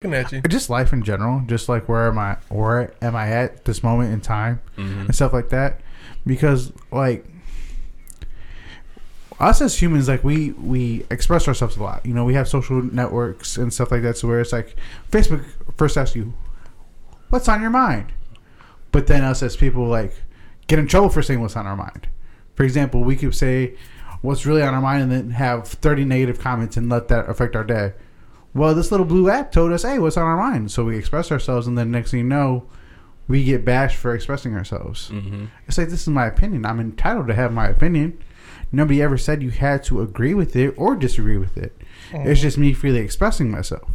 Looking 0.00 0.14
at 0.14 0.30
you. 0.30 0.42
just 0.42 0.70
life 0.70 0.92
in 0.92 1.02
general, 1.02 1.42
just 1.48 1.68
like 1.68 1.88
where 1.88 2.06
am 2.06 2.18
I, 2.18 2.36
where 2.50 2.94
am 3.02 3.16
I 3.16 3.30
at 3.32 3.64
this 3.64 3.82
moment 3.82 4.12
in 4.12 4.20
time, 4.20 4.60
Mm-hmm. 4.76 5.00
and 5.00 5.14
stuff 5.14 5.32
like 5.32 5.48
that. 5.48 5.80
Because 6.24 6.72
like 6.92 7.26
us 9.40 9.60
as 9.60 9.82
humans, 9.82 10.06
like 10.06 10.22
we 10.22 10.50
we 10.52 11.04
express 11.10 11.48
ourselves 11.48 11.76
a 11.76 11.82
lot. 11.82 12.06
You 12.06 12.14
know, 12.14 12.24
we 12.24 12.34
have 12.34 12.46
social 12.46 12.80
networks 12.80 13.56
and 13.56 13.72
stuff 13.74 13.90
like 13.90 14.02
that. 14.02 14.16
So 14.16 14.28
where 14.28 14.38
it's 14.40 14.52
like 14.52 14.76
Facebook 15.10 15.44
first 15.76 15.96
asks 15.96 16.14
you, 16.14 16.32
"What's 17.30 17.48
on 17.48 17.60
your 17.60 17.70
mind?" 17.70 18.12
But 18.92 19.08
then 19.08 19.24
us 19.24 19.42
as 19.42 19.56
people 19.56 19.84
like 19.88 20.14
get 20.68 20.78
in 20.78 20.86
trouble 20.86 21.08
for 21.08 21.22
saying 21.22 21.40
what's 21.40 21.56
on 21.56 21.66
our 21.66 21.76
mind. 21.76 22.06
For 22.54 22.62
example, 22.62 23.02
we 23.02 23.16
could 23.16 23.34
say 23.34 23.74
what's 24.22 24.46
really 24.46 24.62
on 24.62 24.74
our 24.74 24.80
mind 24.80 25.02
and 25.02 25.10
then 25.10 25.30
have 25.30 25.66
30 25.66 26.04
negative 26.04 26.38
comments 26.38 26.76
and 26.76 26.88
let 26.88 27.08
that 27.08 27.28
affect 27.28 27.56
our 27.56 27.64
day. 27.64 27.94
Well, 28.54 28.74
this 28.74 28.90
little 28.90 29.06
blue 29.06 29.30
app 29.30 29.52
told 29.52 29.72
us, 29.72 29.82
hey, 29.82 29.98
what's 29.98 30.16
on 30.16 30.24
our 30.24 30.36
mind? 30.36 30.70
So 30.70 30.84
we 30.84 30.96
express 30.96 31.30
ourselves, 31.30 31.66
and 31.66 31.76
then 31.76 31.90
next 31.90 32.10
thing 32.10 32.20
you 32.20 32.26
know, 32.26 32.66
we 33.28 33.44
get 33.44 33.64
bashed 33.64 33.96
for 33.96 34.14
expressing 34.14 34.54
ourselves. 34.54 35.10
Mm-hmm. 35.10 35.46
It's 35.66 35.76
like, 35.76 35.88
this 35.88 36.02
is 36.02 36.08
my 36.08 36.26
opinion. 36.26 36.64
I'm 36.64 36.80
entitled 36.80 37.28
to 37.28 37.34
have 37.34 37.52
my 37.52 37.68
opinion. 37.68 38.22
Nobody 38.72 39.02
ever 39.02 39.18
said 39.18 39.42
you 39.42 39.50
had 39.50 39.84
to 39.84 40.00
agree 40.00 40.34
with 40.34 40.56
it 40.56 40.74
or 40.76 40.96
disagree 40.96 41.36
with 41.36 41.56
it. 41.56 41.76
It's 42.12 42.40
just 42.40 42.56
me 42.58 42.72
freely 42.72 43.00
expressing 43.00 43.50
myself. 43.50 43.90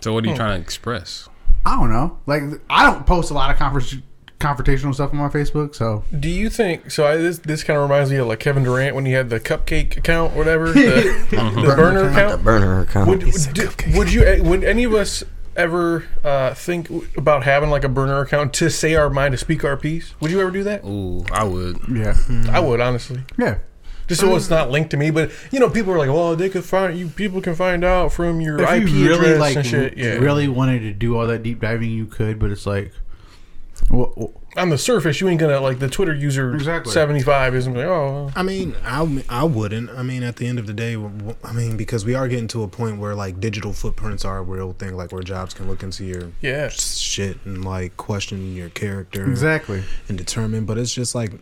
So 0.00 0.12
what 0.12 0.24
are 0.24 0.28
you 0.28 0.36
trying 0.36 0.58
to 0.58 0.62
express? 0.62 1.28
I 1.66 1.76
don't 1.76 1.90
know. 1.90 2.18
Like, 2.26 2.42
I 2.70 2.90
don't 2.90 3.06
post 3.06 3.30
a 3.30 3.34
lot 3.34 3.50
of 3.50 3.56
confer- 3.56 4.02
confrontational 4.42 4.92
stuff 4.94 5.10
on 5.12 5.16
my 5.18 5.28
Facebook, 5.28 5.74
so. 5.74 6.04
Do 6.18 6.28
you 6.28 6.50
think 6.50 6.90
so? 6.90 7.06
I, 7.06 7.16
this 7.16 7.38
this 7.38 7.62
kind 7.64 7.76
of 7.78 7.88
reminds 7.88 8.10
me 8.10 8.16
of 8.16 8.26
like 8.26 8.40
Kevin 8.40 8.64
Durant 8.64 8.94
when 8.94 9.06
he 9.06 9.12
had 9.12 9.30
the 9.30 9.38
cupcake 9.40 9.96
account, 9.96 10.34
whatever, 10.34 10.72
the, 10.72 11.26
the 11.30 11.74
burner 11.76 12.02
The 12.04 12.10
account. 12.10 12.44
burner 12.44 12.80
account. 12.80 13.08
Would 13.08 13.22
would, 13.24 13.94
would 13.96 14.12
you 14.12 14.42
would 14.42 14.64
any 14.64 14.84
of 14.84 14.94
us 14.94 15.22
ever 15.54 16.04
uh, 16.24 16.54
think 16.54 16.88
about 17.16 17.44
having 17.44 17.68
like 17.70 17.84
a 17.84 17.88
burner 17.88 18.20
account 18.20 18.54
to 18.54 18.70
say 18.70 18.94
our 18.94 19.10
mind 19.10 19.32
to 19.32 19.38
speak 19.38 19.64
our 19.64 19.76
piece? 19.76 20.18
Would 20.20 20.30
you 20.30 20.40
ever 20.40 20.50
do 20.50 20.62
that? 20.64 20.84
Ooh, 20.84 21.24
I 21.32 21.44
would. 21.44 21.78
Yeah. 21.90 22.14
I 22.50 22.58
would 22.60 22.80
honestly, 22.80 23.22
Yeah. 23.38 23.58
just 24.08 24.22
so 24.22 24.34
it's 24.34 24.48
not 24.50 24.70
linked 24.70 24.90
to 24.92 24.96
me. 24.96 25.10
But 25.10 25.30
you 25.50 25.60
know, 25.60 25.68
people 25.70 25.92
are 25.92 25.98
like, 25.98 26.08
"Well, 26.08 26.34
they 26.36 26.48
could 26.48 26.64
find 26.64 26.98
you. 26.98 27.08
People 27.08 27.40
can 27.42 27.54
find 27.54 27.84
out 27.84 28.12
from 28.12 28.40
your 28.40 28.60
If 28.62 28.68
IP 28.70 28.88
you 28.88 29.08
really 29.08 29.14
address 29.32 29.40
like 29.40 29.56
and 29.56 29.66
shit." 29.66 29.96
Yeah, 29.98 30.14
really 30.14 30.48
wanted 30.48 30.80
to 30.80 30.92
do 30.92 31.16
all 31.18 31.26
that 31.26 31.42
deep 31.42 31.60
diving, 31.60 31.90
you 31.90 32.06
could, 32.06 32.38
but 32.38 32.50
it's 32.50 32.66
like, 32.66 32.92
well, 33.90 34.32
on 34.56 34.68
the 34.68 34.78
surface, 34.78 35.20
you 35.20 35.28
ain't 35.28 35.40
gonna 35.40 35.60
like 35.60 35.78
the 35.78 35.88
Twitter 35.88 36.14
user 36.14 36.54
Exactly. 36.54 36.92
seventy 36.92 37.22
five 37.22 37.54
isn't 37.54 37.74
like, 37.74 37.86
oh, 37.86 38.30
I 38.36 38.42
mean, 38.42 38.74
I 38.84 39.24
I 39.28 39.44
wouldn't. 39.44 39.90
I 39.90 40.02
mean, 40.02 40.22
at 40.22 40.36
the 40.36 40.46
end 40.46 40.58
of 40.58 40.66
the 40.66 40.72
day, 40.72 40.94
I 41.44 41.52
mean, 41.52 41.76
because 41.76 42.04
we 42.04 42.14
are 42.14 42.28
getting 42.28 42.48
to 42.48 42.62
a 42.62 42.68
point 42.68 42.98
where 42.98 43.14
like 43.14 43.40
digital 43.40 43.72
footprints 43.72 44.24
are 44.24 44.38
a 44.38 44.42
real 44.42 44.72
thing, 44.72 44.94
like 44.94 45.12
where 45.12 45.22
jobs 45.22 45.54
can 45.54 45.68
look 45.68 45.82
into 45.82 46.04
your 46.04 46.32
yeah. 46.40 46.68
shit 46.68 47.38
and 47.44 47.64
like 47.64 47.96
question 47.96 48.54
your 48.54 48.68
character 48.70 49.24
exactly. 49.28 49.82
and 50.08 50.18
determine. 50.18 50.64
But 50.64 50.78
it's 50.78 50.92
just 50.92 51.14
like 51.14 51.32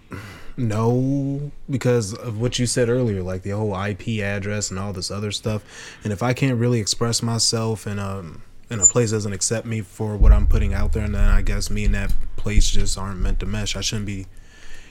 no, 0.57 1.51
because 1.69 2.15
of 2.15 2.41
what 2.41 2.59
you 2.59 2.67
said 2.67 2.89
earlier, 2.89 3.23
like 3.23 3.43
the 3.43 3.51
whole 3.51 3.75
IP 3.75 4.23
address 4.23 4.71
and 4.71 4.79
all 4.79 4.93
this 4.93 5.11
other 5.11 5.31
stuff. 5.31 5.65
And 6.05 6.13
if 6.13 6.23
I 6.23 6.33
can't 6.33 6.59
really 6.59 6.81
express 6.81 7.23
myself 7.23 7.87
in 7.87 7.99
um 7.99 8.43
in 8.71 8.81
a 8.81 8.87
place 8.87 9.11
doesn't 9.11 9.33
accept 9.33 9.67
me 9.67 9.81
for 9.81 10.17
what 10.17 10.33
I'm 10.33 10.47
putting 10.47 10.73
out 10.75 10.93
there, 10.93 11.05
and 11.05 11.15
then 11.15 11.29
I 11.29 11.43
guess 11.43 11.71
me 11.71 11.85
and 11.85 11.95
that 11.95 12.13
place 12.37 12.71
just 12.71 12.97
aren't 12.97 13.21
meant 13.21 13.41
to 13.41 13.47
mesh. 13.47 13.77
I 13.77 13.81
shouldn't 13.81 14.07
be 14.07 14.27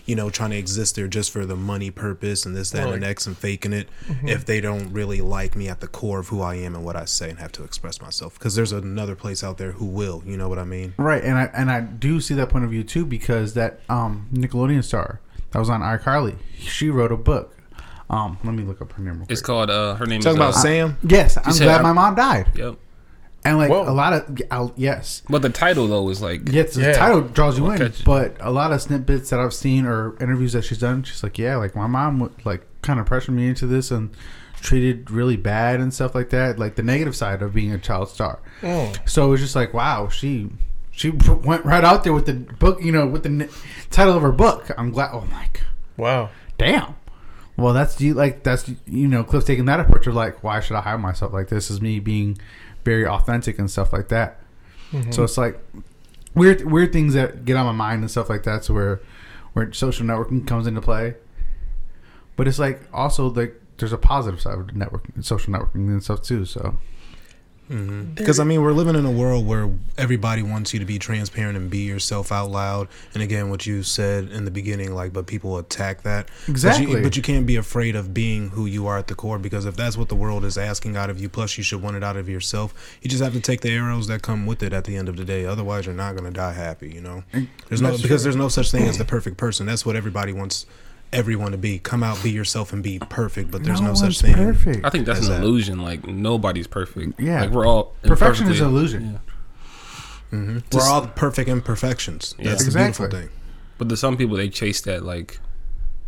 you 0.06 0.16
know, 0.16 0.32
trying 0.32 0.50
to 0.50 0.58
exist 0.58 0.96
there 0.96 1.08
just 1.08 1.30
for 1.30 1.46
the 1.46 1.56
money 1.56 1.92
purpose 1.92 2.44
and 2.44 2.56
this, 2.56 2.72
that, 2.72 2.86
and 2.86 2.94
the 2.94 3.00
next 3.00 3.28
and 3.28 3.38
faking 3.38 3.74
it 3.74 3.88
if 4.24 4.44
they 4.44 4.60
don't 4.60 4.92
really 4.92 5.22
like 5.22 5.56
me 5.56 5.70
at 5.70 5.82
the 5.82 5.88
core 5.88 6.18
of 6.18 6.30
who 6.30 6.42
I 6.42 6.56
am 6.56 6.74
and 6.74 6.84
what 6.84 6.96
I 6.96 7.06
say 7.06 7.30
and 7.30 7.38
have 7.38 7.52
to 7.52 7.64
express 7.64 8.02
myself. 8.02 8.34
Because 8.34 8.56
there's 8.56 8.72
another 8.72 9.14
place 9.16 9.44
out 9.44 9.60
there 9.60 9.74
who 9.74 9.86
will, 9.86 10.24
you 10.26 10.36
know 10.36 10.50
what 10.50 10.58
I 10.58 10.64
mean? 10.64 10.96
Right, 10.98 11.24
and 11.24 11.38
I 11.38 11.44
and 11.54 11.70
I 11.70 11.82
do 11.82 12.20
see 12.22 12.34
that 12.36 12.50
point 12.50 12.66
of 12.66 12.72
view 12.72 12.84
too 12.84 13.06
because 13.06 13.54
that 13.54 13.82
um 13.88 14.28
Nickelodeon 14.34 14.84
star 14.84 15.20
that 15.52 15.60
was 15.60 15.70
on 15.70 15.82
iCarly, 15.82 16.38
she 16.58 16.90
wrote 16.90 17.12
a 17.12 17.18
book. 17.18 17.56
Um, 18.10 18.40
let 18.44 18.56
me 18.56 18.64
look 18.64 18.82
up 18.82 18.92
her 18.94 19.04
name. 19.04 19.20
Real 19.20 19.28
It's 19.30 19.42
called 19.44 19.70
uh 19.70 19.94
her 19.94 20.08
name 20.08 20.22
Talking 20.22 20.38
is 20.38 20.42
uh, 20.42 20.50
about 20.50 20.56
Sam? 20.56 20.98
Yes, 21.04 21.38
I'm 21.38 21.52
said 21.52 21.66
glad 21.66 21.82
I- 21.82 21.84
my 21.84 21.94
mom 21.94 22.16
died, 22.16 22.48
Yep. 22.56 22.78
And 23.46 23.58
like 23.58 23.70
Whoa. 23.70 23.88
a 23.90 23.92
lot 23.94 24.14
of 24.14 24.42
I'll, 24.52 24.74
yes, 24.76 25.22
But 25.30 25.42
the 25.42 25.50
title 25.50 25.88
though 25.88 26.10
is 26.10 26.22
like 26.22 26.42
yes, 26.52 26.76
the 26.76 26.82
Yeah. 26.82 26.94
title 26.94 27.22
draws 27.22 27.58
you 27.58 27.70
in, 27.72 27.78
catch. 27.78 28.04
but 28.04 28.36
a 28.40 28.52
lot 28.52 28.72
of 28.74 28.82
snippets 28.82 29.30
that 29.30 29.40
I've 29.40 29.54
seen 29.54 29.86
or 29.86 30.16
interviews 30.22 30.54
that 30.54 30.64
she's 30.64 30.80
done, 30.80 31.04
she's 31.04 31.24
like, 31.24 31.38
yeah, 31.38 31.56
like 31.56 31.76
my 31.76 31.88
mom 31.88 32.20
would 32.20 32.46
like 32.46 32.66
kind 32.82 33.00
of 33.00 33.06
pressured 33.06 33.36
me 33.36 33.48
into 33.48 33.66
this 33.68 33.92
and 33.92 34.10
treated 34.62 35.10
really 35.10 35.38
bad 35.38 35.80
and 35.80 35.94
stuff 35.94 36.14
like 36.14 36.30
that, 36.32 36.60
like 36.60 36.76
the 36.76 36.84
negative 36.84 37.16
side 37.16 37.42
of 37.42 37.54
being 37.54 37.72
a 37.72 37.78
child 37.78 38.10
star. 38.10 38.40
Mm. 38.62 38.98
So 39.10 39.26
it 39.26 39.30
was 39.30 39.40
just 39.42 39.56
like, 39.56 39.74
wow, 39.74 40.10
she 40.10 40.50
she 40.92 41.10
went 41.12 41.64
right 41.64 41.84
out 41.86 42.04
there 42.04 42.12
with 42.14 42.26
the 42.26 42.34
book, 42.34 42.84
you 42.84 42.92
know, 42.92 43.08
with 43.08 43.24
the 43.24 43.30
n- 43.30 43.50
title 43.90 44.16
of 44.16 44.22
her 44.22 44.34
book. 44.34 44.70
I'm 44.78 44.92
glad. 44.92 45.12
Oh 45.14 45.22
my 45.32 45.48
god, 45.54 45.64
Wow. 45.96 46.30
damn. 46.58 46.96
Well, 47.56 47.74
that's 47.74 48.00
you 48.02 48.14
like 48.14 48.44
that's 48.44 48.70
you 48.86 49.08
know 49.08 49.24
Cliff 49.24 49.46
taking 49.46 49.66
that 49.66 49.80
approach 49.80 50.08
of 50.08 50.14
like, 50.16 50.44
why 50.44 50.60
should 50.62 50.76
I 50.78 50.82
hide 50.82 50.98
myself 51.02 51.32
like 51.34 51.48
this? 51.50 51.70
Is 51.70 51.82
me 51.82 52.00
being 52.00 52.38
very 52.90 53.06
authentic 53.06 53.60
and 53.60 53.70
stuff 53.70 53.94
like 53.94 54.08
that. 54.10 54.40
Mm-hmm. 54.92 55.12
So 55.12 55.24
it's 55.24 55.38
like 55.38 55.60
weird 56.34 56.66
weird 56.66 56.92
things 56.92 57.14
that 57.14 57.46
get 57.46 57.56
on 57.56 57.66
my 57.68 57.72
mind 57.72 58.02
and 58.02 58.10
stuff 58.10 58.30
like 58.30 58.44
that. 58.44 58.64
So 58.66 58.74
where 58.74 59.00
where 59.54 59.72
social 59.74 60.06
networking 60.08 60.48
comes 60.48 60.66
into 60.66 60.82
play, 60.82 61.14
but 62.36 62.48
it's 62.48 62.58
like 62.58 62.82
also 62.92 63.30
like 63.30 63.54
there's 63.78 63.94
a 63.94 63.98
positive 63.98 64.42
side 64.42 64.58
of 64.58 64.68
the 64.68 64.74
networking, 64.74 65.24
social 65.24 65.54
networking 65.54 65.88
and 65.88 66.04
stuff 66.04 66.24
too. 66.24 66.46
So 66.46 66.78
Mm-hmm. 67.70 68.14
Because 68.16 68.40
I 68.40 68.44
mean, 68.44 68.62
we're 68.62 68.74
living 68.74 68.96
in 68.96 69.06
a 69.06 69.12
world 69.12 69.46
where 69.46 69.70
everybody 69.98 70.42
wants 70.42 70.74
you 70.74 70.80
to 70.80 70.86
be 70.86 70.98
transparent 70.98 71.56
and 71.56 71.70
be 71.70 71.80
yourself 71.80 72.32
out 72.32 72.50
loud. 72.50 72.88
And 73.14 73.22
again, 73.22 73.50
what 73.50 73.66
you 73.66 73.84
said 73.84 74.30
in 74.32 74.46
the 74.46 74.52
beginning, 74.52 74.94
like, 74.96 75.14
but 75.14 75.28
people 75.28 75.58
attack 75.58 76.02
that. 76.04 76.28
But 76.28 76.48
you- 76.48 76.52
Exactly. 76.52 77.02
But 77.02 77.16
you, 77.16 77.22
can't 77.22 77.46
be 77.46 77.56
afraid 77.58 77.96
of 77.96 78.14
being 78.14 78.50
who 78.50 78.66
you 78.66 78.88
are 78.88 78.98
at 78.98 79.08
the 79.08 79.16
core 79.16 79.38
because 79.38 79.66
if 79.66 79.76
that's 79.76 79.98
what 79.98 80.10
the 80.10 80.16
world 80.16 80.44
is 80.46 80.58
asking 80.58 80.98
out 80.98 81.10
of 81.10 81.22
you, 81.22 81.30
plus 81.30 81.58
you 81.58 81.64
should 81.64 81.82
want 81.82 81.96
it 81.96 82.04
out 82.04 82.18
of 82.18 82.28
yourself, 82.28 82.74
you 83.02 83.10
just 83.10 83.22
have 83.22 83.34
to 83.34 83.40
take 83.42 83.62
the 83.62 83.72
arrows 83.72 84.08
that 84.08 84.22
come 84.24 84.46
with 84.46 84.64
it 84.64 84.74
at 84.74 84.86
the 84.86 84.96
end 84.96 85.08
of 85.08 85.16
the 85.18 85.26
day. 85.26 85.46
Otherwise, 85.46 85.86
you're 85.86 85.94
not 85.96 86.16
going 86.16 86.26
to 86.26 86.36
die 86.36 86.54
happy, 86.54 86.90
you 86.90 87.02
know? 87.02 87.24
There's 87.68 87.82
no, 87.82 87.98
because 87.98 88.24
there's 88.24 88.36
no 88.36 88.48
such 88.50 88.72
thing 88.72 88.88
as 88.88 88.98
the 88.98 89.06
perfect 89.06 89.38
person. 89.38 89.66
That's 89.66 89.86
what 89.86 89.96
everybody 89.96 90.34
wants 90.34 90.66
everyone 91.12 91.52
to 91.52 91.58
be. 91.58 91.80
Come 91.80 92.04
out, 92.04 92.22
be 92.24 92.32
yourself, 92.32 92.74
and 92.74 92.82
be 92.84 93.00
perfect. 93.00 93.52
But 93.52 93.64
there's 93.64 93.82
no, 93.82 93.94
such 93.94 94.04
one's 94.04 94.22
thing. 94.22 94.36
Perfect. 94.36 94.86
I 94.86 94.90
think 94.90 95.06
that's 95.06 95.22
an 95.28 95.34
that- 95.34 95.42
illusion. 95.44 95.80
Like 95.80 96.06
nobody's 96.08 96.68
perfect. 96.68 97.20
Yeah. 97.20 97.42
Like 97.42 97.50
we're 97.52 97.66
all 97.68 97.96
Perfection 98.04 98.48
is 98.48 98.60
imperfectly- 98.60 98.66
an 98.66 98.70
illusion. 98.74 99.12
Yeah. 99.14 99.20
Mm-hmm. 100.32 100.78
We're 100.78 100.84
all 100.88 101.08
perfect 101.08 101.50
imperfections. 101.50 102.36
That's 102.38 102.46
Yeah. 102.48 102.56
the 102.56 102.64
Exactly. 102.66 103.08
beautiful 103.08 103.20
thing. 103.30 103.30
But 103.78 103.90
there's 103.90 104.00
some 104.00 104.18
people 104.18 104.36
they 104.38 104.50
chase 104.50 104.82
that 104.82 105.04
like 105.04 105.40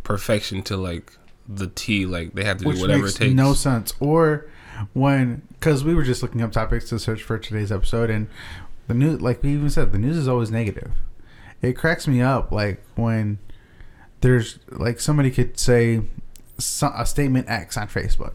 perfection 0.04 0.62
to 0.64 0.76
like 0.76 1.12
the 1.48 1.66
T. 1.68 2.06
Like 2.06 2.34
they 2.34 2.44
have 2.44 2.58
to 2.58 2.66
which 2.68 2.76
do 2.76 2.82
whatever 2.82 3.02
makes 3.04 3.16
it 3.16 3.18
takes. 3.18 3.34
no 3.34 3.54
sense. 3.54 3.94
Or 4.00 4.46
when, 4.92 5.42
because 5.54 5.84
we 5.84 5.94
were 5.94 6.02
just 6.02 6.22
looking 6.22 6.42
up 6.42 6.52
topics 6.52 6.88
to 6.90 6.98
search 6.98 7.22
for 7.22 7.38
today's 7.38 7.70
episode, 7.72 8.10
and 8.10 8.28
the 8.88 8.94
news, 8.94 9.20
like 9.20 9.42
we 9.42 9.50
even 9.50 9.70
said, 9.70 9.92
the 9.92 9.98
news 9.98 10.16
is 10.16 10.26
always 10.28 10.50
negative. 10.50 10.90
It 11.60 11.74
cracks 11.74 12.06
me 12.08 12.20
up, 12.20 12.50
like 12.52 12.82
when 12.96 13.38
there's 14.22 14.58
like 14.70 15.00
somebody 15.00 15.30
could 15.30 15.58
say 15.58 16.02
a 16.82 17.06
statement 17.06 17.48
X 17.48 17.76
on 17.76 17.88
Facebook. 17.88 18.34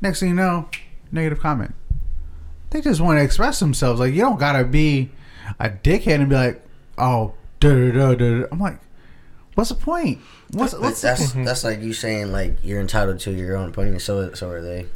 Next 0.00 0.20
thing 0.20 0.30
you 0.30 0.34
know, 0.34 0.68
negative 1.10 1.40
comment. 1.40 1.74
They 2.70 2.80
just 2.80 3.00
want 3.00 3.18
to 3.18 3.24
express 3.24 3.58
themselves. 3.58 4.00
Like 4.00 4.14
you 4.14 4.20
don't 4.20 4.38
gotta 4.38 4.64
be 4.64 5.10
a 5.58 5.70
dickhead 5.70 6.20
and 6.20 6.28
be 6.28 6.36
like, 6.36 6.62
oh, 6.98 7.34
da 7.60 7.70
da 7.70 7.90
da 7.90 8.14
da. 8.14 8.40
da." 8.40 8.46
I'm 8.52 8.60
like, 8.60 8.78
what's 9.54 9.70
the 9.70 9.76
point? 9.76 10.20
What's, 10.50 10.74
But 10.74 10.82
what's 10.82 11.00
that's 11.00 11.32
mm-hmm. 11.32 11.44
that's 11.44 11.64
like 11.64 11.80
you 11.80 11.92
saying 11.92 12.30
like 12.30 12.58
you're 12.62 12.80
entitled 12.80 13.20
to 13.20 13.32
your 13.32 13.56
own 13.56 13.70
opinion. 13.70 13.98
So 14.00 14.34
so 14.34 14.50
are 14.50 14.62
they. 14.62 14.86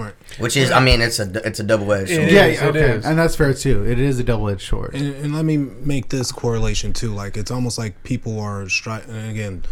Right. 0.00 0.14
Which 0.38 0.56
is, 0.56 0.70
I 0.70 0.80
mean, 0.80 1.00
it's 1.00 1.18
a 1.18 1.30
it's 1.46 1.60
a 1.60 1.64
double 1.64 1.92
edged 1.92 2.10
sword. 2.10 2.30
Yeah, 2.30 2.46
is, 2.46 2.60
yeah, 2.60 2.66
it 2.66 2.68
okay. 2.70 2.90
is. 2.96 3.06
and 3.06 3.18
that's 3.18 3.36
fair 3.36 3.54
too. 3.54 3.84
It 3.86 3.98
is 3.98 4.18
a 4.18 4.24
double-edged 4.24 4.66
sword. 4.66 4.94
And, 4.94 5.14
and 5.16 5.34
let 5.34 5.44
me 5.44 5.56
make 5.56 6.08
this 6.08 6.32
correlation 6.32 6.92
too. 6.92 7.14
Like 7.14 7.36
it's 7.36 7.50
almost 7.50 7.78
like 7.78 8.02
people 8.04 8.38
are 8.40 8.64
stri- 8.64 9.06
and 9.08 9.30
again, 9.30 9.64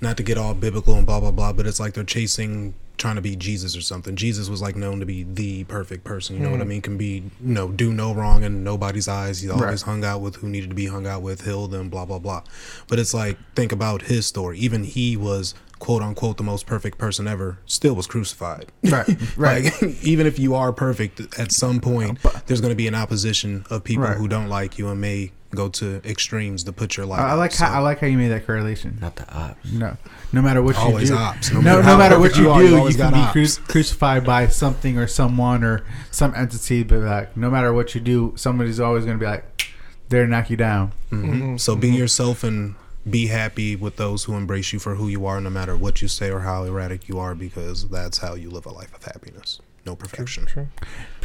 not 0.00 0.16
to 0.16 0.22
get 0.22 0.38
all 0.38 0.54
biblical 0.54 0.94
and 0.94 1.06
blah 1.06 1.20
blah 1.20 1.30
blah, 1.30 1.52
but 1.52 1.66
it's 1.66 1.80
like 1.80 1.94
they're 1.94 2.04
chasing 2.04 2.74
trying 2.96 3.16
to 3.16 3.20
be 3.20 3.34
Jesus 3.34 3.76
or 3.76 3.80
something. 3.80 4.14
Jesus 4.14 4.48
was 4.48 4.62
like 4.62 4.76
known 4.76 5.00
to 5.00 5.06
be 5.06 5.24
the 5.24 5.64
perfect 5.64 6.04
person. 6.04 6.36
You 6.36 6.42
know 6.42 6.50
what 6.50 6.60
I 6.60 6.62
hmm. 6.64 6.68
mean? 6.70 6.82
Can 6.82 6.96
be 6.96 7.24
you 7.40 7.54
know 7.54 7.68
do 7.68 7.92
no 7.92 8.14
wrong 8.14 8.44
in 8.44 8.62
nobody's 8.62 9.08
eyes. 9.08 9.40
He 9.40 9.50
always 9.50 9.64
Right. 9.64 9.80
hung 9.80 10.04
out 10.04 10.20
with 10.20 10.36
who 10.36 10.48
needed 10.48 10.70
to 10.70 10.76
be 10.76 10.86
hung 10.86 11.06
out 11.06 11.22
with, 11.22 11.44
healed 11.44 11.72
them, 11.72 11.88
blah 11.88 12.04
blah 12.04 12.18
blah. 12.18 12.42
But 12.88 12.98
it's 12.98 13.12
like 13.14 13.36
think 13.54 13.72
about 13.72 14.02
his 14.02 14.26
story. 14.26 14.58
Even 14.58 14.84
he 14.84 15.16
was 15.16 15.54
quote 15.78 16.02
unquote 16.02 16.36
the 16.36 16.42
most 16.42 16.66
perfect 16.66 16.98
person 16.98 17.26
ever. 17.28 17.58
Still 17.66 17.94
was 17.94 18.06
crucified. 18.06 18.70
Right, 18.84 19.08
right. 19.36 19.64
Like, 19.64 19.82
even 20.04 20.26
if 20.26 20.38
you 20.38 20.54
are 20.54 20.72
perfect, 20.72 21.20
at 21.38 21.50
some 21.52 21.80
point 21.80 22.18
there's 22.46 22.60
going 22.60 22.70
to 22.72 22.76
be 22.76 22.86
an 22.88 22.94
opposition 22.94 23.64
of 23.70 23.82
people 23.84 24.04
Right. 24.04 24.16
who 24.16 24.28
don't 24.28 24.48
like 24.48 24.78
you 24.78 24.88
and 24.88 25.00
may 25.00 25.32
go 25.54 25.68
to 25.68 26.00
extremes 26.04 26.64
to 26.64 26.72
put 26.72 26.96
your 26.96 27.06
life. 27.06 27.20
I, 27.20 27.30
I 27.30 27.32
like 27.34 27.52
so, 27.52 27.64
how 27.64 27.74
I 27.74 27.78
like 27.78 28.00
how 28.00 28.06
you 28.08 28.18
made 28.18 28.28
that 28.28 28.44
correlation. 28.44 28.98
Not 29.00 29.14
the 29.16 29.32
ops. 29.32 29.70
No, 29.72 29.96
no 30.32 30.42
matter 30.42 30.60
what 30.62 30.76
Always 30.76 31.10
you 31.10 31.16
do, 31.16 31.22
ops. 31.22 31.50
No 31.52 31.60
no, 31.60 31.64
matter 31.64 31.82
no, 31.82 31.96
matter 31.98 32.18
what 32.18 32.36
you 32.36 32.44
you 32.44 32.50
are, 32.50 32.60
do, 32.60 32.68
you 32.68 32.88
you, 32.88 32.94
can 32.96 33.12
be 33.12 33.32
cru- 33.32 33.64
crucified 33.68 34.24
by 34.24 34.48
something 34.48 34.98
or 34.98 35.06
someone 35.06 35.62
or 35.62 35.84
some 36.10 36.34
entity. 36.34 36.82
But 36.82 37.00
like, 37.00 37.36
no 37.36 37.50
matter 37.50 37.72
what 37.72 37.94
you 37.94 38.00
do, 38.00 38.32
somebody's 38.36 38.80
always 38.80 39.04
going 39.04 39.16
to 39.18 39.20
be 39.24 39.26
like, 39.30 39.68
they're 40.08 40.26
knock 40.26 40.50
you 40.50 40.56
down. 40.56 40.90
Mhm. 41.10 41.58
So 41.60 41.76
be 41.76 41.90
yourself 41.90 42.42
and 42.44 42.74
be 43.08 43.26
happy 43.26 43.76
with 43.76 43.96
those 43.96 44.24
who 44.24 44.34
embrace 44.34 44.72
you 44.72 44.78
for 44.78 44.94
who 44.94 45.08
you 45.08 45.26
are, 45.26 45.40
no 45.40 45.50
matter 45.50 45.76
what 45.76 46.00
you 46.02 46.08
say 46.08 46.30
or 46.30 46.40
how 46.40 46.64
erratic 46.64 47.08
you 47.08 47.18
are, 47.18 47.34
because 47.34 47.88
that's 47.88 48.18
how 48.18 48.34
you 48.34 48.50
live 48.50 48.66
a 48.66 48.70
life 48.72 48.94
of 48.94 49.04
happiness. 49.04 49.60
No 49.86 49.94
perfection. 49.94 50.46
True. 50.46 50.68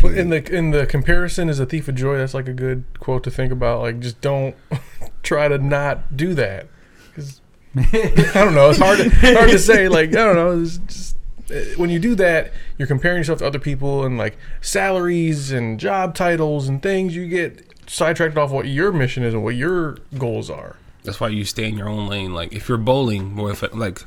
But 0.01 0.17
in 0.17 0.29
the 0.29 0.43
in 0.53 0.71
the 0.71 0.85
comparison 0.85 1.47
is 1.47 1.59
a 1.61 1.65
thief 1.65 1.87
of 1.87 1.95
joy. 1.95 2.17
That's 2.17 2.33
like 2.33 2.49
a 2.49 2.53
good 2.53 2.83
quote 2.99 3.23
to 3.23 3.31
think 3.31 3.53
about. 3.53 3.79
Like, 3.81 3.99
just 4.01 4.19
don't 4.19 4.53
try 5.23 5.47
to 5.47 5.57
not 5.57 6.17
do 6.17 6.33
that. 6.33 6.67
'Cause, 7.15 7.39
I 7.77 8.31
don't 8.33 8.55
know. 8.55 8.69
It's 8.69 8.79
hard 8.79 8.97
to, 8.97 9.09
hard 9.09 9.49
to 9.51 9.59
say. 9.59 9.87
Like, 9.87 10.09
I 10.09 10.13
don't 10.25 10.35
know. 10.35 10.61
It's 10.61 10.77
just 10.79 11.15
uh, 11.49 11.55
when 11.77 11.89
you 11.89 11.99
do 11.99 12.15
that, 12.15 12.51
you're 12.77 12.87
comparing 12.87 13.19
yourself 13.19 13.39
to 13.39 13.47
other 13.47 13.59
people 13.59 14.03
and 14.03 14.17
like 14.17 14.37
salaries 14.59 15.51
and 15.53 15.79
job 15.79 16.13
titles 16.13 16.67
and 16.67 16.81
things. 16.81 17.15
You 17.15 17.29
get 17.29 17.65
sidetracked 17.87 18.37
off 18.37 18.51
what 18.51 18.67
your 18.67 18.91
mission 18.91 19.23
is 19.23 19.33
and 19.33 19.41
what 19.43 19.55
your 19.55 19.97
goals 20.17 20.49
are. 20.49 20.75
That's 21.03 21.19
why 21.19 21.29
you 21.29 21.45
stay 21.45 21.67
in 21.67 21.77
your 21.77 21.87
own 21.89 22.07
lane. 22.07 22.33
Like 22.33 22.53
if 22.53 22.67
you're 22.69 22.77
bowling, 22.77 23.33
more 23.33 23.51
if 23.51 23.63
like 23.73 24.03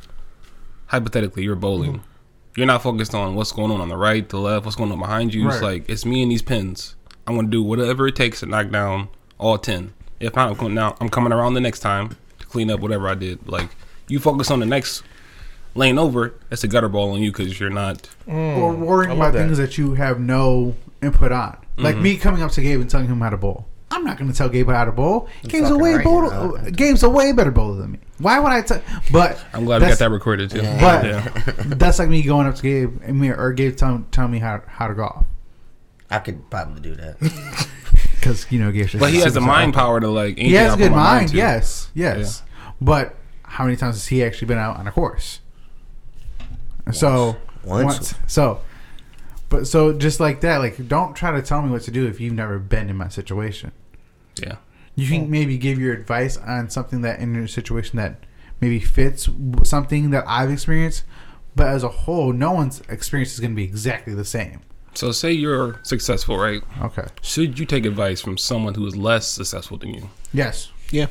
hypothetically 0.87 1.43
you're 1.45 1.57
bowling, 1.57 1.93
Mm-hmm. 1.95 2.03
you're 2.57 2.67
not 2.67 2.83
focused 2.83 3.15
on 3.15 3.35
what's 3.35 3.53
going 3.53 3.71
on 3.71 3.81
on 3.81 3.89
the 3.89 3.97
right, 3.97 4.29
the 4.29 4.39
left, 4.39 4.65
what's 4.65 4.77
going 4.77 4.93
on 4.93 4.99
behind 4.99 5.33
you. 5.35 5.49
It's 5.49 5.63
like 5.63 5.89
it's 5.89 6.05
me 6.05 6.23
and 6.23 6.31
these 6.31 6.43
pins. 6.43 6.97
I'm 7.27 7.37
gonna 7.37 7.49
do 7.49 7.63
whatever 7.63 8.07
it 8.09 8.17
takes 8.17 8.41
to 8.41 8.47
knock 8.47 8.71
down 8.71 9.09
all 9.39 9.59
ten. 9.59 9.95
If 10.21 10.37
not, 10.37 10.51
I'm 10.51 10.57
coming 10.57 10.75
down. 10.75 10.97
I'm 11.01 11.09
coming 11.09 11.33
around 11.33 11.55
the 11.55 11.61
next 11.61 11.81
time 11.81 12.17
to 12.41 12.47
clean 12.47 12.71
up 12.71 12.81
whatever 12.81 13.09
I 13.09 13.15
did. 13.15 13.49
Like 13.49 13.71
you 14.09 14.19
focus 14.21 14.51
on 14.51 14.61
the 14.61 14.67
next 14.67 15.03
lane 15.75 15.99
over. 15.99 16.35
That's 16.51 16.63
a 16.65 16.69
gutter 16.69 16.89
ball 16.89 17.13
on 17.13 17.23
you 17.23 17.31
because 17.33 17.59
you're 17.59 17.71
not. 17.71 18.09
or 18.27 18.73
worrying 18.75 19.13
about 19.13 19.33
that. 19.33 19.47
things 19.47 19.59
that 19.59 19.79
you 19.79 19.95
have 19.95 20.21
no 20.21 20.75
input 21.01 21.33
on. 21.33 21.57
Like 21.79 21.95
Mm-hmm. 21.95 22.03
me 22.05 22.17
coming 22.19 22.43
up 22.43 22.51
to 22.53 22.61
Gabe 22.63 22.81
and 22.81 22.91
telling 22.91 23.07
him 23.09 23.21
how 23.21 23.31
to 23.31 23.37
bowl. 23.39 23.67
I'm 23.93 24.05
not 24.05 24.17
going 24.17 24.31
to 24.31 24.37
tell 24.37 24.49
Gabe 24.49 24.69
how 24.69 24.85
to 24.87 24.93
bowl. 24.93 25.29
Gabe's 25.45 25.69
a 25.69 25.77
way 25.77 25.95
right, 25.95 26.05
bowl, 26.05 26.25
you're. 26.25 26.59
Uh, 26.59 26.71
Gabe's 26.71 27.03
a 27.03 27.11
way 27.11 27.33
better 27.33 27.51
bowler 27.51 27.83
than 27.83 27.93
me. 27.93 27.99
Why 28.19 28.39
would 28.39 28.51
I 28.51 28.63
tell? 28.63 28.81
But 29.11 29.39
I'm 29.53 29.67
glad 29.67 29.83
we 29.83 29.89
got 29.89 29.99
that 29.99 30.11
recorded 30.11 30.51
too. 30.51 30.63
But 30.63 31.05
yeah. 31.05 31.29
that's 31.67 31.99
like 31.99 32.09
me 32.09 32.23
going 32.23 32.47
up 32.47 32.55
to 32.55 32.63
Gabe 32.63 33.03
and 33.03 33.21
me 33.21 33.29
or 33.29 33.53
Gabe 33.53 33.77
telling 33.77 34.07
telling 34.11 34.33
me 34.33 34.39
how 34.39 34.63
how 34.67 34.89
to 34.89 34.95
golf 34.95 35.27
I 36.11 36.21
could 36.21 36.49
probably 36.51 36.81
do 36.81 36.95
that. 36.95 37.19
because 38.15 38.51
you 38.51 38.59
know 38.59 38.73
Gabe's. 38.73 38.95
But 38.95 39.11
he 39.11 39.19
has 39.21 39.35
the 39.35 39.41
mind 39.41 39.75
sharp. 39.75 39.87
power 39.87 40.01
to 40.01 40.09
like. 40.09 40.39
He 40.39 40.55
has 40.55 40.75
a 40.75 40.77
good 40.77 40.93
mind. 40.93 41.31
too. 41.31 41.37
Yes, 41.37 41.91
yes. 41.95 42.43
But 42.81 43.17
how 43.43 43.65
many 43.65 43.77
times 43.77 43.97
has 43.97 44.07
he 44.07 44.25
actually 44.25 44.49
been 44.49 44.59
out 44.59 44.79
on 44.79 44.87
a 44.87 44.93
course? 44.93 45.41
So 46.93 47.37
Once. 47.65 48.15
So, 48.27 48.61
but 49.49 49.67
so 49.67 49.93
just 49.93 50.19
like 50.21 50.41
that, 50.41 50.59
like 50.59 50.89
don't 50.89 51.15
try 51.15 51.31
to 51.33 51.43
tell 51.43 51.63
me 51.63 51.71
what 51.71 51.83
to 51.83 51.91
do 51.91 52.07
if 52.07 52.21
you've 52.21 52.33
never 52.33 52.59
been 52.59 52.89
in 52.89 52.97
my 52.97 53.09
situation. 53.09 53.73
Yeah. 54.37 54.57
You 54.95 55.09
can 55.09 55.31
maybe 55.31 55.57
give 55.57 55.79
your 55.79 55.95
advice 55.95 56.37
on 56.37 56.69
something 56.69 57.01
that 57.03 57.19
in 57.21 57.35
your 57.35 57.49
situation 57.49 57.97
that 57.97 58.25
maybe 58.61 58.79
fits 58.79 59.29
something 59.63 60.11
that 60.11 60.25
I've 60.27 60.51
experienced, 60.51 61.05
but 61.57 61.67
as 61.69 61.83
a 61.83 61.89
whole, 61.89 62.33
no 62.33 62.53
one's 62.53 62.81
experience 62.89 63.33
is 63.35 63.41
going 63.41 63.53
to 63.53 63.57
be 63.57 63.65
exactly 63.65 64.15
the 64.15 64.25
same. 64.25 64.61
So 64.95 65.11
say 65.11 65.33
you're 65.33 65.81
successful, 65.83 66.39
right? 66.39 66.63
Okay. 66.83 67.07
Should 67.23 67.59
you 67.59 67.65
take 67.65 67.87
advice 67.87 68.21
from 68.21 68.37
someone 68.37 68.75
who 68.75 68.87
is 68.87 68.95
less 68.95 69.27
successful 69.27 69.79
than 69.79 69.95
you? 69.95 70.11
Yes. 70.35 70.71
Yeah. 70.91 71.07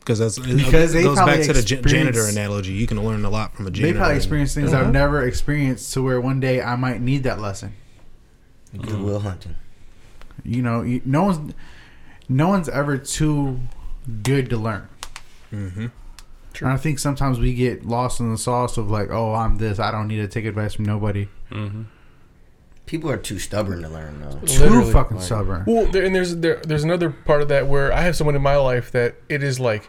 Because 0.00 0.18
that's 0.18 0.38
Because 0.38 0.94
it 0.94 1.02
goes 1.02 1.18
back 1.18 1.42
to 1.42 1.52
the 1.52 1.62
janitor 1.62 2.26
analogy. 2.26 2.72
You 2.72 2.86
can 2.86 3.02
learn 3.04 3.24
a 3.24 3.30
lot 3.30 3.54
from 3.54 3.66
a 3.66 3.70
janitor. 3.70 3.92
They 3.92 3.98
probably 3.98 4.16
experience 4.16 4.54
things 4.54 4.72
Uh-huh. 4.72 4.86
I've 4.86 4.92
never 4.92 5.22
experienced 5.22 5.92
to 5.94 6.02
where 6.02 6.20
one 6.20 6.40
day 6.40 6.60
I 6.60 6.76
might 6.76 7.00
need 7.00 7.22
that 7.24 7.38
lesson. 7.40 7.74
Good 8.76 9.00
Will 9.00 9.20
Hunting. 9.20 9.54
You 10.44 10.62
know, 10.62 10.82
you, 10.82 11.02
no 11.04 11.24
one's 11.24 11.54
no 12.28 12.48
one's 12.48 12.68
ever 12.68 12.98
too 12.98 13.60
good 14.22 14.50
to 14.50 14.56
learn. 14.56 14.88
Mhm. 15.52 15.90
And 16.60 16.68
I 16.68 16.76
think 16.76 16.98
sometimes 16.98 17.38
we 17.38 17.54
get 17.54 17.86
lost 17.86 18.18
in 18.20 18.30
the 18.32 18.38
sauce 18.38 18.76
of 18.76 18.90
like, 18.90 19.10
oh, 19.10 19.32
I'm 19.34 19.58
this. 19.58 19.78
I 19.78 19.90
don't 19.92 20.08
need 20.08 20.16
to 20.16 20.26
take 20.28 20.44
advice 20.44 20.74
from 20.74 20.86
nobody. 20.86 21.28
Mm-hmm. 21.52 21.82
People 22.86 23.10
are 23.10 23.16
too 23.18 23.38
stubborn 23.38 23.82
to 23.82 23.88
learn 23.88 24.20
though. 24.20 24.38
Too 24.46 24.62
Literally. 24.62 24.92
fucking 24.92 25.16
Like- 25.18 25.26
stubborn. 25.26 25.64
Well, 25.66 25.86
there, 25.86 26.04
and 26.04 26.14
there's 26.14 26.36
there, 26.36 26.56
there's 26.64 26.84
another 26.84 27.10
part 27.10 27.42
of 27.42 27.48
that 27.48 27.66
where 27.68 27.92
I 27.92 28.00
have 28.00 28.16
someone 28.16 28.34
in 28.34 28.42
my 28.42 28.56
life 28.56 28.90
that 28.92 29.16
it 29.28 29.42
is 29.42 29.60
like 29.60 29.88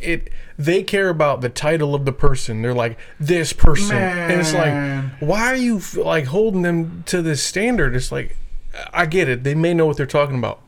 it 0.00 0.30
they 0.56 0.84
care 0.84 1.08
about 1.08 1.40
the 1.40 1.48
title 1.48 1.94
of 1.96 2.04
the 2.04 2.12
person. 2.12 2.62
They're 2.62 2.72
like 2.72 2.96
this 3.18 3.52
person, 3.52 3.96
and 3.96 4.40
it's 4.40 4.54
like 4.54 5.20
why 5.20 5.46
are 5.46 5.56
you 5.56 5.78
f- 5.78 5.96
like 5.96 6.26
holding 6.26 6.62
them 6.62 7.02
to 7.06 7.20
this 7.22 7.42
standard? 7.42 7.96
It's 7.96 8.12
like 8.12 8.36
I 8.94 9.06
get 9.06 9.28
it. 9.28 9.42
They 9.42 9.56
may 9.56 9.74
know 9.74 9.86
what 9.86 9.96
they're 9.96 10.06
talking 10.06 10.38
about, 10.38 10.60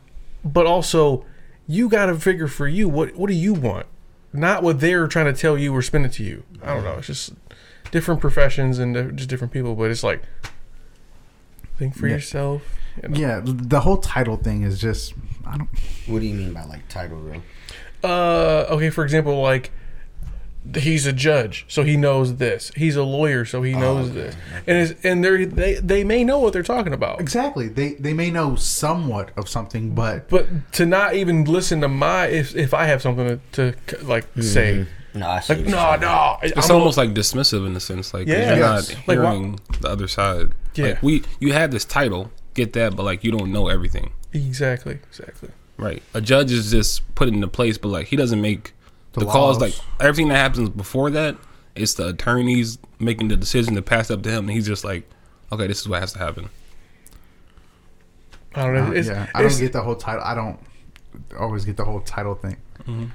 but 0.45 0.67
also 0.67 1.25
you 1.67 1.89
got 1.89 2.07
to 2.07 2.17
figure 2.19 2.49
for 2.49 2.67
you 2.69 2.89
what 2.89 3.15
what 3.17 3.29
do 3.29 3.35
you 3.35 3.53
want, 3.55 3.87
not 4.33 4.63
what 4.63 4.81
they're 4.81 5.07
trying 5.07 5.27
to 5.33 5.33
tell 5.41 5.57
you 5.59 5.75
or 5.75 5.83
spin 5.83 6.05
it 6.05 6.13
to 6.15 6.25
you. 6.25 6.45
I 6.63 6.75
don't 6.75 6.85
know. 6.85 6.95
It's 6.99 7.07
just 7.09 7.33
different 7.91 8.21
professions 8.21 8.79
and 8.79 9.17
just 9.17 9.29
different 9.31 9.53
people, 9.53 9.75
but 9.75 9.91
it's 9.91 10.03
like 10.03 10.23
think 11.79 11.95
for 11.97 12.07
Yeah. 12.09 12.15
yourself. 12.15 12.63
you 13.03 13.09
know. 13.09 13.19
Yeah, 13.19 13.41
the 13.45 13.81
whole 13.81 13.97
title 13.99 14.37
thing 14.37 14.63
is 14.63 14.81
just 14.81 15.15
I 15.47 15.57
don't. 15.57 15.69
What 16.07 16.21
do 16.21 16.27
you 16.27 16.35
mean 16.35 16.53
by 16.53 16.65
like 16.65 16.87
title 16.89 17.21
though? 17.23 17.43
Uh, 18.09 18.67
okay, 18.71 18.91
for 18.91 19.05
example, 19.05 19.41
like 19.41 19.71
he's 20.75 21.07
a 21.07 21.13
judge, 21.13 21.65
so 21.69 21.83
he 21.83 21.97
knows 21.97 22.37
this. 22.37 22.71
He's 22.77 22.97
a 22.97 23.03
lawyer, 23.03 23.45
so 23.45 23.63
he 23.63 23.75
oh, 23.75 23.81
knows 23.81 24.13
this. 24.13 24.35
And 24.67 24.79
it's, 24.79 25.05
and 25.05 25.25
they 25.25 25.45
they 25.45 25.75
they 25.75 26.05
may 26.05 26.25
know 26.25 26.39
what 26.39 26.53
they're 26.53 26.63
talking 26.63 26.93
about, 26.93 27.21
Exactly. 27.21 27.69
They 27.69 27.95
they 27.95 28.13
may 28.13 28.31
know 28.31 28.57
somewhat 28.57 29.31
of 29.37 29.49
something, 29.49 29.95
but 29.95 30.29
but 30.29 30.47
to 30.73 30.87
not 30.87 31.15
even 31.15 31.45
listen 31.45 31.81
to 31.81 31.89
my 31.89 32.27
if 32.27 32.55
if 32.55 32.75
I 32.75 32.85
have 32.85 33.03
something 33.03 33.41
to, 33.53 33.73
to 33.73 34.05
like 34.05 34.25
mm-hmm. 34.31 34.43
say, 34.43 34.87
No, 35.15 35.29
I 35.29 35.41
see 35.41 35.55
like 35.55 35.67
no 35.67 35.97
no, 35.97 36.37
It's 36.43 36.69
I'm 36.69 36.77
a- 36.77 36.79
almost 36.79 36.99
like 36.99 37.11
dismissive 37.11 37.67
in 37.67 37.75
a 37.75 37.81
sense, 37.81 38.13
like 38.15 38.27
Yeah. 38.27 38.51
you're 38.51 38.59
Yes. 38.59 38.91
not 38.91 39.09
Like, 39.09 39.19
why- 39.19 39.33
hearing 39.33 39.61
the 39.81 39.89
other 39.89 40.09
side. 40.09 40.51
Yeah. 40.75 40.87
Like 40.87 41.03
we, 41.03 41.23
you 41.41 41.53
have 41.53 41.73
this 41.73 41.85
title, 41.85 42.31
get 42.55 42.75
that, 42.75 42.97
but 42.97 43.03
like 43.05 43.25
you 43.25 43.33
don't 43.33 43.51
know 43.51 43.69
everything, 43.69 44.13
exactly 44.33 44.99
exactly. 45.09 45.49
right? 45.79 46.03
A 46.15 46.21
judge 46.21 46.53
is 46.53 46.71
just 46.71 47.13
put 47.15 47.29
into 47.29 47.49
place, 47.49 47.77
but 47.79 47.89
like 47.89 48.07
he 48.09 48.17
doesn't 48.17 48.41
make 48.41 48.73
The 49.13 49.21
the, 49.21 49.27
calls. 49.27 49.61
laws. 49.61 49.61
Like 49.61 49.85
everything 50.01 50.29
that 50.29 50.37
happens 50.37 50.69
before 50.69 51.11
that, 51.11 51.37
it's 51.75 51.95
the 51.95 52.09
attorneys 52.09 52.79
making 52.99 53.29
the 53.29 53.37
decision 53.37 53.75
to 53.75 53.83
pass 53.83 54.11
up 54.11 54.23
to 54.23 54.31
him, 54.31 54.41
and 54.41 54.51
he's 54.51 54.67
just 54.67 54.85
like, 54.85 55.09
okay, 55.53 55.67
this 55.67 55.81
is 55.81 55.89
what 55.89 56.01
has 56.01 56.13
to 56.13 56.19
happen. 56.19 56.49
I 58.55 58.65
don't 58.65 58.75
know. 58.75 58.87
uh, 58.87 58.91
It's, 58.93 59.09
yeah, 59.09 59.27
I 59.35 59.43
don't 59.43 59.59
get 59.59 59.73
the 59.73 59.83
whole 59.83 59.97
title. 59.97 60.23
I 60.25 60.35
don't 60.35 60.59
always 61.39 61.65
get 61.65 61.77
the 61.77 61.85
whole 61.85 62.01
title 62.01 62.35
thing. 62.35 62.57
Mm-hmm. 62.81 63.07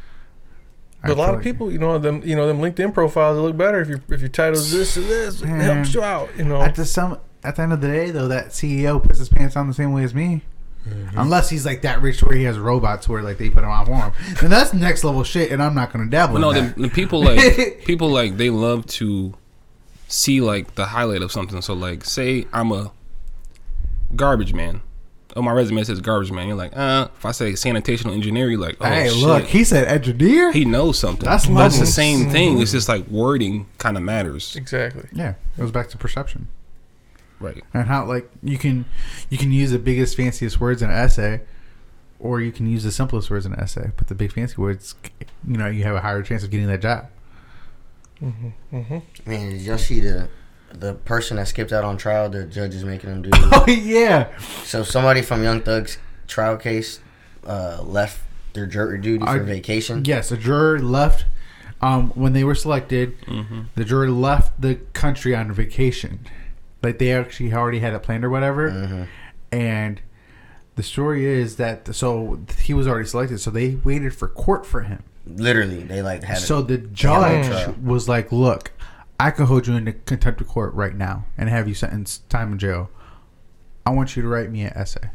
But 1.02 1.12
a 1.12 1.16
lot 1.16 1.28
feel 1.28 1.36
of 1.36 1.44
people, 1.44 1.72
you 1.72 1.78
know, 1.78 2.00
them 2.00 2.22
you 2.26 2.36
know 2.36 2.48
them 2.48 2.60
LinkedIn 2.60 2.94
profiles 2.94 3.38
look 3.38 3.56
better 3.56 3.80
if 3.82 3.90
you 3.90 4.02
if 4.10 4.22
your 4.22 4.30
title's 4.30 4.72
this 4.72 4.98
and 4.98 5.08
this 5.08 5.42
it 5.42 5.48
helps 5.48 5.94
you 5.94 6.02
out. 6.02 6.30
You 6.38 6.46
know, 6.46 6.62
At 6.62 6.76
the 6.76 6.86
some 6.86 7.20
at 7.44 7.58
the 7.58 7.62
end 7.62 7.74
of 7.74 7.82
the 7.82 7.88
day, 7.88 8.10
though, 8.12 8.28
that 8.28 8.48
CEO 8.48 9.02
puts 9.02 9.20
his 9.20 9.30
pants 9.30 9.56
on 9.56 9.68
the 9.68 9.74
same 9.74 9.94
way 9.94 10.04
as 10.04 10.16
me. 10.16 10.42
Mm-hmm. 10.88 11.18
Unless 11.18 11.50
he's 11.50 11.66
like 11.66 11.82
that 11.82 12.02
rich 12.02 12.22
where 12.22 12.36
he 12.36 12.44
has 12.44 12.60
robots 12.60 13.10
where 13.10 13.24
like 13.24 13.40
they 13.40 13.50
put 13.50 13.64
him 13.64 13.70
on 13.72 13.86
for 13.86 13.96
him, 13.96 14.14
then 14.40 14.50
that's 14.52 14.72
next 14.74 15.04
level 15.04 15.24
shit, 15.24 15.52
and 15.52 15.62
I'm 15.62 15.74
not 15.74 15.92
gonna 15.92 16.06
dabble 16.10 16.34
But 16.36 16.40
no, 16.42 16.52
in 16.52 16.56
the, 16.56 16.62
that. 16.62 16.78
the 16.78 16.90
people 16.90 17.24
like 17.24 17.82
people 17.86 18.10
like 18.10 18.38
they 18.38 18.52
love 18.52 18.86
to 18.88 19.34
see 20.08 20.42
like 20.42 20.76
the 20.76 20.86
highlight 20.86 21.24
of 21.24 21.32
something. 21.32 21.62
So 21.62 21.74
like, 21.74 22.06
say 22.06 22.46
I'm 22.54 22.72
a 22.72 22.92
garbage 24.16 24.54
man. 24.54 24.82
Oh, 25.38 25.42
my 25.42 25.52
resume 25.52 25.84
says 25.84 26.00
garbage 26.02 26.32
man. 26.32 26.48
You're 26.48 26.56
like, 26.56 26.78
uh, 26.78 27.10
if 27.18 27.26
I 27.26 27.32
say 27.32 27.52
sanitational 27.54 28.14
engineer, 28.14 28.50
you're 28.50 28.60
like, 28.60 28.78
oh 28.80 28.86
hey, 28.86 29.10
shit. 29.10 29.18
look, 29.18 29.44
he 29.46 29.64
said 29.64 29.88
engineer. 29.88 30.52
he 30.52 30.66
knows 30.66 30.98
something. 31.00 31.26
That's 31.28 31.48
That's, 31.48 31.80
the 31.80 31.86
same 31.88 32.30
thing. 32.30 32.62
It's 32.62 32.72
just 32.72 32.88
like 32.88 33.08
wording 33.08 33.66
kind 33.78 33.98
of 33.98 34.04
matters, 34.04 34.56
exactly. 34.56 35.10
yeah, 35.12 35.32
it 35.32 35.60
goes 35.60 35.72
back 35.72 35.90
to 35.90 35.98
perception 35.98 36.48
right? 37.46 37.64
and 37.74 37.88
how 37.88 38.06
like 38.06 38.30
you 38.44 38.58
can 38.58 38.86
you 39.30 39.38
can 39.38 39.52
use 39.52 39.72
the 39.72 39.80
biggest 39.80 40.16
fanciest 40.18 40.60
words 40.60 40.82
in 40.82 40.90
an 40.90 40.96
essay, 40.96 41.42
or 42.20 42.42
you 42.42 42.52
can 42.52 42.68
use 42.70 42.84
the 42.84 42.92
simplest 42.92 43.30
words 43.30 43.46
in 43.46 43.54
an 43.54 43.60
essay. 43.60 43.92
But 43.98 44.08
the 44.08 44.16
big 44.16 44.32
fancy 44.34 44.56
words, 44.58 44.96
you 45.48 45.58
know, 45.58 45.68
you 45.68 45.84
have 45.84 45.96
a 45.96 46.02
higher 46.02 46.22
chance 46.24 46.44
of 46.44 46.50
getting 46.52 46.68
that 46.68 46.82
job. 46.82 47.08
Man, 48.22 49.50
did 49.52 49.62
y'all 49.62 49.78
see 49.78 50.00
the 50.00 50.30
the 50.74 50.94
person 50.94 51.38
that 51.38 51.48
skipped 51.48 51.72
out 51.72 51.84
on 51.84 51.98
trial? 51.98 52.30
The 52.30 52.46
judge 52.46 52.74
is 52.76 52.84
making 52.84 53.10
them 53.10 53.22
do. 53.22 53.30
Oh 53.52 53.66
yeah, 53.68 54.36
so 54.64 54.84
somebody 54.84 55.22
from 55.22 55.44
Young 55.44 55.62
Thug's 55.62 55.98
trial 56.28 56.58
case 56.58 57.00
uh, 57.46 57.82
left 57.84 58.22
their 58.54 58.66
jury 58.66 59.00
duty 59.00 59.24
for 59.26 59.32
I- 59.32 59.40
vacation. 59.40 60.04
Yes, 60.06 60.32
a 60.32 60.38
juror 60.38 60.80
left 60.80 61.26
um, 61.82 62.10
when 62.12 62.34
they 62.34 62.44
were 62.44 62.56
selected. 62.56 63.16
The 63.76 63.84
juror 63.86 64.10
left 64.10 64.60
the 64.62 64.76
country 64.94 65.36
on 65.36 65.52
vacation, 65.52 66.20
like 66.86 67.00
they 67.00 67.12
actually 67.12 67.54
already 67.54 67.80
had 67.80 67.94
it 67.94 68.04
planned 68.04 68.24
or 68.24 68.30
whatever, 68.30 68.72
mm-hmm. 68.72 69.04
and 69.52 70.02
The 70.76 70.84
story 70.84 71.26
is 71.26 71.56
that 71.56 71.96
so 71.96 72.40
he 72.60 72.74
was 72.74 72.86
already 72.86 73.08
selected, 73.08 73.40
so 73.40 73.50
they 73.50 73.76
waited 73.76 74.14
for 74.14 74.28
court 74.28 74.66
for 74.66 74.82
him. 74.82 75.04
Literally, 75.26 75.84
they 75.84 76.02
like 76.02 76.24
had. 76.24 76.38
It. 76.38 76.42
So 76.42 76.62
the 76.62 76.78
judge 76.78 77.76
was 77.78 78.10
like, 78.10 78.32
"Look, 78.32 78.74
I 79.18 79.32
could 79.32 79.46
hold 79.46 79.68
you 79.68 79.76
in 79.76 79.86
contempt 80.06 80.42
of 80.42 80.48
court 80.50 80.74
right 80.74 80.94
now 80.94 81.26
and 81.38 81.48
have 81.50 81.70
you 81.70 81.74
sentenced 81.74 82.30
time 82.30 82.52
in 82.52 82.60
jail. 82.60 82.90
I 83.86 83.92
want 83.92 84.18
you 84.18 84.22
to 84.22 84.28
write 84.28 84.52
me 84.52 84.64
an 84.64 84.74
essay. 84.76 85.10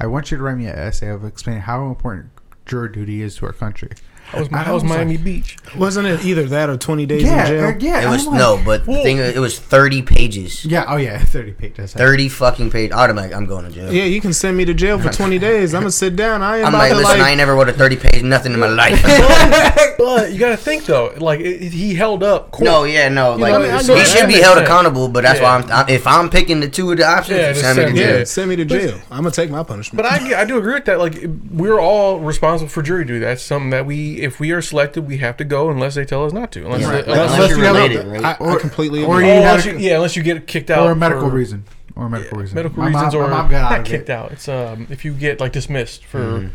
I 0.00 0.06
want 0.06 0.30
you 0.30 0.38
to 0.38 0.42
write 0.42 0.56
me 0.56 0.66
an 0.66 0.76
essay 0.76 1.08
of 1.08 1.24
explaining 1.24 1.62
how 1.62 1.86
important 1.88 2.30
jury 2.64 2.90
duty 2.90 3.20
is 3.20 3.36
to 3.36 3.46
our 3.46 3.52
country." 3.52 3.90
That 4.32 4.40
was, 4.40 4.48
I 4.52 4.64
that 4.64 4.72
was 4.72 4.82
was 4.82 4.90
like- 4.90 4.98
Miami 5.06 5.16
Beach. 5.18 5.56
Wasn't 5.76 6.06
it 6.06 6.24
either 6.24 6.44
that 6.46 6.68
or 6.68 6.76
20 6.76 7.06
days 7.06 7.22
Yeah, 7.22 7.40
in 7.42 7.46
jail? 7.46 7.64
uh, 7.64 7.72
yeah. 7.78 8.06
it 8.06 8.10
was 8.10 8.26
like- 8.26 8.38
no, 8.38 8.60
but 8.64 8.84
the 8.84 8.94
thing 9.02 9.18
it 9.18 9.38
was 9.38 9.58
thirty 9.58 10.02
pages. 10.02 10.64
Yeah. 10.64 10.84
Oh 10.88 10.96
yeah, 10.96 11.18
thirty 11.18 11.52
pages. 11.52 11.92
Thirty 11.92 12.28
fucking 12.28 12.70
page. 12.70 12.90
Automatic. 12.90 13.34
I'm 13.34 13.46
going 13.46 13.64
to 13.66 13.70
jail. 13.70 13.92
Yeah, 13.92 14.04
you 14.04 14.20
can 14.20 14.32
send 14.32 14.56
me 14.56 14.64
to 14.64 14.74
jail 14.74 14.98
for 14.98 15.10
20 15.12 15.38
days. 15.48 15.74
I'm 15.74 15.82
gonna 15.82 15.90
sit 15.92 16.16
down. 16.16 16.42
I 16.42 16.58
ain't 16.58 16.66
I'm 16.66 16.72
like, 16.72 16.90
to 16.90 16.96
listen, 16.96 17.20
I 17.20 17.30
ain't 17.30 17.38
never 17.38 17.54
wrote 17.54 17.68
a 17.68 17.72
thirty 17.72 17.96
page 17.96 18.22
nothing 18.22 18.52
in 18.52 18.58
my 18.60 18.68
life. 18.68 19.00
But 19.98 20.32
you 20.32 20.38
got 20.38 20.50
to 20.50 20.56
think 20.56 20.84
though, 20.84 21.12
like 21.18 21.40
it, 21.40 21.62
it- 21.62 21.72
he 21.72 21.94
held 21.94 22.22
up. 22.22 22.50
Court. 22.50 22.64
no, 22.64 22.84
yeah, 22.84 23.08
no. 23.08 23.34
Like 23.36 23.52
know, 23.52 23.62
I 23.62 23.78
he 23.78 23.84
should 23.84 23.96
that. 23.96 24.26
be 24.28 24.34
That 24.34 24.42
held 24.42 24.56
makes 24.58 24.68
accountable, 24.68 25.08
but 25.08 25.22
that's 25.22 25.40
Yeah. 25.40 25.58
why 25.58 25.64
I'm, 25.64 25.70
I'm. 25.72 25.88
If 25.88 26.06
I'm 26.06 26.30
picking 26.30 26.60
the 26.60 26.68
two 26.68 26.90
of 26.90 26.98
the 26.98 27.04
options, 27.06 27.38
Yeah, 27.38 27.52
just 27.52 27.60
send 27.62 27.78
me 27.78 27.84
to 27.86 27.92
jail. 28.06 28.26
send 28.26 28.48
me 28.50 28.56
to 28.56 28.64
jail. 28.64 29.00
I'm 29.10 29.18
gonna 29.18 29.30
take 29.30 29.50
my 29.50 29.62
punishment. 29.62 29.96
But 29.96 30.06
I, 30.06 30.42
I 30.42 30.44
do 30.44 30.58
agree 30.58 30.74
with 30.74 30.84
that. 30.86 30.98
Like 30.98 31.16
we're 31.50 31.78
all 31.80 32.18
responsible 32.20 32.68
for 32.68 32.82
jury 32.82 33.04
duty. 33.04 33.20
That's 33.20 33.42
something 33.42 33.70
that 33.70 33.86
we, 33.86 34.15
if 34.20 34.40
we 34.40 34.50
are 34.52 34.60
selected, 34.62 35.06
we 35.06 35.18
have 35.18 35.36
to 35.38 35.44
go 35.44 35.70
unless 35.70 35.94
they 35.94 36.04
tell 36.04 36.24
us 36.24 36.32
not 36.32 36.52
to. 36.52 36.64
Unless, 36.64 36.80
Yeah, 36.80 36.86
they- 36.88 36.94
right. 36.96 37.04
unless, 37.06 37.34
Unless 37.34 37.48
you're 37.50 37.58
you 37.58 37.64
have 37.64 37.74
related, 37.76 38.06
right? 38.06 38.24
I, 38.40 38.54
I 38.54 38.56
completely 38.58 39.04
or 39.04 39.20
you 39.22 39.28
unless 39.30 39.64
you, 39.66 39.76
yeah, 39.78 39.96
unless 39.96 40.16
you 40.16 40.22
get 40.22 40.46
kicked 40.46 40.70
out 40.70 40.86
or 40.86 40.92
a 40.92 40.96
medical 40.96 41.28
for- 41.28 41.34
reason. 41.36 41.64
Or 41.94 42.06
a 42.06 42.10
medical 42.10 42.38
reason. 42.38 42.54
medical 42.54 42.78
My 42.78 42.90
mom- 42.90 42.94
reasons, 43.04 43.14
or 43.14 43.22
my 43.22 43.30
mom 43.42 43.50
got 43.50 43.64
out 43.64 43.70
not 43.70 43.80
of 43.82 43.86
kicked 43.86 44.10
it. 44.10 44.12
out. 44.12 44.32
It's 44.32 44.48
um 44.48 44.86
if 44.90 45.04
you 45.04 45.14
get 45.14 45.40
like 45.40 45.52
dismissed 45.52 46.04
for 46.04 46.50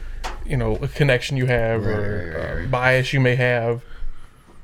you 0.46 0.56
know 0.58 0.75
a 0.75 0.88
connection 0.88 1.36
you 1.38 1.48
have 1.48 1.84
Right, 1.84 1.96
or 1.96 2.01
right, 2.36 2.38
right, 2.46 2.51
uh, 2.51 2.56
right. 2.60 2.72
bias 2.72 3.12
you 3.13 3.20
may 3.20 3.36
have. 3.36 3.82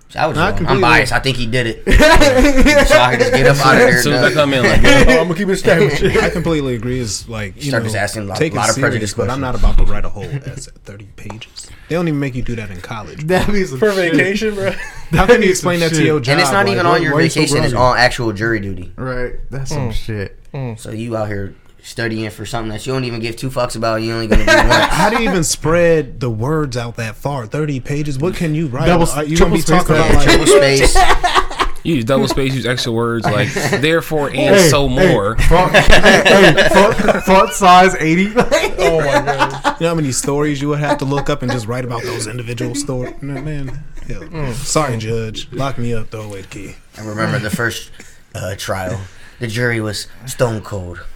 So 0.09 0.19
I 0.19 0.27
was 0.27 0.37
I 0.37 0.51
wrong. 0.51 0.65
I'm 0.67 0.79
biased. 0.79 1.11
I 1.11 1.19
think 1.19 1.35
he 1.35 1.47
did 1.47 1.65
it. 1.67 1.83
so 2.87 2.97
I 2.97 3.11
can 3.11 3.19
just 3.19 3.33
get 3.33 3.45
up 3.47 3.57
out 3.65 3.73
of 3.73 3.79
there. 3.79 3.87
As 3.97 4.03
soon 4.03 4.13
as 4.13 4.21
I 4.23 4.25
done. 4.27 4.33
come 4.35 4.53
in, 4.53 4.63
like, 4.63 4.81
oh, 4.83 5.11
I'm 5.19 5.27
gonna 5.27 5.33
keep 5.35 5.49
it 5.49 5.53
established. 5.53 6.01
I 6.23 6.29
completely 6.29 6.75
agree. 6.75 6.99
Is 6.99 7.27
like 7.27 7.55
you 7.57 7.63
Start 7.63 7.81
know, 7.83 7.87
just 7.87 7.97
asking 7.97 8.21
a 8.21 8.25
lot- 8.27 8.39
lot 8.39 8.69
of 8.69 8.75
serious, 8.75 8.77
prejudice 8.79 9.13
but 9.15 9.29
I'm 9.31 9.41
not 9.41 9.55
about 9.55 9.77
to 9.79 9.83
write 9.83 10.05
a 10.05 10.09
whole 10.09 10.23
essay, 10.23 10.71
30 10.85 11.05
pages. 11.17 11.69
They 11.89 11.95
don't 11.95 12.07
even 12.07 12.19
make 12.19 12.35
you 12.35 12.41
do 12.41 12.55
that 12.57 12.69
in 12.69 12.81
college. 12.81 13.23
That'd 13.25 13.53
be 13.53 13.63
some 13.63 13.79
for 13.79 13.93
shit. 13.93 14.13
vacation, 14.13 14.55
bro. 14.55 14.71
How 15.11 15.25
can 15.25 15.41
you 15.41 15.49
explain 15.49 15.79
that 15.79 15.93
to 15.93 16.03
your 16.03 16.19
job? 16.19 16.33
and 16.33 16.41
it's 16.41 16.51
not 16.51 16.65
Like, 16.65 16.73
even 16.73 16.85
on 16.85 17.01
your 17.01 17.13
why 17.13 17.21
you 17.21 17.29
so 17.29 17.39
vacation. 17.39 17.63
it's 17.63 17.73
on 17.73 17.97
actual 17.97 18.33
jury 18.33 18.59
duty. 18.59 18.91
Right. 18.97 19.35
That's 19.49 19.69
some 19.69 19.85
hmm. 19.85 19.91
shit. 19.91 20.37
Hmm. 20.51 20.73
So 20.75 20.91
you 20.91 21.15
out 21.15 21.29
here 21.29 21.55
studying 21.81 22.29
for 22.29 22.45
something 22.45 22.69
that 22.71 22.85
you 22.85 22.91
don't 22.91 23.05
even 23.05 23.21
give 23.21 23.37
two 23.37 23.49
fucks 23.49 23.77
about. 23.77 24.01
You 24.01 24.13
only 24.13 24.27
gonna 24.27 24.45
do 24.45 24.51
once. 24.55 24.93
How 24.93 25.09
do 25.09 25.23
you 25.23 25.29
even 25.29 25.45
spread 25.45 26.19
the 26.19 26.29
words 26.29 26.75
out 26.75 26.97
that 26.97 27.15
far? 27.15 27.45
30 27.47 27.79
pages? 27.79 28.19
What 28.19 28.35
can 28.35 28.53
you 28.53 28.67
write? 28.67 28.87
Double- 28.87 29.07
Are 29.07 29.23
you 29.23 29.37
gonna 29.37 29.55
be 29.55 29.61
talking 29.61 29.95
space 29.95 30.09
about 30.11 30.23
Triple 30.23 30.47
space. 30.47 30.95
you 31.85 31.95
use 31.95 32.05
double 32.05 32.27
space, 32.27 32.53
use 32.53 32.65
extra 32.65 32.91
words 32.91 33.25
like 33.25 33.53
therefore 33.53 34.29
and 34.33 34.59
so 34.69 34.89
more. 34.89 35.37
Font, 35.37 35.71
hey, 35.73 36.67
font, 36.73 37.23
font 37.23 37.53
size 37.53 37.95
eighty. 37.95 38.33
Oh 38.35 38.99
my 38.99 39.21
god. 39.25 39.56
You 39.79 39.83
know 39.83 39.89
how 39.89 39.95
many 39.95 40.11
stories 40.11 40.61
you 40.61 40.69
would 40.69 40.79
have 40.79 40.97
to 40.99 41.05
look 41.05 41.29
up 41.29 41.41
and 41.41 41.51
just 41.51 41.67
write 41.67 41.85
about 41.85 42.03
those 42.03 42.27
individual 42.27 42.75
stories? 42.75 43.13
Man, 43.21 43.45
man 43.45 43.83
hell. 44.07 44.53
sorry, 44.53 44.97
judge. 44.97 45.51
Lock 45.51 45.77
me 45.77 45.93
up. 45.93 46.09
Throw 46.09 46.21
away 46.21 46.41
the 46.41 46.47
key. 46.47 46.75
I 46.97 47.01
remember 47.05 47.39
the 47.39 47.49
first 47.49 47.91
uh, 48.35 48.55
trial. 48.57 48.99
The 49.39 49.47
jury 49.47 49.79
was 49.81 50.07
stone 50.25 50.61
cold. 50.61 50.99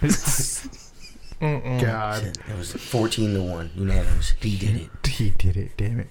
God, 1.40 2.38
It 2.48 2.56
was 2.56 2.72
fourteen 2.72 3.34
to 3.34 3.42
one 3.42 3.70
unanimous. 3.74 4.34
He 4.40 4.56
did 4.56 4.76
it. 4.76 5.06
he 5.08 5.30
did 5.30 5.56
it. 5.56 5.72
Damn 5.76 5.98
it. 6.00 6.08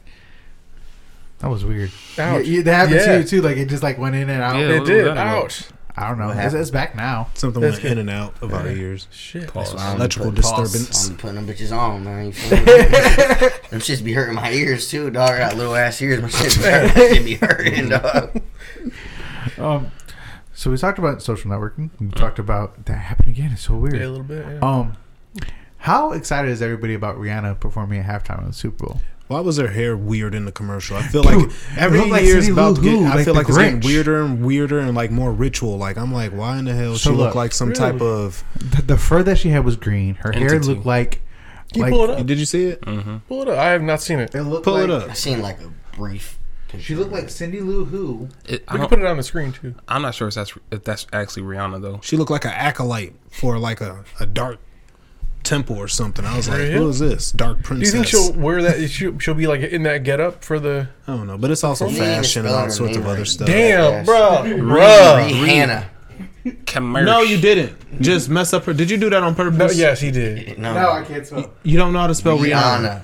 That 1.39 1.49
was 1.49 1.63
weird. 1.63 1.91
Ouch. 2.19 2.45
yeah, 2.45 2.61
that 2.63 2.73
happened 2.73 2.95
Yeah. 2.95 3.05
to 3.13 3.17
you 3.19 3.23
too. 3.23 3.41
Like 3.41 3.57
it 3.57 3.69
just 3.69 3.81
like 3.81 3.97
went 3.97 4.15
in 4.15 4.29
and 4.29 4.41
out. 4.41 4.57
Yeah. 4.57 4.67
It 4.75 4.79
what 4.79 4.87
did. 4.87 5.05
was 5.05 5.13
that? 5.15 5.27
Ouch. 5.27 5.63
I 5.97 6.07
don't 6.07 6.17
know. 6.19 6.27
What 6.27 6.37
It's, 6.37 6.53
it's 6.53 6.71
back 6.71 6.95
now. 6.95 7.27
Something 7.33 7.61
That's 7.61 7.73
went 7.73 7.83
good. 7.83 7.91
in 7.93 7.97
and 7.99 8.09
out 8.09 8.33
of 8.41 8.53
our 8.53 8.67
ears. 8.67 9.07
Shit. 9.11 9.47
Pause. 9.53 9.75
I'm 9.77 9.97
Electrical 9.97 10.31
putting- 10.31 10.41
disturbance. 10.41 11.09
I'm 11.09 11.17
putting 11.17 11.35
them 11.35 11.47
bitches 11.47 11.77
on, 11.77 12.03
man. 12.03 12.27
You 12.27 12.31
feel 12.31 12.57
me? 12.59 12.63
them 13.69 13.79
shits 13.81 14.03
be 14.03 14.13
hurting 14.13 14.35
my 14.35 14.51
ears 14.51 14.89
too, 14.89 15.09
dog. 15.09 15.31
I 15.31 15.37
got 15.39 15.55
little 15.57 15.75
ass 15.75 16.01
ears. 16.01 16.21
My 16.21 16.29
shit 16.29 16.55
be 16.57 16.63
hurting, 16.69 16.87
my 16.95 17.13
shit 17.15 17.25
be 17.25 17.35
hurting 17.35 17.89
dog. 17.89 18.41
Um, 19.57 19.91
so 20.53 20.71
we 20.71 20.77
talked 20.77 20.97
about 20.99 21.21
social 21.21 21.51
networking. 21.51 21.89
We 21.99 22.07
talked 22.09 22.39
about 22.39 22.85
that 22.85 22.93
happened 22.93 23.29
again. 23.29 23.51
It's 23.53 23.63
so 23.63 23.75
weird. 23.75 23.95
Yeah, 23.95 24.07
a 24.07 24.09
little 24.09 24.23
bit. 24.23 24.45
Yeah. 24.45 24.59
Um, 24.61 24.97
how 25.77 26.11
excited 26.13 26.51
is 26.51 26.61
everybody 26.61 26.93
about 26.93 27.17
Rihanna 27.17 27.59
performing 27.59 27.99
at 27.99 28.05
halftime 28.23 28.39
of 28.39 28.45
the 28.47 28.53
Super 28.53 28.85
Bowl? 28.85 29.01
Why 29.31 29.39
was 29.39 29.57
her 29.57 29.67
hair 29.69 29.95
weird 29.95 30.35
in 30.35 30.43
the 30.45 30.51
commercial? 30.51 30.97
I 30.97 31.03
feel 31.03 31.23
Dude, 31.23 31.49
like 31.49 31.51
every 31.77 31.99
it 31.99 32.09
like 32.09 32.23
year 32.23 32.37
is 32.37 32.49
about 32.49 32.75
to 32.75 32.81
get. 32.81 32.91
Who, 32.91 33.05
I 33.05 33.15
like 33.15 33.25
feel 33.25 33.33
the 33.33 33.39
like 33.39 33.47
it's 33.47 33.57
getting 33.57 33.79
weirder 33.79 34.21
and 34.21 34.45
weirder 34.45 34.79
and 34.79 34.93
like 34.93 35.09
more 35.09 35.31
ritual. 35.31 35.77
Like 35.77 35.97
I'm 35.97 36.11
like, 36.13 36.31
why 36.31 36.57
in 36.59 36.65
the 36.65 36.73
hell 36.73 36.95
So 36.95 37.11
she 37.11 37.15
look, 37.15 37.27
look 37.27 37.35
like 37.35 37.53
some 37.53 37.69
really? 37.69 37.79
type 37.79 38.01
of? 38.01 38.43
The, 38.55 38.81
the 38.81 38.97
fur 38.97 39.23
that 39.23 39.37
she 39.37 39.49
had 39.49 39.63
was 39.63 39.77
green. 39.77 40.15
Her 40.15 40.31
hair 40.33 40.59
looked 40.59 40.85
like. 40.85 41.21
Can 41.73 41.85
you 41.85 41.89
pull 41.89 42.03
it 42.03 42.09
up? 42.09 42.25
Did 42.25 42.37
you 42.37 42.45
see 42.45 42.65
it? 42.65 42.81
Mm-hmm. 42.81 43.17
Pull 43.29 43.43
it 43.43 43.47
up. 43.47 43.57
I 43.57 43.69
have 43.69 43.81
not 43.81 44.01
seen 44.01 44.19
it. 44.19 44.35
it 44.35 44.43
looked 44.43 44.65
Pull 44.65 44.73
like, 44.73 44.83
it 44.83 44.89
up. 44.89 45.03
I 45.03 45.11
up. 45.11 45.15
seen 45.15 45.41
like 45.41 45.61
a 45.61 45.71
brief. 45.95 46.37
She 46.79 46.95
looked 46.95 47.11
like 47.11 47.29
Cindy 47.29 47.59
Lou 47.61 47.85
Who. 47.85 48.29
It, 48.45 48.63
I 48.67 48.73
We 48.73 48.77
can 48.77 48.79
don't, 48.79 48.89
put 48.89 48.99
it 48.99 49.05
on 49.05 49.17
the 49.17 49.23
screen 49.23 49.51
too. 49.51 49.75
I'm 49.87 50.01
not 50.01 50.15
sure 50.15 50.27
if 50.29 50.35
that's 50.35 50.53
if 50.71 50.83
that's 50.83 51.07
actually 51.13 51.43
Rihanna 51.43 51.81
though. 51.81 51.99
She 52.03 52.17
looked 52.17 52.31
like 52.31 52.45
an 52.45 52.51
acolyte 52.51 53.13
for 53.29 53.57
like 53.57 53.81
a, 53.81 54.03
a 54.19 54.25
dark 54.25 54.59
temple 55.43 55.77
or 55.77 55.87
something. 55.87 56.25
I 56.25 56.35
was 56.37 56.47
like, 56.49 56.57
Really? 56.59 56.73
who 56.73 56.89
is 56.89 56.99
this 56.99 57.31
dark 57.31 57.63
princess?" 57.63 57.91
Do 57.91 57.97
you 57.97 58.03
think 58.03 58.07
she'll 58.07 58.33
wear 58.33 58.61
that? 58.63 58.87
She'll, 58.89 59.17
she'll 59.19 59.33
be 59.33 59.47
like 59.47 59.61
in 59.61 59.83
that 59.83 60.03
getup 60.03 60.43
for 60.43 60.59
the. 60.59 60.87
I 61.07 61.15
don't 61.15 61.27
know, 61.27 61.37
but 61.37 61.51
it's 61.51 61.63
also 61.63 61.87
You 61.87 61.97
fashion 61.97 62.45
and 62.45 62.53
all 62.55 62.69
sorts 62.69 62.97
of 62.97 63.07
other 63.07 63.25
stuff. 63.25 63.47
Damn, 63.47 63.91
Yes. 63.93 64.05
bro, 64.05 64.43
bro. 64.59 64.79
Rihanna. 65.29 65.85
Commerce. 66.65 67.05
No, 67.05 67.21
you 67.21 67.37
didn't. 67.39 68.01
Just 68.01 68.27
mess 68.29 68.51
up 68.53 68.63
her. 68.65 68.73
Did 68.73 68.89
you 68.89 68.97
do 68.97 69.09
that 69.11 69.21
on 69.21 69.35
purpose? 69.35 69.57
No, 69.57 69.67
yes, 69.69 70.01
he 70.01 70.09
did. 70.11 70.57
No, 70.57 70.71
I 70.91 71.03
can't 71.03 71.25
spell. 71.25 71.51
You 71.63 71.77
don't 71.77 71.93
know 71.93 71.99
how 71.99 72.07
to 72.07 72.15
spell 72.15 72.37
Rihanna. 72.37 72.49
Rihanna. 72.49 73.01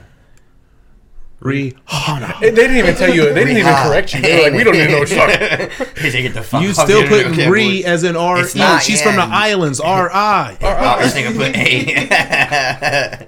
Rihanna. 1.42 2.40
They 2.40 2.50
didn't 2.52 2.78
even 2.78 2.96
tell 2.96 3.14
you. 3.14 3.26
They 3.32 3.44
didn't 3.46 3.58
even 3.58 3.74
correct 3.76 4.14
you. 4.16 4.22
They're 4.22 4.44
Like, 4.44 4.54
we 4.54 4.64
don't 4.64 4.76
even 4.76 4.92
know 4.92 5.00
what 5.00 5.10
you're 5.10 5.20
talking. 5.20 5.88
He 6.02 6.10
said, 6.10 6.22
"Get 6.24 6.34
the 6.34 6.42
fuck 6.42 6.64
You 6.64 6.74
still 6.74 7.02
here, 7.08 7.26
putting 7.30 7.50
re 7.52 7.84
as 7.86 8.04
in 8.04 8.16
R 8.16 8.40
It's 8.42 8.56
E. 8.56 8.60
not, 8.60 8.82
She's 8.82 9.00
yeah. 9.02 9.06
from 9.08 9.16
the 9.18 9.36
islands. 9.36 9.80
R 10.02 10.10
I. 10.12 10.58
Oh, 10.62 11.00
this 11.00 11.14
nigga 11.14 11.36
put 11.38 11.56
A. 11.56 13.28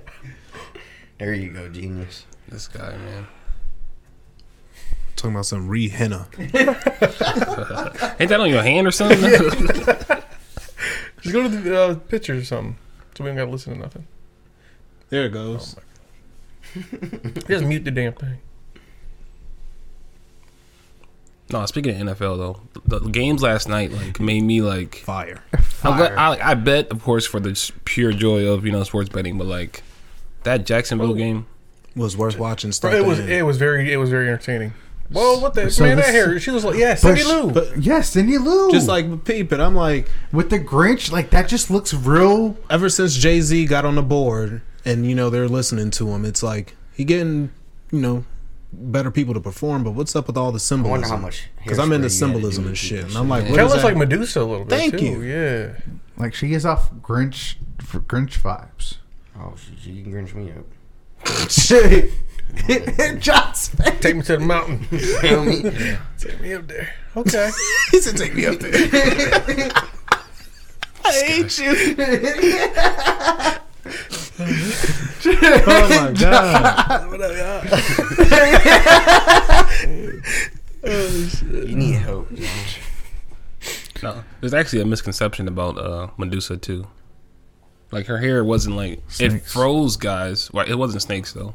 there 1.19 1.33
you 1.35 1.49
go, 1.51 1.69
genius. 1.69 2.25
This 2.47 2.67
guy, 2.67 2.97
man. 2.97 3.27
Talking 5.15 5.31
about 5.35 5.45
some 5.45 5.67
re 5.67 5.87
henna. 5.89 6.27
Ain't 6.39 6.53
that 8.29 8.37
on 8.39 8.49
your 8.49 8.63
hand 8.63 8.87
or 8.87 8.91
something? 8.91 9.19
Just 11.21 11.33
go 11.33 11.43
to 11.43 11.49
the 11.49 11.79
uh, 11.81 11.95
pictures 11.95 12.41
or 12.43 12.45
something, 12.45 12.77
so 13.15 13.23
we 13.23 13.29
don't 13.29 13.37
gotta 13.37 13.51
listen 13.51 13.73
to 13.73 13.79
nothing. 13.79 14.07
There 15.09 15.25
it 15.25 15.29
goes. 15.33 15.75
Just 17.47 17.65
mute 17.65 17.83
the 17.85 17.91
damn 17.91 18.13
thing. 18.13 18.37
no, 21.51 21.65
speaking 21.65 21.99
of 22.09 22.17
NFL 22.17 22.37
though, 22.37 22.61
the 22.85 22.99
the 22.99 23.09
games 23.09 23.41
last 23.41 23.67
night 23.67 23.91
like 23.91 24.19
made 24.19 24.41
me 24.41 24.61
like. 24.61 24.95
Fire. 24.97 25.41
I'm 25.83 25.97
glad, 25.97 26.13
I, 26.13 26.51
I 26.51 26.53
bet, 26.55 26.91
of 26.91 27.01
course, 27.01 27.25
for 27.25 27.39
the 27.39 27.71
pure 27.85 28.11
joy 28.11 28.45
of 28.45 28.65
you 28.65 28.71
know 28.71 28.83
sports 28.83 29.09
betting, 29.09 29.37
but 29.37 29.47
like 29.47 29.81
that 30.43 30.65
Jacksonville 30.65 31.13
game. 31.13 31.47
Was 31.95 32.15
worth 32.15 32.37
watching. 32.37 32.71
Start 32.71 32.93
it 32.93 33.05
was 33.05 33.19
end. 33.19 33.29
it 33.29 33.43
was 33.43 33.57
very 33.57 33.91
it 33.91 33.97
was 33.97 34.09
very 34.09 34.27
entertaining. 34.27 34.73
Well, 35.11 35.41
what 35.41 35.55
the 35.55 35.71
So 35.71 35.83
man? 35.83 35.97
That 35.97 36.05
hair. 36.05 36.39
She 36.39 36.51
was 36.51 36.63
like, 36.63 36.77
yeah, 36.77 36.91
But, 36.93 37.17
Cindy 37.17 37.23
Lou. 37.23 37.51
but 37.51 37.81
yes, 37.81 38.09
Cindy 38.11 38.37
Lou. 38.37 38.71
just 38.71 38.87
like 38.87 39.25
peep 39.25 39.51
it. 39.51 39.59
I'm 39.59 39.73
like, 39.73 40.07
with 40.31 40.51
the 40.51 40.59
Grinch, 40.59 41.11
like 41.11 41.31
that 41.31 41.47
just 41.47 41.71
looks 41.71 41.95
real. 41.95 42.55
ever 42.69 42.89
since 42.89 43.15
Jay 43.15 43.41
Z 43.41 43.65
got 43.65 43.85
on 43.85 43.95
the 43.95 44.03
board 44.03 44.61
and 44.89 45.05
you 45.05 45.15
know 45.15 45.29
they're 45.29 45.47
listening 45.47 45.91
to 45.91 46.09
him, 46.09 46.25
it's 46.25 46.43
like 46.43 46.75
he 46.93 47.03
getting 47.03 47.51
you 47.91 47.99
know 47.99 48.25
better 48.71 49.11
people 49.11 49.33
to 49.33 49.39
perform. 49.39 49.83
But 49.83 49.91
what's 49.91 50.15
up 50.15 50.27
with 50.27 50.37
all 50.37 50.51
the 50.51 50.59
I 50.71 50.75
wonder 50.75 51.05
symbolism? 51.05 51.09
how 51.09 51.17
much. 51.17 51.49
Because 51.63 51.79
I'm 51.79 51.91
into 51.91 52.07
hairspray 52.07 52.09
you 52.09 52.09
had 52.09 52.09
to 52.09 52.09
symbolism 52.09 52.67
and 52.67 52.77
shit, 52.77 53.05
and 53.05 53.15
I'm 53.15 53.29
like, 53.29 53.43
shit. 53.43 53.51
what 53.51 53.57
kind 53.57 53.65
of 53.65 53.71
looks 53.71 53.83
that? 53.83 53.87
like 53.87 53.97
Medusa 53.97 54.41
a 54.41 54.43
little 54.43 54.65
bit. 54.65 54.77
Thank 54.77 54.97
too. 54.97 55.05
you. 55.05 55.21
Yeah. 55.21 55.73
Like 56.17 56.33
she 56.33 56.47
gives 56.49 56.65
off 56.65 56.91
Grinch, 56.95 57.55
for 57.81 57.99
Grinch 57.99 58.39
vibes. 58.39 58.97
Oh, 59.37 59.53
she, 59.55 59.75
she 59.81 60.03
can 60.03 60.11
grinch 60.11 60.33
me 60.33 60.51
up. 60.51 60.65
shit. 61.49 62.11
John's 63.21 63.69
face. 63.69 63.99
Take 64.01 64.15
me 64.15 64.21
to 64.23 64.37
the 64.37 64.43
mountain. 64.43 64.79
Feel 65.21 65.45
me? 65.45 65.61
Take 66.17 66.41
me 66.41 66.53
up 66.53 66.67
there. 66.67 66.93
Okay. 67.15 67.49
he 67.91 68.01
said, 68.01 68.17
"Take 68.17 68.33
me 68.33 68.47
up 68.47 68.59
there." 68.59 69.71
I 71.05 71.11
hate 71.11 71.57
you. 71.59 71.75
Oh 74.39 75.87
my 75.89 76.13
god! 76.19 77.05
You 80.83 81.75
need 81.75 81.93
help. 81.95 82.27
No, 84.01 84.23
there's 84.39 84.53
actually 84.53 84.79
a 84.81 84.85
misconception 84.85 85.49
about 85.49 85.77
uh, 85.77 86.07
Medusa 86.17 86.55
too. 86.55 86.87
Like 87.91 88.05
her 88.05 88.17
hair 88.17 88.45
wasn't 88.45 88.77
like 88.77 89.01
it 89.19 89.41
froze 89.41 89.97
guys. 89.97 90.49
Well, 90.53 90.65
it 90.65 90.75
wasn't 90.75 91.01
snakes 91.01 91.33
though. 91.33 91.53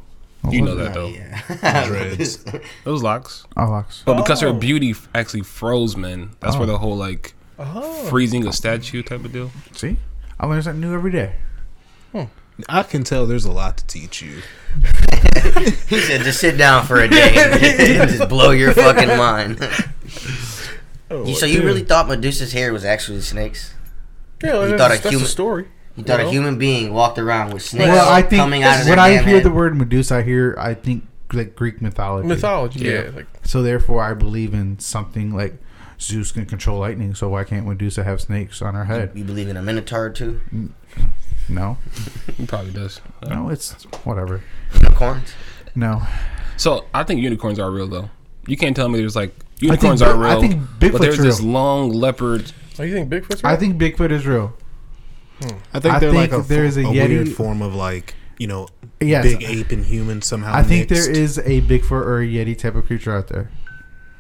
You 0.51 0.61
know 0.61 0.75
that 0.75 0.93
though. 0.93 1.07
Yeah. 1.09 1.87
Dreads. 1.87 2.45
It 2.45 2.61
was 2.85 3.03
locks. 3.11 3.47
Oh, 3.57 3.65
locks. 3.71 4.03
But 4.05 4.19
because 4.19 4.43
her 4.43 4.49
Oh. 4.49 4.53
beauty 4.53 4.95
actually 5.15 5.41
froze 5.43 5.97
men, 5.97 6.33
that's 6.41 6.59
where 6.59 6.67
the 6.67 6.77
whole 6.77 6.97
like 6.99 7.33
Oh. 7.59 8.05
freezing 8.11 8.47
a 8.47 8.53
statue 8.53 9.03
type 9.03 9.25
of 9.25 9.33
deal. 9.33 9.51
See, 9.73 9.97
I 10.39 10.45
learn 10.47 10.61
something 10.63 10.83
new 10.83 10.93
every 10.93 11.13
day. 11.13 11.37
I 12.69 12.83
can 12.85 13.03
tell 13.05 13.27
there's 13.27 13.45
a 13.45 13.53
lot 13.53 13.79
to 13.79 13.87
teach 13.87 14.23
you. 14.23 14.43
He 15.89 16.01
said, 16.01 16.23
just 16.23 16.41
sit 16.41 16.57
down 16.57 16.87
for 16.87 17.01
a 17.01 17.09
day 17.09 17.35
and 17.37 17.61
just 18.11 18.29
blow 18.29 18.51
your 18.51 18.73
fucking 18.73 19.09
mind. 19.09 19.59
Oh, 21.11 21.27
You- 21.27 21.35
so 21.35 21.47
you 21.47 21.57
dude. 21.57 21.65
really 21.65 21.83
thought 21.85 22.09
Medusa's 22.09 22.53
hair 22.53 22.73
was 22.73 22.85
actually 22.85 23.21
snakes? 23.21 23.75
Yeah, 24.43 24.63
you 24.63 24.69
that's, 24.71 24.81
thought 24.81 24.91
a 24.91 24.95
that's 24.95 25.09
human- 25.11 25.23
the 25.23 25.29
story. 25.29 25.69
You 25.97 26.03
thought 26.05 26.19
Well, 26.19 26.29
a 26.29 26.33
human 26.33 26.59
being 26.59 26.93
walked 26.93 27.19
around 27.19 27.53
with 27.53 27.63
snakes 27.63 27.89
Well, 27.89 28.09
I 28.09 28.23
think 28.23 28.41
coming 28.41 28.63
out 28.65 28.81
of 28.83 28.89
when 28.89 28.99
I 28.99 29.11
hear 29.11 29.23
head? 29.23 29.43
the 29.45 29.51
word 29.51 29.77
Medusa, 29.77 30.17
I 30.17 30.23
hear 30.23 30.57
I 30.59 30.75
think 30.75 31.07
like 31.33 31.55
Greek 31.55 31.81
mythology. 31.83 32.27
mythology. 32.27 32.81
Yeah, 32.85 33.05
Yeah. 33.05 33.11
like 33.15 33.27
So 33.45 33.63
therefore, 33.63 34.03
I 34.03 34.15
believe 34.15 34.55
in 34.55 34.79
something 34.81 35.33
like 35.35 35.55
Zeus 36.01 36.33
can 36.33 36.47
control 36.47 36.81
lightning. 36.81 37.15
So 37.15 37.29
why 37.29 37.45
can't 37.45 37.67
Medusa 37.67 38.03
have 38.03 38.21
snakes 38.21 38.61
on 38.63 38.75
her 38.75 38.85
head? 38.87 39.13
You 39.15 39.25
believe 39.25 39.49
in 39.49 39.57
a 39.57 39.63
minotaur 39.63 40.11
too? 40.11 40.41
Mm. 40.53 40.71
No, 41.49 41.77
He 42.37 42.47
probably 42.47 42.73
does. 42.73 43.01
no, 43.29 43.49
it's 43.51 43.73
whatever. 44.05 44.43
Unicorns? 44.75 45.33
No, 45.75 46.03
So 46.57 46.87
I 46.95 47.03
think 47.05 47.21
unicorns 47.21 47.59
are 47.59 47.71
real 47.71 47.87
though. 47.89 48.09
You 48.47 48.57
can't 48.57 48.75
tell 48.77 48.89
me 48.89 48.99
there's 48.99 49.17
like 49.17 49.35
think 49.59 49.63
unicorns 49.73 50.01
Bi- 50.01 50.09
are 50.09 50.17
real. 50.17 50.31
I 50.31 50.41
think 50.41 50.61
but 50.79 50.91
Bigfoot's 50.93 51.01
there's 51.01 51.19
this 51.19 51.41
real. 51.41 51.51
long 51.51 51.91
leopard. 51.93 52.53
oh, 52.79 52.83
you 52.83 52.95
think 52.95 53.11
Bigfoot's? 53.11 53.43
real? 53.43 53.53
I 53.53 53.57
think 53.57 53.77
Bigfoot 53.79 54.11
is 54.11 54.27
real. 54.27 54.55
I 55.75 55.81
think 55.81 55.95
I 55.95 55.99
they're 55.99 56.13
like 56.13 56.31
think 56.31 56.45
a, 56.45 56.49
there's 56.49 56.77
a, 56.77 56.85
a 56.85 56.91
weird 56.91 57.27
Yeti- 57.27 57.33
form 57.35 57.61
of 57.61 57.75
like 57.75 58.15
you 58.39 58.47
know 58.47 58.69
Yes, 59.01 59.25
big 59.25 59.43
ape 59.43 59.73
and 59.73 59.85
human 59.85 60.23
somehow. 60.23 60.55
I 60.55 60.63
think 60.63 60.89
mixed. 60.89 61.07
there 61.07 61.15
is 61.23 61.39
a 61.39 61.61
Bigfoot 61.63 61.91
or 61.93 62.21
a 62.23 62.27
Yeti 62.27 62.57
type 62.57 62.75
of 62.77 62.87
creature 62.87 63.15
out 63.15 63.29
there. 63.29 63.51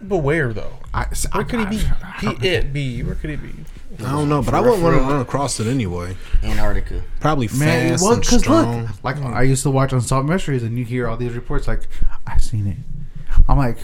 But 0.03 0.19
where 0.19 0.53
though? 0.53 0.73
I, 0.93 1.07
Where 1.33 1.45
could 1.45 1.61
he 1.61 1.67
be? 1.79 1.83
He 2.21 2.47
it 2.49 2.73
be? 2.73 3.03
Where 3.03 3.15
could 3.15 3.31
he 3.31 3.37
be? 3.37 3.55
I 4.01 4.11
don't 4.13 4.29
know, 4.29 4.43
but 4.43 4.55
I 4.55 4.61
wouldn't 4.61 4.83
want 4.83 4.97
to 4.97 5.03
run 5.03 5.21
across 5.21 5.61
it 5.61 5.67
anyway. 5.67 6.17
Antarctica. 6.43 7.03
Probably 7.21 7.49
Man, 7.57 7.91
fast 7.91 8.03
well, 8.03 8.13
and 8.13 8.23
because 8.23 8.41
strong. 8.41 8.83
look, 8.83 9.05
like 9.05 9.17
I 9.19 9.43
used 9.43 9.63
to 9.63 9.71
watch 9.71 9.93
Unsolved 9.93 10.29
Mysteries, 10.29 10.63
and 10.63 10.79
you 10.79 10.85
hear 10.85 11.09
all 11.09 11.17
these 11.17 11.33
reports. 11.33 11.69
Like, 11.69 11.89
I've 12.27 12.43
seen 12.43 12.67
it. 12.67 12.77
I'm 13.49 13.59
like, 13.59 13.79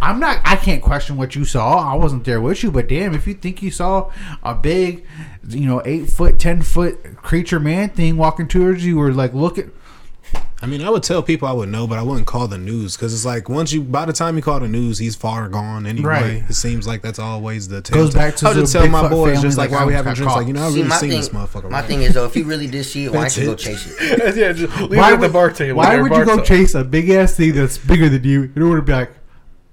I'm 0.00 0.18
not. 0.20 0.40
I 0.44 0.56
can't 0.56 0.82
question 0.82 1.16
what 1.16 1.34
you 1.34 1.44
saw. 1.44 1.92
I 1.92 1.96
wasn't 1.96 2.24
there 2.24 2.40
with 2.40 2.62
you, 2.62 2.70
but 2.70 2.88
damn, 2.88 3.14
if 3.14 3.26
you 3.26 3.34
think 3.34 3.62
you 3.62 3.70
saw 3.70 4.10
a 4.42 4.54
big, 4.54 5.06
you 5.48 5.66
know, 5.66 5.82
eight 5.84 6.08
foot, 6.08 6.38
ten 6.38 6.62
foot 6.62 7.16
creature 7.16 7.60
man 7.60 7.90
thing 7.90 8.16
walking 8.16 8.48
towards 8.48 8.84
you, 8.84 9.00
or 9.00 9.12
like 9.12 9.34
look 9.34 9.58
at. 9.58 9.66
I 10.62 10.66
mean, 10.66 10.80
I 10.80 10.90
would 10.90 11.02
tell 11.02 11.24
people 11.24 11.48
I 11.48 11.52
would 11.52 11.70
know, 11.70 11.88
but 11.88 11.98
I 11.98 12.02
wouldn't 12.02 12.28
call 12.28 12.46
the 12.46 12.56
news 12.56 12.96
because 12.96 13.12
it's 13.12 13.24
like 13.24 13.48
once 13.48 13.72
you, 13.72 13.82
by 13.82 14.04
the 14.04 14.12
time 14.12 14.36
you 14.36 14.42
call 14.42 14.60
the 14.60 14.68
news, 14.68 14.96
he's 14.96 15.16
far 15.16 15.48
gone 15.48 15.86
anyway. 15.86 16.06
Right. 16.06 16.44
It 16.48 16.54
seems 16.54 16.86
like 16.86 17.02
that's 17.02 17.18
always 17.18 17.66
the 17.66 17.82
tale. 17.82 18.04
Goes 18.04 18.14
back 18.14 18.36
to 18.36 18.46
I 18.46 18.50
would 18.50 18.56
the 18.58 18.60
just 18.60 18.72
tell 18.72 18.86
my 18.86 19.02
Bigfoot 19.02 19.10
boys 19.10 19.42
just 19.42 19.58
like, 19.58 19.72
like, 19.72 19.80
why 19.80 19.86
we 19.86 19.92
I 19.92 19.96
having 19.96 20.10
got 20.10 20.16
drinks, 20.18 20.36
like 20.36 20.46
you 20.46 20.52
know, 20.52 20.62
I 20.62 20.70
See, 20.70 20.76
really 20.76 20.88
my 20.88 20.96
seen 20.98 21.10
thing, 21.10 21.18
this 21.18 21.28
motherfucker. 21.30 21.68
my 21.68 21.80
right 21.80 21.88
thing 21.88 22.02
is 22.02 22.14
though, 22.14 22.26
if 22.26 22.36
you 22.36 22.44
really 22.44 22.68
did 22.68 22.84
see 22.84 23.06
it, 23.06 23.12
why 23.12 23.22
That's 23.22 23.34
don't 23.34 23.44
you 23.44 23.50
go 23.50 23.56
chase 23.56 23.96
it? 24.00 24.36
yeah, 24.36 24.52
just 24.52 24.80
leave 24.82 24.92
it 24.92 24.98
at 24.98 25.20
the 25.20 25.28
bar 25.28 25.50
table. 25.50 25.78
Why 25.78 26.00
would 26.00 26.12
you 26.12 26.24
go 26.24 26.36
top. 26.36 26.44
chase 26.44 26.76
a 26.76 26.84
big 26.84 27.10
ass 27.10 27.36
thing 27.36 27.54
that's 27.54 27.78
bigger 27.78 28.08
than 28.08 28.22
you 28.22 28.52
in 28.54 28.62
order 28.62 28.80
to 28.80 28.86
be 28.86 28.92
like, 28.92 29.10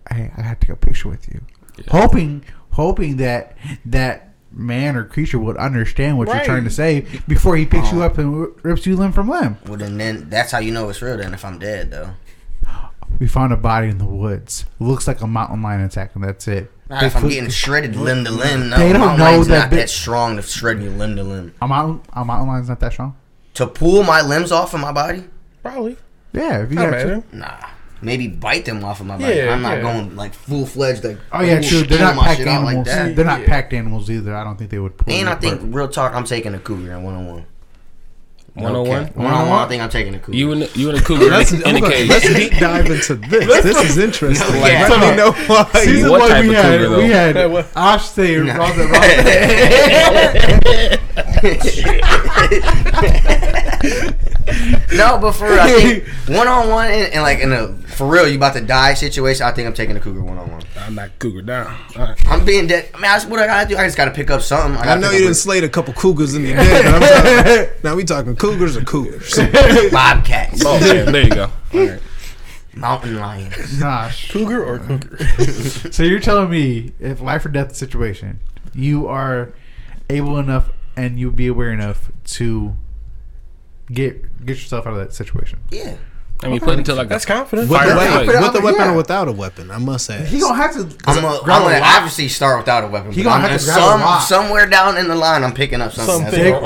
hey, 0.09 0.31
I 0.35 0.41
got 0.41 0.59
to 0.59 0.67
take 0.67 0.69
a 0.69 0.75
picture 0.75 1.09
with 1.09 1.27
you, 1.27 1.41
hoping, 1.89 2.43
hoping 2.71 3.17
that 3.17 3.55
that 3.85 4.28
man 4.51 4.95
or 4.95 5.03
creature 5.03 5.39
would 5.39 5.57
understand 5.57 6.17
what 6.17 6.27
you're 6.27 6.43
trying 6.43 6.63
to 6.63 6.69
say 6.69 7.05
before 7.27 7.55
he 7.55 7.65
picks 7.65 7.91
you 7.91 8.01
oh. 8.01 8.05
up 8.05 8.17
and 8.17 8.47
rips 8.63 8.85
you 8.85 8.95
limb 8.95 9.11
from 9.11 9.29
limb. 9.29 9.57
Well, 9.67 9.77
then, 9.77 9.97
then 9.97 10.29
that's 10.29 10.51
how 10.51 10.59
you 10.59 10.71
know 10.71 10.89
it's 10.89 11.01
real. 11.01 11.17
Then 11.17 11.33
if 11.33 11.45
I'm 11.45 11.59
dead 11.59 11.91
though, 11.91 12.11
We 13.19 13.27
found 13.27 13.53
a 13.53 13.57
body 13.57 13.89
in 13.89 13.97
the 13.97 14.05
woods. 14.05 14.65
Looks 14.79 15.07
like 15.07 15.21
a 15.21 15.27
mountain 15.27 15.61
lion 15.61 15.81
attack, 15.81 16.15
and 16.15 16.23
that's 16.23 16.47
it. 16.47 16.71
Not 16.89 17.03
if 17.03 17.15
I'm 17.15 17.27
getting 17.29 17.49
shredded 17.49 17.95
limb 17.95 18.25
to 18.25 18.31
limb. 18.31 18.69
No, 18.69 18.77
They 18.77 18.91
don't 18.91 19.01
mountain 19.01 19.19
know 19.19 19.23
lion's 19.25 19.47
that 19.47 19.59
not 19.59 19.69
big- 19.69 19.79
that 19.79 19.89
strong 19.89 20.37
to 20.37 20.41
shred 20.41 20.81
you 20.81 20.89
limb 20.89 21.15
to 21.17 21.23
limb. 21.23 21.53
a 21.61 21.67
mountain, 21.67 22.01
a 22.13 22.25
mountain 22.25 22.47
lion's 22.47 22.69
not 22.69 22.79
that 22.79 22.93
strong. 22.93 23.15
To 23.55 23.67
pull 23.67 24.03
my 24.03 24.21
limbs 24.21 24.51
off 24.51 24.73
of 24.73 24.79
my 24.79 24.91
body, 24.91 25.25
Probably. 25.61 25.97
Yeah, 26.33 26.63
if 26.63 26.71
you 26.71 26.79
I 26.79 26.89
got 26.89 26.97
to. 26.97 27.23
nah. 27.31 27.57
Maybe 28.01 28.27
bite 28.27 28.63
them 28.65 28.83
off 28.85 29.01
of 29.01 29.07
my 29.07 29.17
body. 29.17 29.35
Yeah, 29.35 29.53
I'm 29.53 29.61
not 29.61 29.77
yeah. 29.77 29.81
going 29.81 30.15
like 30.15 30.33
full 30.33 30.65
fledged 30.65 31.03
like. 31.03 31.17
Oh 31.33 31.41
yeah, 31.41 31.59
true. 31.61 31.83
They're 31.83 31.99
not 31.99 32.15
packed 32.17 32.37
shit 32.39 32.47
out 32.47 32.65
animals. 32.65 32.87
that. 32.87 33.15
They're 33.15 33.25
not 33.25 33.41
Yeah. 33.41 33.47
packed 33.47 33.73
animals 33.73 34.09
either. 34.09 34.35
I 34.35 34.43
don't 34.45 34.55
think 34.57 34.69
they 34.71 34.79
would. 34.79 34.97
Pull 34.97 35.13
And 35.13 35.27
you 35.27 35.33
I 35.33 35.35
think 35.35 35.55
apart. 35.55 35.73
real 35.73 35.87
talk, 35.89 36.13
I'm 36.15 36.23
taking 36.23 36.53
a 36.55 36.59
cougar 36.59 36.93
in 36.93 37.03
one 37.03 37.15
on 37.15 37.25
one. 37.27 37.45
101? 38.55 39.03
One 39.13 39.25
One 39.25 39.33
on 39.33 39.47
one, 39.47 39.59
I 39.59 39.67
think 39.67 39.81
I'm 39.83 39.89
taking 39.89 40.15
a 40.15 40.19
cougar. 40.19 40.37
You 40.37 40.51
and 40.51 40.61
the, 40.63 40.69
you 40.79 40.89
and 40.89 40.97
the 40.97 41.03
cougar 41.03 41.25
in, 41.27 41.31
Let's, 41.31 41.51
a- 41.51 41.55
in 41.55 41.61
a 41.61 41.67
I'm 41.67 41.79
gonna- 41.81 41.93
cage. 41.93 42.09
let's 42.09 42.33
deep 42.33 42.51
dive 42.59 42.85
into 42.87 43.15
this. 43.15 43.63
This 43.63 43.77
is 43.91 43.97
interesting. 43.97 44.53
No, 44.53 44.59
Like, 44.59 44.71
yeah. 44.73 44.87
let 44.89 44.99
me 45.11 45.15
know 45.15 45.31
why. 45.31 45.63
Season 45.75 46.09
What 46.09 46.19
one, 46.21 46.29
type 46.29 46.43
we 46.43 46.49
of 46.49 46.55
had 46.55 46.79
cougar, 46.81 46.97
we 46.97 47.09
had 47.09 47.35
Hey, 47.35 47.47
what- 47.47 47.67
Ash 47.75 48.05
say 48.09 48.37
No. 48.37 48.53
Raza 48.53 48.89
no, 54.93 55.17
but 55.19 55.33
for 55.33 55.47
real, 55.49 55.59
I 55.59 55.71
think 55.71 56.07
one 56.27 56.47
on 56.47 56.69
one 56.69 56.87
and 56.91 57.13
and, 57.13 57.21
like 57.21 57.39
in 57.39 57.51
a 57.51 57.73
for 57.73 58.07
real, 58.07 58.27
you 58.27 58.37
about 58.37 58.53
to 58.53 58.61
die 58.61 58.93
situation. 58.93 59.45
I 59.45 59.51
think 59.51 59.67
I'm 59.67 59.73
taking 59.73 59.95
a 59.97 59.99
cougar 59.99 60.23
one 60.23 60.37
on 60.37 60.51
one. 60.51 60.61
I'm 60.79 60.95
not 60.95 61.17
cougar 61.19 61.41
down. 61.41 61.67
All 61.97 62.03
right. 62.05 62.27
I'm 62.27 62.45
being 62.45 62.67
dead. 62.67 62.89
I 62.93 62.97
mean, 62.97 63.03
that's 63.03 63.25
what 63.25 63.39
I 63.39 63.47
gotta 63.47 63.67
do. 63.69 63.77
I 63.77 63.83
just 63.85 63.97
gotta 63.97 64.11
pick 64.11 64.29
up 64.31 64.41
something. 64.41 64.79
I 64.79 64.85
gotta 64.85 65.01
know 65.01 65.11
you 65.11 65.19
didn't 65.19 65.35
slay 65.35 65.59
a 65.59 65.69
couple 65.69 65.93
cougars 65.93 66.33
in 66.35 66.45
your 66.45 66.55
day, 66.57 66.81
but 66.83 67.03
I'm 67.03 67.45
talking, 67.45 67.73
now 67.83 67.95
we 67.95 68.03
talking 68.03 68.35
cougars 68.35 68.77
or 68.77 68.81
cougars. 68.83 69.35
bobcats, 69.91 70.63
Oh, 70.65 70.77
yeah, 70.79 71.03
there 71.03 71.23
you 71.23 71.29
go. 71.29 71.51
All 71.73 71.79
right. 71.87 72.01
mountain 72.75 73.17
lions. 73.17 73.79
Gosh. 73.79 74.31
Cougar 74.31 74.63
or 74.63 74.79
cougar? 74.79 75.17
So 75.91 76.03
you're 76.03 76.19
telling 76.19 76.49
me 76.49 76.93
if 76.99 77.19
life 77.21 77.45
or 77.45 77.49
death 77.49 77.75
situation, 77.75 78.39
you 78.73 79.07
are 79.07 79.51
able 80.09 80.37
enough 80.37 80.69
and 80.95 81.19
you'll 81.19 81.31
be 81.31 81.47
aware 81.47 81.71
enough 81.71 82.11
to 82.25 82.75
get 83.91 84.45
get 84.45 84.57
yourself 84.57 84.85
out 84.87 84.93
of 84.93 84.99
that 84.99 85.13
situation. 85.13 85.59
Yeah, 85.71 85.97
I 86.41 86.47
mean, 86.47 86.61
put 86.61 86.77
into 86.77 86.95
like 86.95 87.07
a 87.07 87.09
That's 87.09 87.25
confident. 87.25 87.69
With, 87.69 87.77
Fire 87.77 87.89
the, 87.89 87.95
away. 87.95 88.27
weapon, 88.27 88.43
with 88.43 88.53
the 88.53 88.73
Yeah. 88.77 88.93
or 88.93 88.95
without 88.95 89.27
a 89.27 89.31
weapon, 89.33 89.69
I 89.71 89.77
must 89.77 90.05
say. 90.05 90.23
He 90.25 90.39
gonna 90.39 90.55
have 90.55 90.71
to. 90.73 90.83
I'm 91.05 91.15
gonna, 91.21 91.27
I'm 91.27 91.43
grab 91.43 91.61
a 91.61 91.65
gonna 91.65 91.79
rock. 91.81 91.95
obviously 91.97 92.27
start 92.29 92.59
without 92.59 92.85
a 92.85 92.87
weapon. 92.87 93.11
He 93.11 93.23
but 93.23 93.31
gonna 93.31 93.43
I'm 93.43 93.49
have 93.49 93.59
to 93.59 93.65
gonna- 93.67 93.77
grab 93.77 93.87
a 93.87 93.91
some 93.91 94.01
rock. 94.01 94.21
somewhere 94.21 94.69
down 94.69 94.95
in 94.97 95.09
the 95.09 95.15
line. 95.15 95.43
I'm 95.43 95.53
picking 95.53 95.81
up 95.81 95.91
something. 95.91 96.15
Something 96.15 96.39
Big 96.39 96.53
rock. 96.53 96.63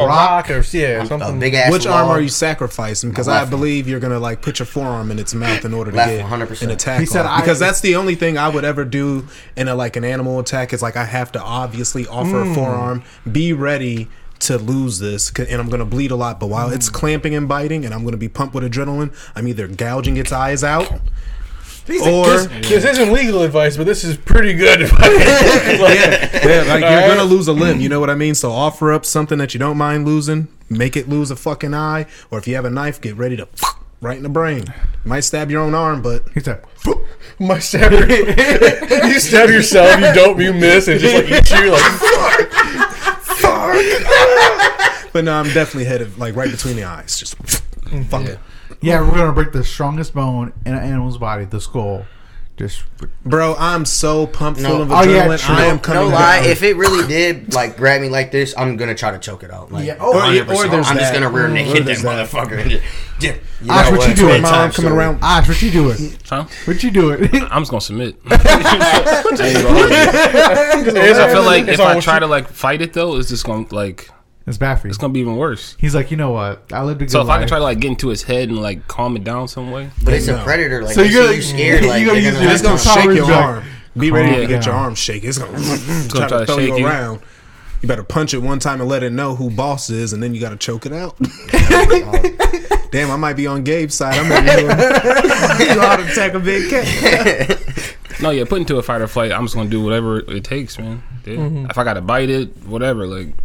rock 0.47 0.51
or 0.51 0.63
yeah, 0.73 1.01
a 1.01 1.05
something. 1.07 1.39
big 1.39 1.55
ass. 1.55 1.71
Which 1.71 1.87
arm 1.87 2.07
are 2.09 2.21
you 2.21 2.29
sacrificing? 2.29 3.09
Because 3.09 3.27
I 3.27 3.45
believe 3.45 3.87
you're 3.87 3.99
gonna 3.99 4.19
like 4.19 4.43
put 4.43 4.59
your 4.59 4.67
forearm 4.67 5.09
in 5.09 5.17
its 5.17 5.33
mouth 5.33 5.65
in 5.65 5.73
order 5.73 5.89
to 5.89 5.97
get 5.97 6.23
100%. 6.23 6.61
an 6.61 6.69
attack. 6.69 6.99
He 6.99 7.07
said 7.07 7.23
because 7.37 7.57
that's 7.57 7.81
the 7.81 7.95
only 7.95 8.13
thing 8.13 8.37
I 8.37 8.49
would 8.49 8.65
ever 8.65 8.85
do 8.85 9.27
in 9.55 9.67
a 9.67 9.73
like 9.73 9.95
an 9.95 10.03
animal 10.03 10.39
attack 10.39 10.71
is 10.71 10.83
like 10.83 10.95
I 10.97 11.05
have 11.05 11.31
to 11.31 11.41
obviously 11.41 12.05
offer 12.05 12.41
a 12.41 12.45
mm. 12.45 12.53
forearm, 12.53 13.03
be 13.31 13.53
ready 13.53 14.07
to 14.43 14.57
lose 14.57 14.99
this, 14.99 15.31
and 15.37 15.61
I'm 15.61 15.69
gonna 15.69 15.85
bleed 15.85 16.11
a 16.11 16.15
lot. 16.15 16.39
But 16.39 16.47
while 16.47 16.69
it's 16.69 16.89
mm. 16.89 16.93
clamping 16.93 17.35
and 17.35 17.47
biting, 17.47 17.85
and 17.85 17.93
I'm 17.93 18.03
gonna 18.03 18.17
be 18.17 18.29
pumped 18.29 18.53
with 18.55 18.63
adrenaline, 18.63 19.13
I'm 19.35 19.47
either 19.47 19.67
gouging 19.67 20.17
its 20.17 20.31
eyes 20.31 20.63
out, 20.63 20.91
or 20.91 20.97
This, 21.87 22.69
this 22.69 22.85
isn't 22.85 23.11
legal 23.11 23.41
advice, 23.41 23.75
but 23.75 23.85
this 23.85 24.03
is 24.03 24.15
pretty 24.15 24.53
good. 24.53 24.89
Like, 25.73 25.99
yeah, 25.99 26.63
like 26.67 26.81
you're 26.81 26.89
Alright. 26.89 27.07
gonna 27.07 27.23
lose 27.23 27.47
a 27.47 27.53
limb. 27.53 27.79
You 27.79 27.89
know 27.89 27.99
what 27.99 28.09
I 28.09 28.15
mean? 28.15 28.35
So 28.35 28.51
offer 28.51 28.93
up 28.93 29.05
something 29.05 29.37
that 29.37 29.53
you 29.53 29.59
don't 29.59 29.77
mind 29.77 30.05
losing. 30.05 30.47
Make 30.69 30.95
it 30.95 31.09
lose 31.09 31.31
a 31.31 31.35
fucking 31.35 31.73
eye, 31.73 32.05
or 32.31 32.37
if 32.37 32.47
you 32.47 32.55
have 32.55 32.65
a 32.65 32.69
knife, 32.69 33.01
get 33.01 33.15
ready 33.15 33.35
to 33.37 33.47
right 34.01 34.17
in 34.17 34.23
the 34.23 34.29
brain. 34.29 34.65
Might 35.03 35.21
stab 35.21 35.49
your 35.49 35.61
own 35.61 35.73
arm, 35.73 36.01
but 36.01 36.23
He 36.33 36.39
said, 36.41 36.63
My 37.39 37.59
stab 37.59 37.91
your, 37.91 38.07
you 38.07 39.19
stab 39.19 39.49
yourself, 39.49 39.99
you 39.99 40.13
don't, 40.13 40.39
you 40.39 40.53
miss, 40.53 40.87
and 40.87 40.99
just 40.99 41.15
like 41.15 41.25
eat 41.25 41.49
you, 41.51 41.71
like 41.71 41.83
but 45.13 45.23
no, 45.23 45.33
I'm 45.33 45.45
definitely 45.53 45.85
headed 45.85 46.17
like 46.17 46.35
right 46.35 46.51
between 46.51 46.75
the 46.75 46.83
eyes. 46.83 47.17
Just 47.17 47.37
mm, 47.39 48.05
fuck 48.07 48.25
it. 48.25 48.39
"Yeah, 48.81 48.99
we're 49.01 49.15
gonna 49.15 49.31
break 49.31 49.53
the 49.53 49.63
strongest 49.63 50.13
bone 50.13 50.51
in 50.65 50.73
an 50.73 50.83
animal's 50.83 51.17
body, 51.17 51.45
the 51.45 51.61
skull." 51.61 52.05
Just 52.55 52.83
Bro, 53.25 53.55
I'm 53.57 53.83
so 53.83 54.27
pumped 54.27 54.59
No. 54.61 54.69
full 54.69 54.81
of 54.83 54.91
Oh, 54.91 55.01
yeah, 55.01 55.25
adrenaline. 55.25 55.49
I 55.49 55.65
am 55.65 55.79
coming. 55.79 56.03
no 56.03 56.09
coming 56.09 56.13
lie, 56.13 56.41
down. 56.41 56.49
if 56.51 56.61
it 56.61 56.75
really 56.75 57.07
did 57.07 57.51
like 57.51 57.77
grab 57.77 57.99
me 57.99 58.09
like 58.09 58.31
this, 58.31 58.53
I'm 58.55 58.77
gonna 58.77 58.93
try 58.93 59.09
to 59.09 59.17
choke 59.17 59.41
it 59.41 59.49
out. 59.51 59.71
Like, 59.71 59.87
Yeah, 59.87 59.95
oh, 59.99 60.13
or- 60.13 60.21
or 60.53 60.67
there's 60.67 60.87
I'm 60.87 60.97
just 60.99 61.11
gonna 61.13 61.31
rear 61.31 61.47
mm, 61.47 61.49
Or 61.49 61.53
naked 61.53 61.85
that 61.87 61.97
that. 61.97 62.27
motherfucker. 62.29 62.59
and 62.61 62.69
just- 62.69 62.83
yeah, 63.19 63.33
you 63.59 63.71
Ash, 63.71 63.89
know 63.89 63.97
what 63.97 64.07
you 64.07 64.13
doing? 64.13 64.41
Mom 64.43 64.51
Bedtime 64.51 64.71
coming 64.71 64.91
story. 64.91 65.03
around. 65.03 65.19
Ash, 65.23 65.47
what 65.47 65.61
you 65.63 65.71
doing? 65.71 66.13
Huh? 66.29 66.45
What 66.65 66.83
you 66.83 66.91
doing? 66.91 67.23
I'm 67.49 67.61
just 67.63 67.71
gonna 67.71 67.81
submit. 67.81 68.17
I 68.25 68.37
feel 71.31 71.43
like 71.43 71.67
if 71.67 71.79
I 71.79 71.99
try 71.99 72.19
to 72.19 72.27
like 72.27 72.47
fight 72.49 72.81
it 72.81 72.93
though, 72.93 73.17
it's 73.17 73.29
just 73.29 73.45
gonna 73.45 73.65
like 73.71 74.09
it's 74.45 74.57
bad 74.57 74.75
for 74.75 74.87
you. 74.87 74.89
it's 74.89 74.97
gonna 74.97 75.13
be 75.13 75.19
even 75.21 75.35
worse. 75.37 75.75
He's 75.79 75.95
like, 75.95 76.11
you 76.11 76.17
know 76.17 76.31
what? 76.31 76.63
I 76.73 76.83
lived 76.83 77.01
a 77.01 77.05
good 77.05 77.11
So 77.11 77.21
if 77.21 77.29
I 77.29 77.39
can 77.39 77.47
try 77.47 77.59
to 77.59 77.63
like 77.63 77.79
get 77.79 77.89
into 77.89 78.09
his 78.09 78.23
head 78.23 78.49
and 78.49 78.59
like 78.59 78.87
calm 78.87 79.15
it 79.15 79.23
down 79.23 79.47
some 79.47 79.71
way, 79.71 79.89
But 80.03 80.13
it's 80.15 80.27
No. 80.27 80.39
a 80.39 80.43
predator. 80.43 80.83
Like, 80.83 80.93
So 80.95 81.03
so 81.03 81.09
you're 81.09 81.21
you 81.21 81.27
gonna- 81.27 81.35
you 81.37 81.41
scared. 81.41 81.85
Like, 81.85 81.99
you 82.01 82.07
gonna 82.07 82.21
they're 82.21 82.31
use 82.31 82.33
gonna 82.33 82.43
your- 82.45 82.53
It's 82.53 82.61
gonna 82.85 83.01
shake 83.07 83.15
your 83.17 83.27
jack. 83.27 83.43
arm. 83.45 83.63
Be 83.97 84.11
ready 84.11 84.35
to 84.35 84.47
get 84.47 84.63
down. 84.63 84.63
your 84.63 84.73
arm 84.75 84.95
shake. 84.95 85.23
It's 85.23 85.37
gonna, 85.37 85.51
try 86.09 86.27
try 86.27 86.27
to 86.27 86.39
to 86.39 86.45
throw 86.45 86.57
shake 86.57 86.69
you 86.69 86.77
you. 86.79 86.87
around. 86.87 87.19
You 87.81 87.87
better 87.87 88.03
punch 88.03 88.33
it 88.33 88.39
one 88.39 88.59
time 88.59 88.79
and 88.79 88.89
let 88.89 89.03
it 89.03 89.11
know 89.11 89.35
who 89.35 89.49
boss 89.49 89.89
is, 89.89 90.13
and 90.13 90.23
then 90.23 90.33
you 90.33 90.39
got 90.39 90.49
to 90.51 90.55
choke 90.55 90.85
it 90.85 90.93
out. 90.93 91.17
Damn, 92.91 93.11
I 93.11 93.15
might 93.17 93.33
be 93.33 93.45
on 93.47 93.63
Gabe's 93.63 93.93
side. 93.95 94.15
I'm 94.17 94.31
over 94.31 94.41
here. 94.41 94.61
you 94.61 95.75
know 95.75 95.81
how 95.81 95.97
to 95.97 96.09
attack 96.09 96.33
a 96.33 96.39
big 96.39 96.69
cat. 96.69 97.59
No, 98.21 98.29
yeah, 98.29 98.45
put 98.45 98.59
into 98.59 98.77
a 98.77 98.83
fight 98.83 99.01
or 99.01 99.07
flight. 99.07 99.31
I'm 99.31 99.43
just 99.45 99.55
gonna 99.55 99.69
do 99.69 99.83
whatever 99.83 100.19
it 100.19 100.43
takes, 100.43 100.77
man. 100.79 101.03
Yeah. 101.25 101.33
Mm-hmm. 101.35 101.65
If 101.71 101.77
I 101.77 101.83
gotta 101.83 102.01
bite 102.01 102.29
it, 102.29 102.55
whatever. 102.65 103.05
Like, 103.07 103.35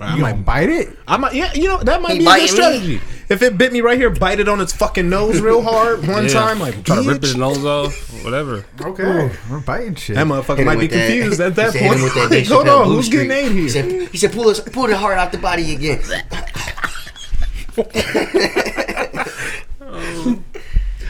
I 0.00 0.16
You 0.16 0.22
might 0.22 0.34
might, 0.36 0.44
bite 0.44 0.68
it. 0.68 0.98
I 1.06 1.16
might, 1.16 1.34
yeah, 1.34 1.52
you 1.54 1.68
know 1.68 1.78
that 1.82 2.02
might 2.02 2.12
He 2.14 2.18
be 2.18 2.24
a 2.24 2.28
biting 2.28 2.46
good 2.46 2.52
me? 2.52 2.56
strategy. 2.98 3.00
If 3.28 3.42
it 3.42 3.56
bit 3.58 3.72
me 3.72 3.80
right 3.80 3.98
here, 3.98 4.10
bite 4.10 4.38
it 4.40 4.48
on 4.48 4.60
its 4.60 4.72
fucking 4.72 5.08
nose 5.08 5.40
real 5.40 5.62
hard 5.62 6.06
one 6.06 6.24
yeah, 6.24 6.30
time, 6.32 6.58
like 6.60 6.82
try 6.84 6.96
to 6.96 7.02
rip 7.08 7.18
bitch. 7.18 7.22
his 7.24 7.36
nose 7.36 7.64
off, 7.64 8.24
whatever. 8.24 8.64
Okay, 8.80 9.30
we're 9.50 9.60
biting 9.60 9.94
shit. 9.96 10.14
That 10.16 10.26
motherfucker 10.26 10.64
might 10.64 10.76
be 10.76 10.82
with 10.82 10.90
that- 10.92 11.06
confused 11.08 11.40
at 11.40 11.54
that 11.56 11.72
he 11.72 11.78
said, 11.78 11.82
hit 11.82 11.90
point. 11.90 12.02
with 12.02 12.14
that 12.14 12.30
Like, 12.36 12.46
Hold 12.46 12.68
on, 12.68 12.86
who's 12.86 13.06
Streak. 13.06 13.28
getting 13.28 13.46
ate 13.46 13.52
He 13.52 13.58
here? 13.60 13.68
said, 13.68 14.08
he 14.10 14.18
said, 14.18 14.32
pull, 14.32 14.48
his, 14.48 14.60
pull 14.60 14.86
the 14.86 14.96
heart 14.96 15.18
out 15.18 15.32
the 15.32 15.38
body 15.38 15.74
again. 15.74 15.98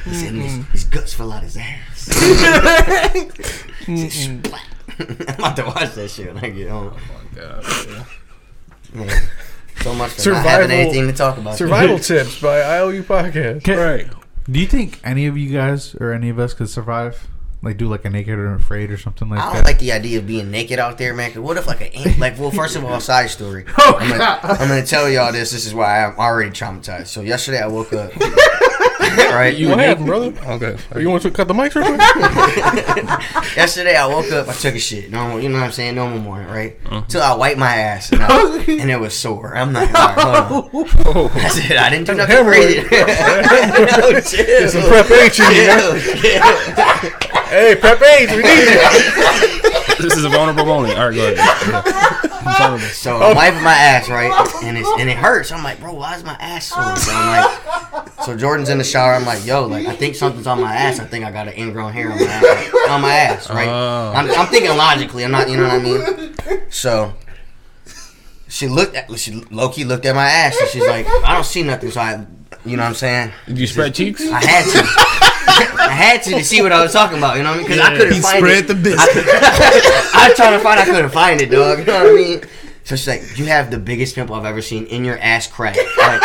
he 0.05 0.15
said, 0.15 0.35
his, 0.35 0.67
his 0.69 0.85
guts 0.85 1.13
fell 1.15 1.33
out 1.33 1.43
his 1.43 1.57
ass. 1.57 2.09
He 3.87 4.09
said, 4.09 4.43
"Splat." 4.45 4.63
I'm 4.99 5.35
about 5.39 5.57
to 5.57 5.65
watch 5.67 5.95
that 5.95 6.09
shit 6.11 6.33
when 6.33 6.43
I 6.45 6.49
get 6.51 6.71
home. 6.71 6.95
Oh 6.97 7.23
God, 7.35 7.65
yeah. 7.89 8.05
Yeah. 9.05 9.21
So 9.83 9.95
much 9.95 10.11
for 10.13 10.17
not 10.17 10.23
Survival- 10.23 10.49
having 10.51 10.71
anything 10.71 11.07
to 11.07 11.13
talk 11.13 11.37
about. 11.39 11.57
Survival 11.57 11.99
tips 12.01 12.41
by 12.41 12.61
IOU 12.63 13.03
podcast. 13.03 13.63
Can- 13.65 13.79
Right. 13.79 14.07
Do 14.51 14.61
you 14.61 14.67
think 14.67 15.01
any 15.05 15.27
of 15.27 15.37
you 15.37 15.51
guys 15.51 15.95
or 15.97 16.13
any 16.13 16.29
of 16.29 16.39
us 16.39 16.55
could 16.55 16.69
survive? 16.71 17.27
Like 17.63 17.79
do 17.79 17.89
like 17.89 18.05
a 18.05 18.11
naked 18.11 18.39
or 18.39 18.55
afraid 18.55 18.91
or 18.93 18.97
something 18.97 19.29
like 19.29 19.39
that. 19.41 19.45
I 19.45 19.47
don't 19.55 19.57
that? 19.63 19.65
like 19.65 19.79
the 19.81 19.91
idea 19.93 20.19
of 20.19 20.27
being 20.27 20.51
naked 20.53 20.79
out 20.79 20.99
there, 20.99 21.15
man. 21.15 21.33
Cause 21.33 21.41
what 21.41 21.57
if 21.57 21.67
like 21.67 21.81
a 21.81 21.93
ant- 21.95 22.19
like? 22.19 22.39
Well, 22.39 22.51
first 22.53 22.77
of 22.77 22.85
all, 22.85 23.01
side 23.01 23.29
story. 23.31 23.65
Oh, 23.79 23.97
I'm, 23.99 24.11
gonna, 24.11 24.39
I'm 24.43 24.69
gonna 24.69 24.87
tell 24.87 25.09
y'all 25.09 25.33
this. 25.33 25.51
This 25.51 25.67
is 25.67 25.75
why 25.75 26.05
I'm 26.05 26.17
already 26.19 26.51
traumatized. 26.51 27.09
So 27.09 27.23
yesterday 27.23 27.61
I 27.61 27.67
woke 27.67 27.93
up. 27.93 28.13
right. 29.35 29.57
You 29.57 29.69
What 29.71 29.77
naked? 29.77 29.89
happened, 29.89 30.07
brother? 30.07 30.33
Okay. 30.65 30.77
Or 30.95 31.01
you 31.01 31.09
want 31.11 31.23
to 31.23 31.31
cut 31.31 31.49
the 31.49 31.55
mics 31.55 31.75
real 31.75 31.87
quick? 31.87 31.99
Yesterday 33.57 33.97
I 33.97 34.07
woke 34.07 34.31
up. 34.33 34.49
I 34.49 34.53
took 34.53 34.75
a 34.75 34.79
shit. 34.79 35.11
Normal. 35.11 35.41
You 35.41 35.49
know 35.49 35.59
what 35.59 35.65
I'm 35.65 35.73
saying? 35.73 35.95
Normal 35.95 36.19
morning, 36.19 36.49
right? 36.49 36.77
Uh-huh. 36.87 37.03
Till 37.09 37.23
I 37.23 37.35
wiped 37.35 37.59
my 37.59 37.75
ass 37.75 38.11
and, 38.13 38.23
I, 38.23 38.29
and 38.69 38.91
it 38.91 39.01
was 39.01 39.17
sore. 39.17 39.57
I'm 39.57 39.73
not. 39.73 39.89
All 39.95 40.33
right, 40.33 40.45
hold 40.45 41.31
on. 41.31 41.31
I 41.41 41.49
said 41.49 41.77
I 41.77 41.91
didn't 41.91 42.07
do 42.07 42.15
nothing 42.15 42.45
crazy. 42.45 42.83
no, 42.83 44.21
chill. 44.21 44.69
Some 44.69 44.83
prep 44.89 45.11
H 45.11 45.41
in 45.41 45.51
you. 45.53 45.67
Chill, 45.67 45.99
chill. 46.21 46.43
Hey, 47.47 47.77
prep 47.77 48.03
H, 48.03 48.31
we 48.31 48.37
need 48.37 48.45
it. 48.47 49.83
This 50.01 50.17
is 50.17 50.25
a 50.25 50.29
vulnerable 50.29 50.67
moment. 50.67 50.99
All 50.99 51.09
right, 51.09 51.15
go 51.15 51.33
ahead. 51.33 52.81
So 52.93 53.17
oh. 53.17 53.31
I'm 53.31 53.37
wiping 53.37 53.63
my 53.63 53.73
ass, 53.73 54.09
right? 54.09 54.33
And 54.63 54.79
it's 54.79 54.89
and 54.99 55.11
it 55.11 55.17
hurts. 55.17 55.53
I'm 55.53 55.63
like, 55.63 55.81
bro, 55.81 55.93
why 55.95 56.17
is 56.17 56.25
my 56.25 56.35
ass 56.35 56.67
sore? 56.67 56.97
So 56.97 57.13
I'm 57.13 57.43
like, 57.95 58.25
so 58.25 58.37
Jordan's 58.37 58.69
in 58.69 58.79
the 58.79 58.85
shower. 58.85 59.15
I'm 59.15 59.25
like, 59.25 59.45
yo, 59.47 59.67
like 59.67 59.87
I 59.87 59.95
think 59.95 60.15
something's 60.15 60.47
on 60.47 60.61
my 60.61 60.75
ass. 60.75 61.01
I 61.01 61.05
think 61.05 61.25
I 61.25 61.31
got 61.31 61.49
an 61.49 61.55
ingrown 61.55 61.93
hair 61.93 62.11
on 62.11 62.19
my 62.19 62.25
ass, 62.25 62.75
on 62.89 63.01
my 63.01 63.15
ass, 63.15 63.51
right? 63.51 63.69
Oh. 63.69 64.13
I'm, 64.15 64.31
I'm 64.31 64.47
thinking 64.47 64.77
logically. 64.77 65.25
I'm 65.25 65.31
not, 65.31 65.49
you 65.51 65.57
know 65.57 65.65
what 65.65 65.73
I 65.73 65.79
mean? 65.79 66.71
So 66.71 67.15
she 68.49 68.69
looked 68.69 68.95
at, 68.95 69.11
she 69.19 69.33
low 69.51 69.69
key 69.69 69.85
looked 69.85 70.07
at 70.07 70.15
my 70.15 70.29
ass, 70.29 70.57
and 70.59 70.69
she's 70.71 70.87
like, 70.87 71.07
I 71.07 71.35
don't 71.35 71.45
see 71.45 71.63
nothing. 71.63 71.91
So 71.91 72.01
I, 72.01 72.27
you 72.65 72.77
know 72.77 72.83
what 72.85 72.91
I'm 72.91 72.95
saying? 72.95 73.33
Did 73.47 73.59
you 73.59 73.67
spread 73.67 73.95
cheeks? 73.95 74.23
I 74.29 74.45
had 74.45 74.65
to. 74.73 75.36
I 75.49 75.91
had 75.91 76.23
to 76.25 76.31
to 76.33 76.45
see 76.45 76.63
what 76.63 76.73
I 76.73 76.83
was 76.83 76.93
talking 76.93 77.19
about, 77.19 77.37
you 77.37 77.43
know 77.43 77.51
what 77.51 77.57
I 77.57 77.63
mean? 77.63 77.67
Because 77.69 77.81
I 77.87 77.97
couldn't 77.97 78.15
He 78.15 78.21
find 78.21 78.39
spread 78.39 78.59
it. 78.65 78.69
the 78.69 78.75
biscuit. 78.75 79.25
I 79.27 80.27
was 80.29 80.37
trying 80.37 80.53
to 80.59 80.63
find. 80.63 80.81
I 80.81 80.85
couldn't 80.85 81.11
find 81.11 81.41
it, 81.41 81.51
dog. 81.51 81.79
You 81.81 81.85
know 81.85 82.05
what 82.05 82.13
I 82.13 82.15
mean? 82.15 82.41
So 82.85 82.95
she's 82.95 83.09
like, 83.09 83.39
"You 83.39 83.47
have 83.47 83.71
the 83.71 83.79
biggest 83.79 84.15
pimple 84.15 84.37
I've 84.37 84.45
ever 84.45 84.63
seen 84.63 84.87
in 84.87 85.05
your 85.05 85.19
ass 85.19 85.47
crack." 85.49 85.77
Like, 85.77 86.21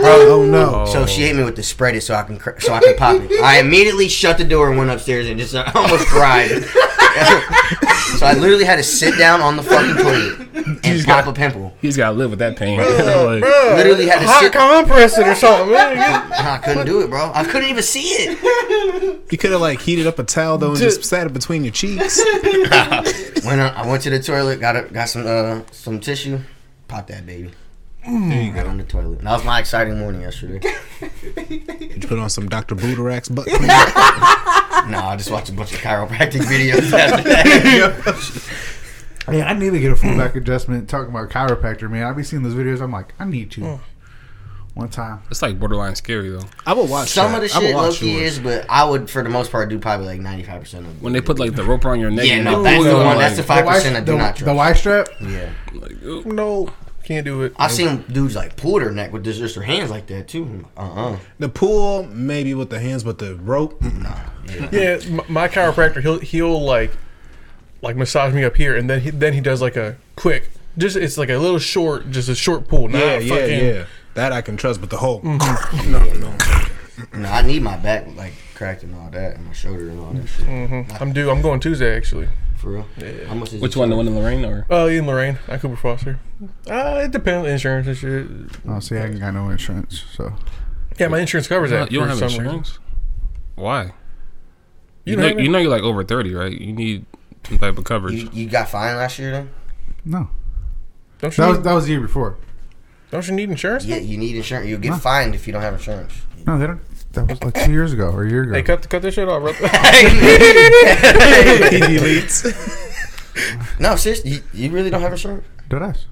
bro, 0.00 0.42
Oh 0.42 0.44
no. 0.44 0.84
so 0.86 1.06
she 1.06 1.22
hit 1.22 1.36
me 1.36 1.44
with 1.44 1.54
the 1.56 1.62
spread 1.62 1.94
it 1.94 2.00
so 2.02 2.14
I 2.14 2.22
can 2.24 2.36
cr- 2.38 2.58
so 2.58 2.72
I 2.72 2.80
can 2.80 2.96
pop 2.96 3.16
it. 3.20 3.30
I 3.42 3.60
immediately 3.60 4.08
shut 4.08 4.36
the 4.38 4.44
door 4.44 4.68
and 4.70 4.78
went 4.78 4.90
upstairs 4.90 5.28
and 5.28 5.38
just 5.38 5.54
uh, 5.54 5.70
almost 5.74 6.06
cried. 6.06 6.48
so 8.18 8.26
I 8.26 8.34
literally 8.38 8.64
had 8.64 8.76
to 8.76 8.82
sit 8.82 9.16
down 9.18 9.40
on 9.40 9.56
the 9.56 9.62
fucking 9.62 9.96
toilet 10.02 10.80
and 10.84 11.04
pop 11.04 11.26
a 11.26 11.32
pimple. 11.32 11.69
He's 11.80 11.96
got 11.96 12.10
to 12.10 12.16
live 12.16 12.30
with 12.30 12.38
that 12.40 12.56
pain. 12.56 12.78
Like, 12.80 13.42
Literally 13.42 14.06
had 14.06 14.20
to 14.20 14.26
Hot 14.26 14.40
sit. 14.42 14.52
compress 14.52 15.16
it 15.18 15.26
or 15.26 15.34
something, 15.34 15.72
man. 15.72 15.96
I 16.32 16.58
couldn't 16.58 16.86
do 16.86 17.00
it, 17.02 17.08
bro. 17.10 17.30
I 17.34 17.44
couldn't 17.44 17.68
even 17.70 17.82
see 17.82 18.00
it. 18.02 19.22
You 19.30 19.38
could 19.38 19.50
have 19.52 19.60
like 19.60 19.80
heated 19.80 20.06
up 20.06 20.18
a 20.18 20.24
towel 20.24 20.58
though 20.58 20.70
and 20.70 20.78
just 20.78 21.04
sat 21.04 21.26
it 21.26 21.32
between 21.32 21.64
your 21.64 21.72
cheeks. 21.72 22.20
When 23.44 23.58
I, 23.58 23.68
I 23.70 23.86
went 23.86 24.02
to 24.02 24.10
the 24.10 24.20
toilet, 24.22 24.60
got 24.60 24.76
a, 24.76 24.82
got 24.82 25.08
some 25.08 25.26
uh, 25.26 25.62
some 25.70 25.98
tissue, 25.98 26.40
pop 26.88 27.06
that 27.06 27.24
baby. 27.24 27.50
There 28.04 28.42
you 28.42 28.52
go 28.52 28.66
on 28.66 28.76
the 28.78 28.84
toilet. 28.84 29.20
That 29.22 29.32
was 29.32 29.44
my 29.44 29.60
exciting 29.60 29.98
morning 29.98 30.20
yesterday. 30.22 30.60
You 31.00 32.00
put 32.06 32.18
on 32.18 32.28
some 32.30 32.48
Dr. 32.48 32.74
Booterax 32.74 33.34
butt 33.34 33.46
cream. 33.46 33.66
No, 34.90 34.98
I 34.98 35.16
just 35.16 35.30
watched 35.30 35.48
a 35.50 35.52
bunch 35.52 35.72
of 35.72 35.78
chiropractic 35.80 36.42
videos 36.42 36.92
after 36.92 37.22
that. 37.28 38.79
Man, 39.30 39.46
I 39.46 39.52
need 39.52 39.70
to 39.70 39.80
get 39.80 39.92
a 39.92 39.96
full 39.96 40.16
back 40.16 40.34
adjustment. 40.36 40.88
Talking 40.88 41.10
about 41.14 41.28
chiropractor, 41.30 41.90
man. 41.90 42.04
I 42.04 42.12
be 42.12 42.22
seeing 42.22 42.42
those 42.42 42.54
videos. 42.54 42.80
I'm 42.80 42.92
like, 42.92 43.14
I 43.18 43.24
need 43.24 43.50
to. 43.52 43.80
One 44.74 44.88
time. 44.88 45.20
it's 45.30 45.42
like 45.42 45.58
borderline 45.58 45.96
scary 45.96 46.30
though. 46.30 46.44
I 46.64 46.72
would 46.74 46.88
watch 46.88 47.08
Some 47.08 47.32
that. 47.32 47.42
of 47.42 47.50
the 47.50 47.56
I 47.56 47.60
shit 47.60 47.74
Loki 47.76 48.14
is, 48.14 48.38
but 48.38 48.66
I 48.70 48.88
would, 48.88 49.10
for 49.10 49.22
the 49.22 49.28
most 49.28 49.50
part, 49.50 49.68
do 49.68 49.78
probably 49.80 50.06
like 50.06 50.20
ninety 50.20 50.44
five 50.44 50.60
percent 50.60 50.86
of 50.86 50.92
it. 50.96 51.02
When 51.02 51.12
they 51.12 51.20
put 51.20 51.40
like 51.40 51.54
the 51.56 51.64
rope 51.64 51.84
around 51.84 51.98
your 52.00 52.10
neck. 52.12 52.24
yeah, 52.24 52.40
no, 52.40 52.62
that's 52.62 52.82
the 52.84 52.90
you, 52.90 52.96
one. 52.96 53.18
That's 53.18 53.36
the 53.36 53.42
five 53.42 53.66
Y- 53.66 53.74
percent 53.74 53.96
I 53.96 54.00
do 54.00 54.12
the, 54.12 54.18
not 54.18 54.36
trust. 54.36 54.44
the 54.44 54.44
trust. 54.44 54.56
Y 54.56 54.72
strap. 54.74 55.08
Yeah, 55.20 55.52
like, 55.74 56.02
ooh. 56.04 56.22
No, 56.22 56.72
can't 57.02 57.24
do 57.24 57.42
it. 57.42 57.52
I 57.56 57.64
have 57.64 57.72
seen 57.72 58.04
dudes 58.12 58.36
like 58.36 58.56
pull 58.56 58.78
their 58.78 58.92
neck 58.92 59.12
with 59.12 59.24
just, 59.24 59.40
just 59.40 59.56
their 59.56 59.64
hands 59.64 59.90
like 59.90 60.06
that 60.06 60.28
too. 60.28 60.64
Uh 60.76 60.80
uh 61.12 61.18
The 61.40 61.48
pool, 61.48 62.04
maybe 62.06 62.54
with 62.54 62.70
the 62.70 62.78
hands, 62.78 63.02
but 63.02 63.18
the 63.18 63.34
rope. 63.34 63.80
mm, 63.80 64.72
Yeah, 64.72 65.00
m- 65.04 65.20
my 65.28 65.48
chiropractor, 65.48 66.00
he'll 66.00 66.20
he'll 66.20 66.62
like 66.64 66.92
like 67.82 67.96
massage 67.96 68.32
me 68.34 68.44
up 68.44 68.56
here, 68.56 68.76
and 68.76 68.88
then 68.90 69.00
he 69.00 69.10
then 69.10 69.32
he 69.32 69.40
does 69.40 69.60
like 69.62 69.76
a 69.76 69.96
quick, 70.16 70.50
just 70.78 70.96
it's 70.96 71.16
like 71.18 71.28
a 71.30 71.36
little 71.38 71.58
short, 71.58 72.10
just 72.10 72.28
a 72.28 72.34
short 72.34 72.68
pull. 72.68 72.88
Not 72.88 72.98
Yeah, 72.98 73.18
yeah, 73.18 73.34
fucking, 73.34 73.64
yeah. 73.66 73.84
That 74.14 74.32
I 74.32 74.42
can 74.42 74.56
trust, 74.56 74.80
but 74.80 74.90
the 74.90 74.96
whole. 74.98 75.20
Mm-hmm. 75.22 75.90
No, 75.92 75.98
no, 76.04 76.36
no. 77.22 77.28
I 77.30 77.42
need 77.42 77.62
my 77.62 77.76
back 77.78 78.06
like 78.16 78.34
cracked 78.54 78.82
and 78.82 78.94
all 78.94 79.08
that, 79.10 79.36
and 79.36 79.46
my 79.46 79.52
shoulder 79.52 79.88
and 79.90 80.00
all 80.00 80.12
that 80.12 80.26
shit. 80.28 80.46
Mm-hmm. 80.46 81.02
I'm 81.02 81.12
due. 81.12 81.30
I'm 81.30 81.40
going 81.42 81.60
Tuesday 81.60 81.96
actually. 81.96 82.28
For 82.56 82.72
real. 82.72 82.86
Yeah. 82.98 83.24
How 83.24 83.34
much 83.34 83.54
is 83.54 83.62
Which 83.62 83.74
one? 83.74 83.88
The 83.88 83.96
one 83.96 84.06
in 84.06 84.14
Lorain 84.14 84.44
or? 84.44 84.66
Oh, 84.68 84.86
in 84.86 85.06
Lorain, 85.06 85.38
at 85.48 85.62
Cooper 85.62 85.76
Foster. 85.76 86.18
Uh, 86.68 87.00
it 87.04 87.10
depends 87.10 87.38
on 87.38 87.44
the 87.44 87.50
insurance 87.52 87.86
and 87.86 87.96
shit. 87.96 88.26
Oh, 88.68 88.80
see, 88.80 88.98
I 88.98 89.06
ain't 89.06 89.18
got 89.18 89.32
no 89.32 89.48
insurance, 89.48 90.04
so 90.14 90.34
Yeah, 90.98 91.08
my 91.08 91.20
insurance 91.20 91.48
covers 91.48 91.70
that. 91.70 91.90
You 91.90 92.00
don't 92.00 92.08
have 92.08 92.18
some 92.18 92.26
reason. 92.28 92.44
insurance. 92.44 92.78
Why? 93.54 93.84
You 93.84 93.92
You, 95.04 95.16
don't 95.16 95.22
know, 95.22 95.28
have 95.30 95.40
you 95.40 95.48
know 95.50 95.58
you're 95.58 95.70
like 95.70 95.82
over 95.82 96.04
thirty, 96.04 96.34
right? 96.34 96.52
You 96.52 96.74
need 96.74 97.06
some 97.50 97.58
type 97.58 97.76
of 97.76 97.84
coverage. 97.84 98.14
You, 98.14 98.30
you 98.32 98.46
got 98.48 98.70
fined 98.70 98.96
last 98.96 99.18
year 99.18 99.30
then? 99.32 99.50
no. 100.04 100.30
Don't 101.20 101.36
you, 101.36 101.42
That 101.44 101.48
was 101.50 101.58
need, 101.58 101.64
that 101.64 101.72
was 101.74 101.84
the 101.84 101.90
year 101.92 102.00
before. 102.00 102.38
don't 103.10 103.28
you 103.28 103.34
need 103.34 103.50
insurance? 103.50 103.84
Yeah, 103.84 103.98
you 103.98 104.16
need 104.16 104.36
insurance. 104.36 104.66
You'll 104.68 104.80
get 104.80 104.92
Huh. 104.92 104.98
fined 105.00 105.34
if 105.34 105.46
you 105.46 105.52
don't 105.52 105.60
have 105.60 105.74
insurance. 105.74 106.14
No, 106.46 106.58
they 106.58 106.66
don't. 106.66 106.80
That 107.12 107.28
was 107.28 107.42
like 107.42 107.64
two 107.66 107.72
years 107.72 107.92
ago 107.92 108.08
or 108.10 108.24
a 108.24 108.30
year 108.30 108.44
ago. 108.44 108.54
Hey, 108.54 108.62
cut 108.62 108.88
cut 108.88 109.02
this 109.02 109.12
shit 109.14 109.28
off, 109.28 109.42
bro. 109.42 109.52
he 109.62 109.66
deletes. 111.80 113.80
no, 113.80 113.96
seriously, 113.96 114.30
you, 114.30 114.42
you 114.54 114.70
really 114.70 114.88
don't 114.90 115.02
have 115.02 115.12
insurance. 115.12 115.44
Dead 115.68 115.82
ass. 115.82 116.06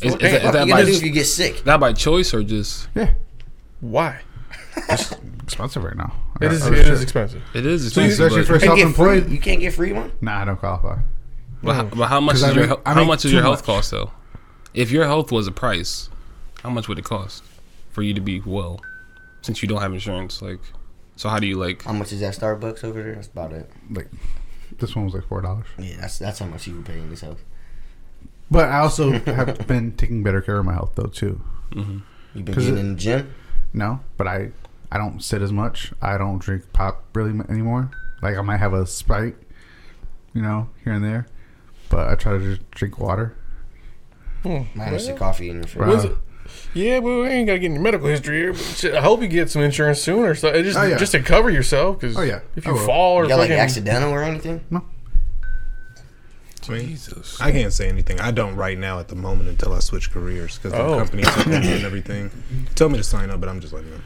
Is, 0.00 0.02
is, 0.02 0.10
What 0.12 0.20
that, 0.20 0.32
is 0.32 0.44
What 0.44 0.52
that 0.54 0.66
you 0.66 0.72
by 0.72 0.78
gonna 0.80 0.90
do 0.90 0.96
if 0.96 1.02
you 1.04 1.12
get 1.12 1.26
sick? 1.26 1.62
that 1.64 1.78
by 1.78 1.92
choice 1.92 2.32
or 2.34 2.42
just? 2.42 2.88
Yeah, 2.96 3.12
Why? 3.80 4.20
Expensive 5.42 5.84
right 5.84 5.96
now. 5.96 6.12
I 6.40 6.44
It 6.44 6.48
got 6.48 6.52
is. 6.54 6.62
other 6.66 6.74
It 6.76 6.84
shit. 6.84 6.92
is 6.92 7.02
expensive. 7.02 7.42
It 7.54 7.66
is 7.66 7.92
So 7.92 8.00
you- 8.00 8.06
expensive. 8.08 8.36
especially 8.38 8.40
but, 8.42 8.46
for 8.46 8.54
You 8.54 8.60
can't 8.60 8.76
get 8.76 8.84
free. 8.84 9.04
self-employed. 9.18 9.32
You 9.32 9.38
can't 9.40 9.60
get 9.60 9.72
free 9.74 9.92
one. 9.92 10.12
Nah, 10.20 10.42
I 10.42 10.44
don't 10.44 10.56
qualify. 10.58 10.98
but, 11.62 11.74
how, 11.74 11.82
but 11.84 12.06
how 12.08 12.20
much 12.20 12.34
'Cause 12.34 12.42
is 12.42 12.48
I 12.48 12.52
your 12.52 12.60
make- 12.60 12.68
hel- 12.68 12.82
I 12.84 12.90
how 12.94 13.00
make 13.00 13.06
much 13.08 13.24
is 13.24 13.30
too 13.30 13.34
your 13.36 13.42
health 13.42 13.58
much. 13.60 13.66
cost 13.66 13.90
though? 13.90 14.10
If 14.74 14.90
your 14.90 15.04
health 15.04 15.30
was 15.32 15.46
a 15.46 15.52
price, 15.52 16.08
how 16.62 16.70
much 16.70 16.88
would 16.88 16.98
it 16.98 17.04
cost 17.04 17.42
for 17.90 18.02
you 18.02 18.12
to 18.14 18.20
be 18.20 18.40
well? 18.44 18.80
Since 19.42 19.62
you 19.62 19.68
don't 19.68 19.80
have 19.80 19.92
insurance, 19.92 20.40
like, 20.42 20.60
so 21.16 21.28
how 21.28 21.38
do 21.38 21.46
you 21.46 21.56
like? 21.56 21.82
How 21.84 21.92
much 21.92 22.12
is 22.12 22.20
that 22.20 22.34
Starbucks 22.34 22.82
over 22.82 23.02
there? 23.02 23.14
That's 23.14 23.28
about 23.28 23.52
it. 23.52 23.70
Like, 23.90 24.08
this 24.78 24.96
one 24.96 25.04
was 25.04 25.14
like 25.14 25.28
four 25.28 25.40
dollars. 25.42 25.66
Yeah, 25.78 25.96
that's 26.00 26.18
that's 26.18 26.38
how 26.40 26.46
much 26.46 26.66
you 26.66 26.76
were 26.76 26.82
paying 26.82 27.08
yourself. 27.10 27.38
But 28.50 28.68
I 28.70 28.78
also 28.80 29.12
have 29.26 29.66
been 29.66 29.92
taking 29.92 30.22
better 30.22 30.40
care 30.40 30.58
of 30.58 30.64
my 30.64 30.72
health 30.74 30.92
though 30.96 31.04
too. 31.08 31.40
Mm-hmm. 31.72 31.98
You've 32.34 32.44
been 32.44 32.54
'Cause 32.54 32.64
getting 32.64 32.78
it- 32.78 32.80
in 32.80 32.94
the 32.94 33.00
gym. 33.00 33.34
No, 33.72 34.00
but 34.16 34.26
I 34.26 34.50
I 34.94 34.98
don't 34.98 35.22
sit 35.22 35.42
as 35.42 35.50
much. 35.52 35.92
I 36.00 36.16
don't 36.16 36.38
drink 36.38 36.72
pop 36.72 37.04
really 37.14 37.38
anymore. 37.50 37.90
Like 38.22 38.36
I 38.36 38.42
might 38.42 38.58
have 38.58 38.72
a 38.72 38.86
sprite, 38.86 39.34
you 40.32 40.40
know, 40.40 40.70
here 40.84 40.92
and 40.94 41.04
there. 41.04 41.26
But 41.90 42.08
I 42.08 42.14
try 42.14 42.32
to 42.32 42.38
just 42.38 42.70
drink 42.70 42.98
water. 42.98 43.36
Hmm. 44.44 44.62
Minus 44.74 45.06
the 45.08 45.14
coffee 45.14 45.50
in 45.50 45.56
your 45.56 45.64
fridge. 45.64 45.84
Bro. 45.84 45.94
Was 45.94 46.04
it? 46.04 46.16
Yeah, 46.74 47.00
but 47.00 47.08
we 47.08 47.26
ain't 47.26 47.46
gotta 47.46 47.58
get 47.58 47.66
in 47.66 47.72
your 47.74 47.82
medical 47.82 48.06
history 48.06 48.36
here. 48.36 48.52
But 48.52 48.94
I 48.96 49.00
hope 49.00 49.20
you 49.22 49.28
get 49.28 49.50
some 49.50 49.62
insurance 49.62 50.00
soon 50.00 50.20
or 50.24 50.34
so. 50.34 50.52
Just 50.62 50.78
Oh, 50.78 50.82
yeah. 50.84 50.96
just 50.96 51.12
to 51.12 51.20
cover 51.22 51.50
yourself, 51.50 51.98
because 51.98 52.16
Oh, 52.16 52.22
yeah. 52.22 52.40
if 52.54 52.66
oh, 52.68 52.74
you 52.74 52.86
fall 52.86 53.14
or 53.16 53.22
You 53.24 53.30
got 53.30 53.38
like 53.40 53.50
accidental 53.50 54.10
or 54.12 54.22
anything? 54.22 54.60
Jesus. 56.62 57.40
I 57.40 57.52
can't 57.52 57.72
say 57.72 57.88
anything. 57.88 58.20
I 58.20 58.30
don't 58.30 58.56
right 58.56 58.78
now 58.78 58.98
at 58.98 59.08
the 59.08 59.14
moment 59.16 59.48
until 59.50 59.72
I 59.74 59.80
switch 59.80 60.10
careers 60.10 60.58
because 60.58 60.72
Oh. 60.72 60.92
the 60.92 60.98
company 60.98 61.22
took 61.24 61.46
me 61.46 61.56
and 61.72 61.84
everything. 61.84 62.30
Told 62.74 62.92
me 62.92 62.98
to 62.98 63.04
sign 63.04 63.28
up, 63.30 63.40
but 63.40 63.48
I'm 63.48 63.60
just 63.60 63.72
like, 63.74 63.84
no. 63.84 63.96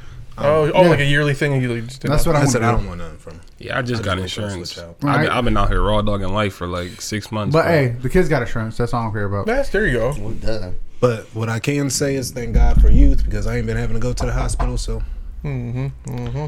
Oh, 0.41 0.71
oh, 0.75 0.83
Yeah. 0.83 0.89
like 0.89 1.01
a 1.01 1.05
yearly 1.05 1.35
thing. 1.35 1.53
and 1.55 1.63
You 1.63 1.81
just 1.83 2.03
That's 2.03 2.27
what 2.27 2.37
I 2.37 2.43
I 2.43 2.45
said 2.47 2.61
to 2.61 2.67
I 2.67 2.71
do. 2.73 2.77
don't 2.79 2.87
want 2.89 3.01
nothing 3.01 3.19
from. 3.19 3.41
Yeah, 3.59 3.79
I 3.79 3.83
just 3.83 4.03
I 4.03 4.05
got 4.05 4.19
just 4.19 4.37
insurance. 4.39 4.73
switch. 4.73 4.85
I've 5.05 5.21
been, 5.23 5.31
I've 5.31 5.45
been 5.45 5.57
out 5.57 5.69
here 5.69 5.83
raw 5.83 6.01
dogging 6.03 6.29
life 6.33 6.55
for 6.55 6.67
like 6.67 7.01
six 7.01 7.31
months. 7.33 7.53
But 7.53 7.63
bro. 7.65 7.71
hey, 7.73 7.89
the 7.89 8.09
kids 8.09 8.29
got 8.29 8.43
insurance. 8.43 8.77
That's 8.77 8.95
all 8.95 9.01
I 9.01 9.05
don't 9.05 9.13
care 9.13 9.25
about. 9.25 9.47
That's 9.47 9.69
there 9.71 9.87
you 9.87 9.99
go. 9.99 10.15
Well, 10.19 10.31
duh. 10.35 10.71
But 11.01 11.27
what 11.35 11.49
I 11.49 11.59
can 11.61 11.91
say 11.91 12.17
is 12.17 12.31
thank 12.33 12.55
God 12.55 12.81
for 12.81 12.91
youth 12.91 13.25
because 13.25 13.47
I 13.47 13.57
ain't 13.57 13.67
been 13.67 13.77
having 13.77 13.95
to 13.95 14.01
go 14.01 14.13
to 14.13 14.27
the 14.27 14.33
hospital. 14.33 14.77
So 14.79 15.03
Mm-hmm. 15.45 15.87
Mm-hmm. 16.11 16.47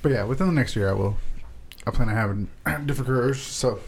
But 0.00 0.12
yeah, 0.12 0.24
within 0.24 0.46
the 0.46 0.52
next 0.54 0.74
year, 0.74 0.88
I 0.88 0.92
will. 0.94 1.16
I 1.86 1.90
plan 1.90 2.08
on 2.08 2.14
having 2.14 2.48
different 2.86 3.06
careers. 3.08 3.40
So, 3.42 3.80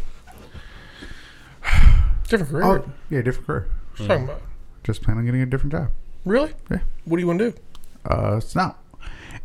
Different 2.28 2.50
career. 2.50 2.64
oh 2.64 2.90
yeah, 3.10 3.22
different 3.22 3.46
career. 3.46 3.68
What 3.92 4.00
you 4.00 4.06
talking 4.08 4.24
about? 4.24 4.42
Just 4.82 5.02
plan 5.02 5.18
on 5.18 5.24
getting 5.24 5.40
a 5.42 5.46
different 5.46 5.72
job. 5.72 5.88
Really? 6.24 6.52
Yeah. 6.70 6.78
What 7.04 7.16
do 7.16 7.20
you 7.22 7.26
want 7.26 7.38
to 7.40 7.50
do? 7.52 7.58
Uh, 8.04 8.36
it's 8.36 8.54
not. 8.54 8.78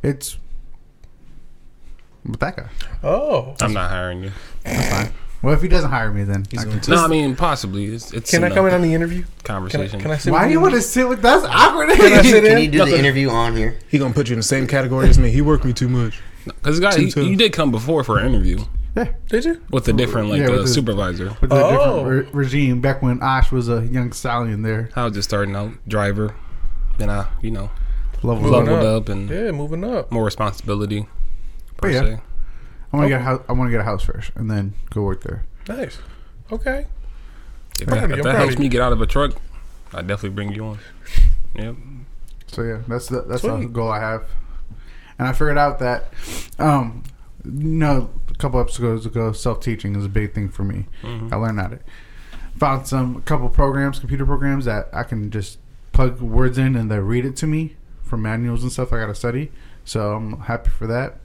It's 0.03 0.37
with 2.25 2.39
that 2.39 2.55
guy. 2.57 2.69
Oh, 3.03 3.55
I'm 3.61 3.73
not 3.73 3.89
hiring 3.89 4.23
you. 4.23 4.31
That's 4.63 4.89
fine. 4.89 5.13
Well, 5.41 5.53
if 5.53 5.61
he 5.61 5.69
doesn't 5.69 5.89
hire 5.89 6.11
me, 6.11 6.23
then 6.25 6.45
he's 6.51 6.59
I 6.59 6.63
going 6.65 6.75
can- 6.75 6.81
to. 6.83 6.91
No, 6.91 7.05
I 7.05 7.07
mean 7.07 7.35
possibly. 7.35 7.85
It's, 7.85 8.11
it's 8.13 8.29
can 8.29 8.43
I 8.43 8.49
come 8.49 8.65
in 8.67 8.73
on 8.73 8.81
the 8.81 8.93
interview? 8.93 9.21
Can 9.43 9.55
I, 9.55 9.59
conversation. 9.59 10.01
can 10.01 10.11
I 10.11 10.17
sit? 10.17 10.33
Why 10.33 10.45
do 10.45 10.51
you 10.51 10.59
want 10.59 10.73
to 10.73 10.81
sit 10.81 11.07
with? 11.07 11.21
That's 11.21 11.45
awkward. 11.45 11.89
Can 11.91 12.13
I 12.19 12.21
sit 12.21 12.43
Can 12.43 12.57
in? 12.57 12.63
you 12.65 12.71
do 12.71 12.85
the 12.85 12.99
interview 12.99 13.29
on 13.29 13.55
here? 13.55 13.79
He 13.87 13.97
gonna 13.97 14.13
put 14.13 14.27
you 14.27 14.33
in 14.33 14.39
the 14.39 14.43
same 14.43 14.67
category 14.67 15.07
as 15.07 15.17
me. 15.17 15.31
He 15.31 15.41
worked 15.41 15.63
me 15.63 15.71
too 15.71 15.87
much. 15.87 16.19
Because 16.45 16.79
guy, 16.81 16.91
Two, 16.91 17.05
you, 17.05 17.11
two. 17.11 17.25
you 17.29 17.35
did 17.37 17.53
come 17.53 17.71
before 17.71 18.03
for 18.03 18.17
an 18.17 18.25
interview 18.27 18.59
yeah, 18.95 19.11
Did 19.27 19.45
you? 19.45 19.61
with 19.69 19.87
a 19.87 19.93
different 19.93 20.29
like 20.29 20.39
Yeah, 20.39 20.47
uh, 20.47 20.51
with 20.51 20.61
the- 20.63 20.67
supervisor. 20.67 21.35
with 21.41 21.51
a 21.51 21.55
Oh. 21.55 21.69
different 22.03 22.33
re- 22.33 22.41
regime 22.43 22.81
back 22.81 23.01
when 23.01 23.21
Osh 23.21 23.51
was 23.51 23.69
a 23.69 23.85
young 23.85 24.11
stallion 24.13 24.61
there. 24.63 24.89
I 24.95 25.03
was 25.05 25.13
just 25.13 25.29
starting 25.29 25.55
out 25.55 25.71
driver. 25.87 26.33
Then 26.97 27.09
I, 27.09 27.27
you 27.41 27.51
know, 27.51 27.69
Level 28.21 28.43
Moving 28.43 28.51
leveled 28.65 28.85
up. 28.85 29.03
up 29.03 29.09
and 29.09 29.29
Yeah, 29.29 29.51
moving 29.51 29.83
up. 29.83 30.11
more 30.11 30.25
responsibility. 30.25 31.07
Per 31.77 31.87
Oh, 31.87 31.91
yeah. 31.91 31.99
se. 32.01 32.19
I 32.91 32.97
want 32.97 33.05
to 33.05 33.09
get 33.09 33.21
a 33.21 33.23
house. 33.23 33.41
I 33.47 33.53
want 33.53 33.67
to 33.67 33.71
get 33.71 33.79
a 33.81 33.83
house 33.83 34.03
first, 34.03 34.31
and 34.35 34.49
then 34.51 34.73
go 34.89 35.03
work 35.03 35.23
there. 35.23 35.45
Nice. 35.67 35.99
Okay. 36.51 36.87
If 37.79 37.87
Proud 37.87 38.09
that, 38.09 38.17
if 38.19 38.23
that 38.23 38.35
helps 38.35 38.57
me 38.57 38.67
get 38.67 38.81
out 38.81 38.91
of 38.91 38.99
a 39.01 39.05
truck, 39.05 39.33
I 39.93 40.01
definitely 40.01 40.31
bring 40.31 40.53
you 40.53 40.65
on. 40.65 40.79
Yep. 41.55 41.75
So 42.47 42.63
yeah, 42.63 42.79
that's 42.87 43.07
the 43.07 43.21
that's 43.21 43.43
the 43.43 43.67
goal 43.71 43.89
I 43.91 43.99
have. 43.99 44.23
And 45.17 45.27
I 45.27 45.33
figured 45.33 45.57
out 45.57 45.79
that, 45.79 46.11
um, 46.57 47.03
you 47.45 47.51
know, 47.51 48.09
a 48.29 48.33
couple 48.35 48.59
episodes 48.59 49.05
ago, 49.05 49.31
self 49.31 49.61
teaching 49.61 49.95
is 49.95 50.03
a 50.05 50.09
big 50.09 50.33
thing 50.33 50.49
for 50.49 50.63
me. 50.63 50.87
Mhm. 51.03 51.31
I 51.31 51.35
learned 51.37 51.59
that. 51.59 51.81
Found 52.57 52.87
some 52.87 53.17
a 53.17 53.21
couple 53.21 53.47
programs, 53.49 53.99
computer 53.99 54.25
programs 54.25 54.65
that 54.65 54.89
I 54.91 55.03
can 55.03 55.29
just 55.31 55.59
plug 55.93 56.19
words 56.19 56.57
in 56.57 56.75
and 56.75 56.89
they 56.91 56.99
read 56.99 57.25
it 57.25 57.35
to 57.37 57.47
me 57.47 57.75
from 58.09 58.21
manuals 58.23 58.63
and 58.63 58.71
stuff 58.71 58.91
I 58.91 58.99
got 58.99 59.07
to 59.07 59.15
study. 59.15 59.51
So 59.85 60.13
I'm 60.13 60.39
happy 60.41 60.69
for 60.69 60.87
that. 60.87 61.17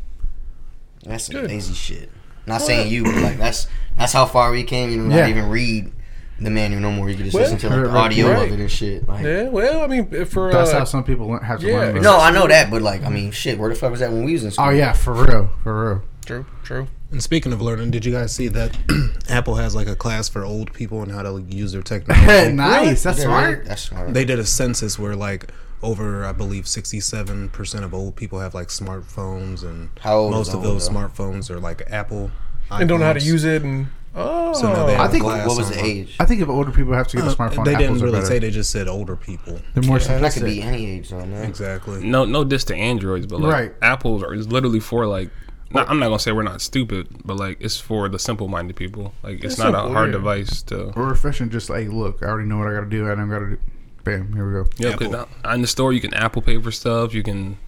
That's 1.04 1.24
some 1.24 1.36
Good. 1.36 1.50
lazy 1.50 1.74
shit. 1.74 2.10
Not 2.46 2.60
saying 2.62 2.90
you, 2.92 3.04
but 3.04 3.14
like 3.16 3.38
that's 3.38 3.66
that's 3.96 4.12
how 4.12 4.26
far 4.26 4.50
we 4.52 4.64
came. 4.64 4.90
You 4.90 4.98
know, 4.98 5.14
Yeah. 5.14 5.22
not 5.22 5.30
even 5.30 5.48
read 5.48 5.92
the 6.40 6.50
manual 6.50 6.80
no 6.82 6.90
more. 6.90 7.08
You 7.08 7.14
can 7.16 7.24
just 7.24 7.34
Well, 7.34 7.44
listen 7.44 7.58
to 7.58 7.68
like 7.70 7.84
the 7.84 7.90
audio 7.96 8.30
right. 8.32 8.46
of 8.52 8.58
it 8.58 8.60
and 8.60 8.70
shit. 8.70 9.08
Like, 9.08 9.24
Yeah. 9.24 9.48
Well, 9.48 9.82
I 9.82 9.86
mean, 9.86 10.24
for 10.26 10.52
That's 10.52 10.72
uh, 10.72 10.80
how 10.80 10.84
some 10.84 11.04
people 11.04 11.38
have 11.38 11.60
to 11.60 11.66
yeah, 11.66 11.78
learn. 11.78 12.02
no, 12.02 12.18
I 12.18 12.30
know 12.30 12.46
that, 12.46 12.70
but 12.70 12.82
like, 12.82 13.02
I 13.04 13.08
mean, 13.08 13.30
shit. 13.30 13.58
Where 13.58 13.70
the 13.70 13.76
fuck 13.76 13.90
was 13.90 14.00
that 14.00 14.12
when 14.12 14.24
we 14.24 14.32
was 14.34 14.44
in 14.44 14.50
school? 14.50 14.66
Oh 14.66 14.70
yeah, 14.70 14.92
for 14.92 15.12
real, 15.14 15.50
for 15.62 15.84
real. 15.90 16.02
true, 16.26 16.46
true. 16.62 16.88
And 17.10 17.22
speaking 17.22 17.52
of 17.52 17.62
learning, 17.62 17.92
did 17.92 18.04
you 18.04 18.12
guys 18.12 18.34
see 18.34 18.48
that 18.48 18.76
Apple 19.28 19.54
has 19.54 19.74
like 19.74 19.86
a 19.86 19.94
class 19.94 20.28
for 20.28 20.44
old 20.44 20.72
people 20.72 21.02
and 21.02 21.12
how 21.12 21.22
to 21.22 21.30
like, 21.30 21.52
use 21.52 21.72
their 21.72 21.82
technology? 21.82 22.52
nice, 22.52 23.04
that's 23.04 23.18
Yeah, 23.18 23.24
smart. 23.24 23.58
right? 23.58 23.64
That's 23.66 23.82
smart. 23.82 24.12
They 24.12 24.24
did 24.24 24.38
a 24.40 24.44
census 24.46 24.98
where 24.98 25.14
like 25.14 25.50
over 25.84 26.24
I 26.24 26.32
believe 26.32 26.64
67% 26.64 27.84
of 27.84 27.94
old 27.94 28.16
people 28.16 28.40
have 28.40 28.54
like 28.54 28.68
smartphones 28.68 29.62
and 29.62 29.90
How 30.00 30.16
old 30.18 30.30
most 30.32 30.54
of 30.54 30.62
those 30.62 30.88
though? 30.88 30.94
smartphones 30.94 31.50
are 31.50 31.60
like 31.60 31.82
Apple 31.90 32.30
And 32.70 32.88
don't 32.88 33.00
know 33.00 33.06
how 33.06 33.12
to 33.12 33.20
use 33.20 33.44
it, 33.44 33.62
and 33.62 33.88
oh, 34.14 34.52
So 34.54 34.72
now 34.72 34.86
they 34.86 34.96
I 34.96 35.08
think- 35.08 35.22
glass 35.24 35.46
what 35.46 35.58
was 35.58 35.70
the 35.70 35.84
age? 35.84 36.16
I 36.18 36.24
think 36.24 36.40
if 36.40 36.48
older 36.48 36.70
people 36.72 36.94
have 36.94 37.08
to 37.08 37.16
get 37.18 37.26
a 37.26 37.28
Uh, 37.30 37.34
smartphone, 37.34 37.64
they 37.64 37.72
didn't 37.72 37.96
Apples 37.96 38.02
really 38.02 38.24
say 38.24 38.38
they 38.38 38.50
just 38.50 38.70
said 38.70 38.88
older 38.88 39.16
people. 39.16 39.60
They're 39.74 39.82
more 39.84 39.98
Yeah, 39.98 40.18
that 40.18 40.32
could 40.32 40.44
be 40.44 40.62
any 40.62 40.86
age, 40.86 41.10
though, 41.10 41.24
man. 41.26 41.44
Exactly. 41.44 42.04
No, 42.04 42.24
no 42.24 42.42
diss 42.44 42.64
to 42.64 42.74
Androids, 42.74 43.26
but 43.26 43.40
like 43.40 43.52
Right. 43.52 43.74
Apple's 43.82 44.22
are 44.22 44.34
is 44.34 44.48
literally 44.48 44.80
for 44.80 45.06
like. 45.06 45.30
Not, 45.70 45.90
I'm 45.90 45.98
not 45.98 46.06
gonna 46.06 46.20
say 46.20 46.30
we're 46.30 46.44
not 46.44 46.60
stupid, 46.62 47.08
but 47.24 47.36
like 47.36 47.56
it's 47.60 47.80
for 47.80 48.08
the 48.08 48.18
simple-minded 48.18 48.76
people. 48.76 49.12
Like 49.24 49.36
it's, 49.36 49.54
It's 49.54 49.58
not 49.58 49.72
simple, 49.74 49.90
a 49.90 49.92
hard 49.92 50.12
device 50.12 50.62
to. 50.64 50.92
We're 50.94 51.10
efficient. 51.12 51.50
Just 51.50 51.68
like, 51.68 51.88
look, 51.88 52.22
I 52.22 52.26
already 52.26 52.46
know 52.48 52.58
what 52.58 52.68
I 52.68 52.74
got 52.74 52.80
to 52.82 52.86
do. 52.86 53.10
I 53.10 53.14
don't 53.16 53.28
got 53.28 53.40
to 53.40 53.46
do. 53.50 53.58
Bam, 54.04 54.32
here 54.34 54.46
we 54.46 54.52
go. 54.64 54.70
Yeah, 54.76 54.90
Apple. 54.90 55.08
because 55.08 55.54
in 55.54 55.62
the 55.62 55.66
store 55.66 55.92
you 55.92 56.00
can 56.00 56.14
Apple 56.14 56.42
Pay 56.42 56.60
for 56.60 56.70
stuff. 56.70 57.14
You 57.14 57.22
can 57.22 57.58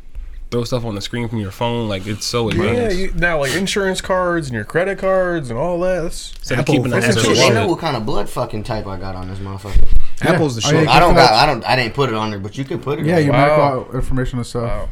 throw 0.51 0.65
stuff 0.65 0.85
on 0.85 0.95
the 0.95 1.01
screen 1.01 1.29
from 1.29 1.39
your 1.39 1.51
phone. 1.51 1.89
Like 1.89 2.07
it's 2.07 2.27
so 2.27 2.51
yeah. 2.51 2.63
advanced. 2.63 2.99
You, 2.99 3.13
now, 3.15 3.41
like 3.41 3.55
insurance 3.55 4.01
cards 4.01 4.47
and 4.47 4.55
your 4.55 4.65
credit 4.65 4.99
cards 4.99 5.51
and 5.51 5.59
all 5.59 5.81
that. 5.81 6.03
That's 6.03 6.35
Instead 6.37 6.55
of 6.55 6.61
Apple 6.61 6.75
keeping 6.75 6.91
the 6.91 7.03
phones 7.03 7.23
Shit, 7.23 7.37
they 7.37 7.51
know 7.51 7.69
what 7.69 7.79
kind 7.79 7.97
of 7.97 8.07
blood 8.07 8.29
fucking 8.29 8.63
type 8.65 8.87
I 8.87 8.99
got 8.99 9.15
on 9.15 9.29
this 9.29 9.39
motherfucker. 9.39 9.89
Apple's 10.23 10.57
the 10.57 10.63
Oh, 10.67 10.71
shit. 10.71 10.85
yeah, 10.85 10.91
I 10.91 11.01
don't 11.01 11.15
got. 11.15 11.33
I 11.33 11.47
don't. 11.47 11.65
I 11.65 11.77
didn't 11.77 11.95
put 11.95 12.09
it 12.09 12.15
on 12.15 12.31
there, 12.31 12.39
but 12.39 12.57
you 12.57 12.65
could 12.65 12.83
put 12.83 12.99
it. 12.99 13.07
Yeah, 13.07 13.17
on 13.17 13.25
your 13.25 13.33
there. 13.33 13.49
Wow. 13.49 13.75
medical 13.75 13.95
information 13.95 14.39
and 14.39 14.47
stuff. 14.47 14.63
wow. 14.63 14.89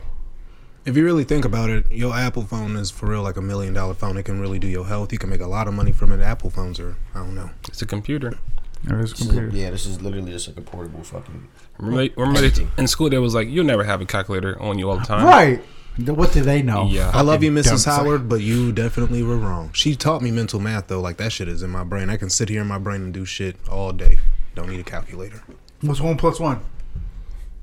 If 0.86 0.98
you 0.98 1.04
really 1.04 1.24
think 1.24 1.46
about 1.46 1.70
it, 1.70 1.90
your 1.90 2.14
Apple 2.14 2.44
phone 2.44 2.76
is 2.76 2.90
for 2.90 3.06
real 3.06 3.22
like 3.22 3.38
a 3.38 3.42
million 3.42 3.72
dollar 3.72 3.94
phone. 3.94 4.18
It 4.18 4.24
can 4.24 4.38
really 4.38 4.58
do 4.58 4.66
your 4.68 4.84
health. 4.84 5.12
You 5.12 5.18
can 5.18 5.30
make 5.30 5.40
a 5.40 5.46
lot 5.46 5.66
of 5.66 5.72
money 5.72 5.92
from 5.92 6.12
it. 6.12 6.20
Apple 6.22 6.50
phones 6.50 6.78
are, 6.78 6.96
I 7.14 7.20
don't 7.20 7.34
know. 7.34 7.50
It's 7.68 7.80
a 7.80 7.86
computer. 7.86 8.38
There 8.84 9.00
is 9.00 9.10
a 9.10 9.14
This 9.14 9.20
is- 9.22 9.26
computer. 9.28 9.56
yeah, 9.56 9.70
this 9.70 9.86
is 9.86 10.00
literally 10.02 10.30
just 10.32 10.46
like 10.48 10.56
a 10.58 10.60
portable 10.60 11.02
fucking. 11.02 11.48
Remember, 11.78 12.14
remember 12.20 12.50
in 12.78 12.86
school 12.86 13.08
there 13.10 13.20
was 13.20 13.34
like 13.34 13.48
you'll 13.48 13.64
never 13.64 13.84
have 13.84 14.00
a 14.00 14.06
calculator 14.06 14.60
on 14.60 14.78
you 14.78 14.90
all 14.90 14.98
the 14.98 15.04
time. 15.04 15.26
Right. 15.26 15.62
What 15.96 16.32
do 16.32 16.42
they 16.42 16.60
know? 16.60 16.86
Yeah. 16.88 17.10
I 17.14 17.20
love 17.22 17.42
you, 17.44 17.52
Mrs. 17.52 17.84
dumb 17.84 17.94
Howard, 18.04 18.28
but 18.28 18.40
you 18.40 18.72
definitely 18.72 19.22
were 19.22 19.36
wrong. 19.36 19.70
She 19.72 19.94
taught 19.94 20.22
me 20.22 20.30
mental 20.32 20.58
math 20.58 20.88
though. 20.88 21.00
Like 21.00 21.16
that 21.18 21.30
shit 21.32 21.46
is 21.48 21.62
in 21.62 21.70
my 21.70 21.84
brain. 21.84 22.10
I 22.10 22.16
can 22.16 22.30
sit 22.30 22.48
here 22.48 22.60
in 22.62 22.66
my 22.66 22.78
brain 22.78 23.02
and 23.02 23.14
do 23.14 23.24
shit 23.24 23.56
all 23.70 23.92
day. 23.92 24.18
Don't 24.56 24.68
need 24.68 24.80
a 24.80 24.84
calculator. 24.84 25.42
What's 25.82 26.00
one 26.00 26.16
plus 26.16 26.40
one? 26.40 26.60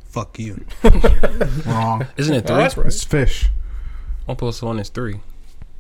Fuck 0.09 0.39
you. 0.39 0.63
Wrong. 1.65 2.05
Isn't 2.17 2.35
it 2.35 2.43
Oh, 2.45 2.47
three? 2.47 2.57
that's 2.57 2.77
right. 2.77 2.87
It's 2.87 3.03
fish. 3.03 3.49
One 4.25 4.37
plus 4.37 4.61
one 4.61 4.79
is 4.79 4.89
three, 4.89 5.19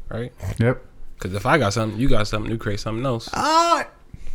right? 0.09 0.31
Yep. 0.57 0.85
Because 1.17 1.33
if 1.35 1.45
I 1.45 1.57
got 1.57 1.73
something, 1.73 1.99
you 1.99 2.09
got 2.09 2.27
something, 2.27 2.51
you 2.51 2.57
create 2.57 2.79
something 2.79 3.05
else. 3.05 3.29
Ah, 3.33 3.87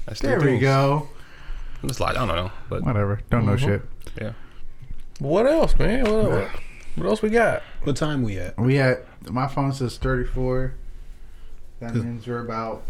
That's 0.07 0.21
three 0.21 0.31
there 0.31 0.39
we 0.41 0.45
things. 0.47 0.63
go. 0.63 1.09
It's 1.83 2.01
like 2.01 2.17
I 2.17 2.27
don't 2.27 2.35
know, 2.37 2.51
but 2.69 2.83
Whatever. 2.85 3.21
Don't 3.31 3.45
know 3.47 3.53
Mhm. 3.55 3.59
shit. 3.59 3.83
yeah. 4.21 4.33
What 5.19 5.47
else, 5.47 5.79
man? 5.79 6.05
What, 6.05 6.31
what, 6.31 6.49
what 6.97 7.07
else 7.07 7.23
we 7.23 7.31
got? 7.31 7.63
What 7.85 7.97
time 7.97 8.23
we 8.23 8.39
at? 8.39 8.59
We 8.59 8.79
at 8.79 9.05
my 9.31 9.47
phone 9.47 9.73
says 9.73 9.97
thirty 9.99 10.25
four. 10.25 10.75
That 11.81 11.95
means 11.95 12.27
we're 12.27 12.41
about. 12.41 12.83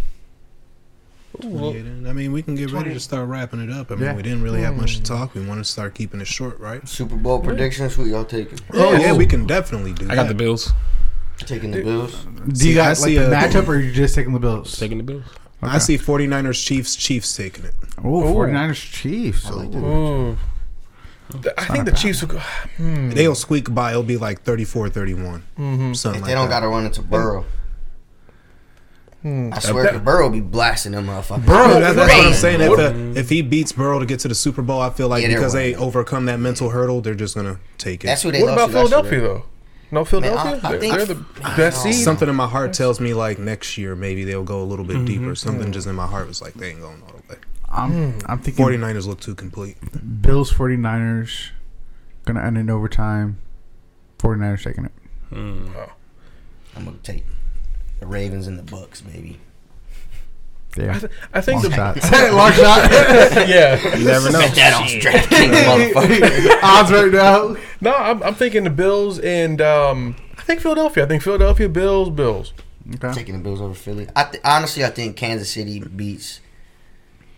Well, 1.43 1.73
28 1.73 1.87
in. 1.87 2.07
I 2.07 2.13
mean, 2.15 2.33
we 2.33 2.41
can 2.41 2.55
get 2.55 2.71
ready 2.73 2.95
to 2.95 3.01
start 3.01 3.29
wrapping 3.29 3.61
it 3.61 3.71
up. 3.71 3.91
I 3.91 3.97
mean, 3.97 4.05
Yeah. 4.05 4.15
we 4.15 4.23
didn't 4.23 4.43
really 4.43 4.63
have 4.63 4.75
much 4.77 4.97
to 4.97 5.03
talk. 5.03 5.35
We 5.35 5.45
want 5.45 5.59
to 5.61 5.65
start 5.71 5.95
keeping 5.95 6.21
it 6.21 6.27
short, 6.27 6.59
right? 6.61 6.87
Super 6.89 7.17
Bowl 7.17 7.41
predictions. 7.41 7.95
Who 7.97 8.07
y'all 8.07 8.25
taking? 8.25 8.59
Oh 8.73 8.93
yeah, 8.93 8.99
Yeah. 8.99 9.13
we 9.13 9.27
can 9.27 9.47
definitely 9.47 9.93
do 9.93 10.07
I 10.07 10.09
that. 10.09 10.15
got 10.15 10.29
the 10.29 10.35
Bills. 10.35 10.73
Taking 11.39 11.73
the 11.73 11.83
Bills. 11.83 12.25
Do 12.25 12.55
See, 12.55 12.69
you 12.73 12.81
I 12.81 12.85
got 12.85 12.89
like 12.89 12.97
see 12.97 13.19
the 13.19 13.27
a- 13.27 13.31
matchup, 13.35 13.69
or 13.69 13.73
are 13.73 13.81
you 13.81 13.93
just 13.93 14.15
taking 14.15 14.33
the 14.33 14.39
Bills? 14.39 14.79
Taking 14.79 14.97
the 14.99 15.05
Bills. 15.05 15.25
I 15.63 15.79
see 15.79 15.97
49ers 15.99 16.65
Chiefs 16.65 16.95
Chiefs 16.97 17.35
taking 17.37 17.65
it. 17.65 17.75
Oh, 18.05 18.23
Ooh. 18.29 18.35
49ers 18.35 18.75
Chiefs. 18.93 19.47
I 19.47 19.51
like 19.51 19.71
that. 19.73 19.79
ooh. 19.79 20.37
The- 21.31 21.61
I 21.61 21.65
think 21.67 21.87
the 21.87 21.93
Chiefs 21.93 22.21
will 22.21 22.29
go. 22.29 22.39
Hmm. 22.77 23.11
They'll 23.11 23.35
squeak 23.35 23.75
by. 23.75 23.91
It'll 23.91 24.03
be 24.05 24.17
like 24.17 24.45
34-31. 24.45 24.93
Mm-hmm. 25.59 25.93
Something 25.95 26.19
If 26.19 26.23
like 26.23 26.29
they 26.29 26.35
don't 26.35 26.49
that. 26.49 26.51
got 26.51 26.61
to 26.61 26.69
run 26.69 26.85
into 26.87 27.03
Burrow, 27.03 27.45
Hmm. 29.23 29.51
I 29.53 29.59
swear, 29.59 29.93
if 29.97 30.05
Burrow 30.05 30.29
be 30.31 30.41
blasting 30.41 30.93
them 30.93 31.07
motherfuckers. 31.07 31.47
Burrow, 31.47 31.75
Dude, 31.75 31.83
that- 31.83 31.97
that's 31.97 32.15
what 32.15 32.27
I'm 32.27 32.33
saying. 32.35 32.61
If, 32.61 32.79
uh, 32.79 33.19
if 33.19 33.29
he 33.29 33.43
beats 33.43 33.73
Burrow 33.73 33.99
to 33.99 34.07
get 34.07 34.21
to 34.21 34.29
the 34.29 34.35
Super 34.37 34.63
Bowl, 34.63 34.81
I 34.81 34.91
feel 34.91 35.09
like 35.09 35.23
Yeah, 35.23 35.29
they're 35.29 35.39
because 35.39 35.53
they 35.53 35.75
overcome 35.75 36.27
that 36.27 36.39
mental 36.39 36.71
hurdle, 36.71 37.01
they're 37.01 37.15
just 37.17 37.35
gonna 37.35 37.59
take 37.79 38.05
it. 38.05 38.07
That's 38.07 38.23
who 38.23 38.31
they 38.31 38.43
What 38.43 38.57
lost 38.57 38.71
about 38.71 38.73
to 38.73 38.79
last 38.79 38.91
Philadelphia 38.91 39.21
though? 39.21 39.45
No 39.91 40.05
Philadelphia. 40.05 40.61
I 40.63 40.71
They're- 40.73 40.81
think- 40.81 40.95
they're 40.95 41.07
the 41.07 41.25
best 41.57 41.83
seed. 41.83 41.95
Something 41.95 42.29
in 42.29 42.35
my 42.35 42.49
heart 42.49 42.73
tells 42.73 42.99
me 43.01 43.15
like 43.15 43.39
next 43.39 43.79
year 43.79 43.95
maybe 43.95 44.25
they'll 44.25 44.43
go 44.45 44.61
a 44.61 44.65
little 44.65 44.85
bit 44.85 44.97
Mm-hmm. 44.97 45.05
deeper. 45.07 45.35
Something 45.35 45.73
just 45.73 45.87
in 45.87 45.95
my 45.95 46.07
heart 46.07 46.27
was 46.29 46.43
like 46.43 46.55
they 46.55 46.71
ain't 46.71 46.81
going 46.81 47.03
all 47.03 47.15
the 47.29 47.35
way. 47.35 47.39
I'm, 47.69 47.91
Hmm. 48.13 48.19
I'm 48.27 48.39
thinking 48.39 48.65
49ers 48.65 49.07
look 49.07 49.21
too 49.21 49.35
complete. 49.35 49.77
Bills 50.23 50.53
49ers. 50.53 51.51
Gonna 52.25 52.43
end 52.43 52.59
in 52.59 52.69
overtime. 52.71 53.39
49ers 54.19 54.63
taking 54.65 54.85
it. 54.87 54.93
Mm. 55.33 55.71
I'm 56.77 56.85
gonna 56.85 56.97
take 57.03 57.25
the 58.01 58.07
Ravens 58.07 58.47
and 58.47 58.59
the 58.59 58.63
Bucks, 58.63 59.01
baby. 59.01 59.39
Yeah. 60.77 60.95
I, 60.95 60.99
th- 60.99 61.13
I 61.35 61.41
think 61.41 61.63
Long 61.63 61.71
the 61.71 61.77
shot. 61.77 62.33
Long 62.33 62.53
shot. 62.53 63.49
yeah. 63.49 63.97
You 63.97 64.05
never 64.07 64.31
know. 64.31 64.39
Bet 64.41 64.55
that 64.55 64.75
on 64.75 64.87
DraftKings. 65.01 66.61
Odds 66.63 66.91
right 66.93 67.13
now. 67.13 67.57
No, 67.81 67.95
I'm, 67.95 68.23
I'm 68.23 68.35
thinking 68.35 68.65
the 68.65 68.71
Bills 68.71 69.19
and 69.19 69.61
um, 69.61 70.17
I 70.39 70.43
think 70.43 70.61
Philadelphia. 70.61 71.05
I 71.05 71.07
think 71.09 71.23
Philadelphia 71.23 71.69
Bills, 71.69 72.11
Bills. 72.11 72.53
Okay. 72.95 73.13
Taking 73.13 73.37
the 73.39 73.43
Bills 73.43 73.61
over 73.61 73.75
Philly. 73.75 74.07
I 74.15 74.25
th- 74.25 74.43
honestly, 74.45 74.85
I 74.85 74.91
think 74.91 75.17
Kansas 75.17 75.51
City 75.51 75.81
beats 75.81 76.41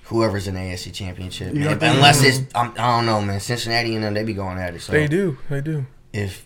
whoever's 0.04 0.46
in 0.48 0.54
the 0.54 0.60
AFC 0.60 0.92
Championship. 0.92 1.54
You 1.54 1.64
don't 1.64 1.72
If- 1.74 1.82
unless 1.82 2.22
it's 2.22 2.38
um, 2.54 2.74
I 2.78 2.96
don't 2.96 3.06
know, 3.06 3.20
man. 3.22 3.40
Cincinnati 3.40 3.94
and 3.94 4.04
them 4.04 4.14
they 4.14 4.24
be 4.24 4.34
going 4.34 4.58
at 4.58 4.74
it. 4.74 4.80
So 4.80 4.92
They 4.92 5.06
do. 5.06 5.38
They 5.48 5.60
do. 5.60 5.86
if 6.12 6.44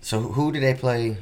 so, 0.00 0.20
who 0.20 0.50
do 0.52 0.58
they 0.58 0.74
play? 0.74 1.16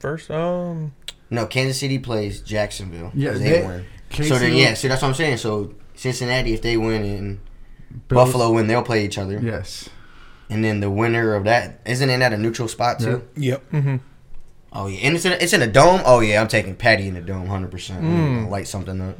First, 0.00 0.30
um, 0.30 0.92
No, 1.30 1.46
Kansas 1.46 1.78
City 1.78 1.98
plays 1.98 2.40
Jacksonville. 2.40 3.12
Yeah, 3.14 3.30
'cause 3.30 3.40
they- 3.40 3.62
win. 3.66 3.84
KC 4.10 4.28
So 4.28 4.38
then, 4.40 4.54
yeah, 4.54 4.74
see 4.74 4.88
that's 4.88 5.02
what 5.02 5.08
I'm 5.08 5.14
saying. 5.14 5.36
So 5.36 5.72
Cincinnati, 5.94 6.52
if 6.52 6.62
they 6.62 6.76
win 6.76 7.04
and 7.04 7.38
Bills- 8.08 8.26
Buffalo 8.26 8.50
win, 8.52 8.66
they'll 8.66 8.82
play 8.82 9.04
each 9.04 9.18
other. 9.18 9.38
Yes. 9.40 9.88
And 10.48 10.64
then 10.64 10.80
the 10.80 10.90
winner 10.90 11.34
of 11.34 11.44
that 11.44 11.80
isn't 11.86 12.10
in 12.10 12.18
that 12.20 12.32
a 12.32 12.36
neutral 12.36 12.66
spot 12.66 12.98
too? 12.98 13.22
Yep. 13.36 13.70
mm-hmm 13.72 13.96
Oh 14.72 14.86
yeah, 14.86 15.00
and 15.00 15.16
it's 15.16 15.24
in 15.24 15.32
a, 15.32 15.34
it's 15.36 15.52
in 15.52 15.62
a 15.62 15.66
dome. 15.66 16.00
Oh 16.04 16.20
yeah, 16.20 16.40
I'm 16.40 16.46
taking 16.48 16.76
Patty 16.76 17.08
in 17.08 17.14
the 17.14 17.20
dome, 17.20 17.46
hundred 17.48 17.70
percent. 17.72 18.02
Mm. 18.04 18.50
Light 18.50 18.68
something 18.68 19.00
up. 19.00 19.18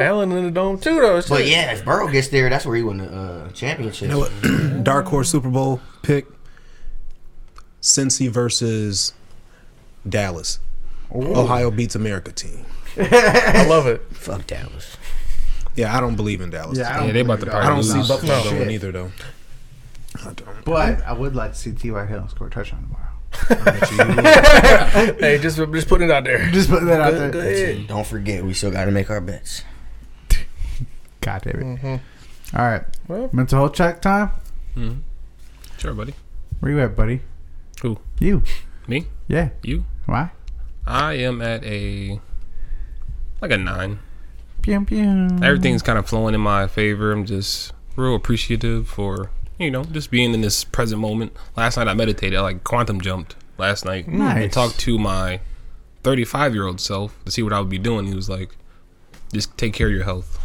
Allen 0.00 0.32
in 0.32 0.44
the 0.44 0.50
dome 0.50 0.78
too, 0.78 1.00
though. 1.00 1.16
It's 1.16 1.28
But 1.28 1.40
like- 1.42 1.50
yeah, 1.50 1.72
if 1.72 1.84
Burrow 1.84 2.08
gets 2.08 2.28
there, 2.28 2.48
that's 2.50 2.66
where 2.66 2.76
he 2.76 2.82
won 2.82 2.98
the 2.98 3.06
uh, 3.10 3.50
championship. 3.52 4.08
You 4.08 4.14
know 4.14 4.18
what? 4.20 4.32
Dark 4.84 5.06
horse 5.06 5.30
Super 5.30 5.48
Bowl 5.50 5.80
pick. 6.02 6.26
Cincy 7.80 8.28
versus 8.30 9.12
Dallas. 10.08 10.58
Ohio 11.14 11.70
beats 11.70 11.94
America 11.94 12.32
team. 12.32 12.64
I 12.98 13.66
love 13.68 13.86
it. 13.86 14.02
Fuck 14.12 14.46
Dallas. 14.46 14.96
Yeah, 15.76 15.96
I 15.96 16.00
don't 16.00 16.16
believe 16.16 16.40
in 16.40 16.50
Dallas. 16.50 16.78
Yeah, 16.78 16.88
I 16.88 16.92
Yeah, 16.92 16.98
don't 17.06 17.12
they 17.14 17.20
about 17.20 17.40
to 17.40 17.46
believe 17.46 17.62
I 17.64 17.68
don't 17.68 17.82
see 17.82 17.98
Buffalo 18.08 18.42
No. 18.44 18.50
going 18.50 18.70
either 18.70 18.92
though. 18.92 19.10
I 20.20 20.32
don't. 20.32 20.64
But 20.64 21.02
I 21.04 21.12
would 21.12 21.34
like 21.34 21.52
to 21.52 21.58
see 21.58 21.72
T.Y. 21.72 22.06
Hill 22.06 22.28
score 22.28 22.46
a 22.46 22.50
touchdown 22.50 22.82
tomorrow. 22.82 23.10
I 23.50 23.54
bet 23.64 23.90
you 23.90 23.96
you 25.08 25.12
would. 25.12 25.20
Hey, 25.20 25.38
just 25.38 25.56
just 25.56 25.88
putting 25.88 26.08
it 26.08 26.12
out 26.12 26.22
there. 26.24 26.48
Just 26.52 26.68
putting 26.70 26.86
that 26.86 27.00
out 27.00 27.10
Go, 27.10 27.18
there. 27.18 27.30
go 27.32 27.40
ahead. 27.40 27.86
Don't 27.88 28.06
forget, 28.06 28.44
we 28.44 28.54
still 28.54 28.70
got 28.70 28.84
to 28.84 28.92
make 28.92 29.10
our 29.10 29.20
bets. 29.20 29.62
God 31.20 31.42
damn 31.42 31.60
it. 31.60 31.80
Mhm. 31.82 32.00
All 32.56 32.64
right. 32.64 32.84
Well, 33.08 33.30
Mental 33.32 33.58
health 33.58 33.72
check 33.74 34.00
time. 34.02 34.30
Mhm. 34.76 35.00
Sure, 35.78 35.94
buddy. 35.94 36.14
Where 36.60 36.70
you 36.70 36.80
at, 36.80 36.94
buddy? 36.94 37.20
Who? 37.82 37.98
You. 38.20 38.42
Me? 38.86 39.06
Yeah. 39.26 39.48
You? 39.62 39.84
Why? 40.06 40.30
I 40.86 41.14
am 41.14 41.40
at 41.40 41.64
a 41.64 42.20
like 43.40 43.50
a 43.50 43.58
nine. 43.58 43.98
Pew, 44.62 44.84
pew. 44.84 45.28
Everything's 45.42 45.82
kind 45.82 45.98
of 45.98 46.06
flowing 46.08 46.34
in 46.34 46.40
my 46.40 46.66
favor. 46.66 47.12
I'm 47.12 47.24
just 47.26 47.72
real 47.96 48.14
appreciative 48.14 48.88
for 48.88 49.30
you 49.58 49.70
know 49.70 49.84
just 49.84 50.10
being 50.10 50.34
in 50.34 50.40
this 50.40 50.64
present 50.64 51.00
moment. 51.00 51.32
Last 51.56 51.76
night 51.76 51.88
I 51.88 51.94
meditated. 51.94 52.38
I 52.38 52.42
like 52.42 52.64
quantum 52.64 53.00
jumped 53.00 53.36
last 53.58 53.84
night. 53.84 54.08
Nice. 54.08 54.42
And 54.44 54.52
talked 54.52 54.78
to 54.80 54.98
my 54.98 55.40
35 56.02 56.54
year 56.54 56.66
old 56.66 56.80
self 56.80 57.16
to 57.24 57.30
see 57.30 57.42
what 57.42 57.52
I 57.52 57.60
would 57.60 57.70
be 57.70 57.78
doing. 57.78 58.06
He 58.06 58.14
was 58.14 58.28
like, 58.28 58.56
"Just 59.32 59.56
take 59.56 59.72
care 59.72 59.86
of 59.88 59.92
your 59.92 60.04
health." 60.04 60.38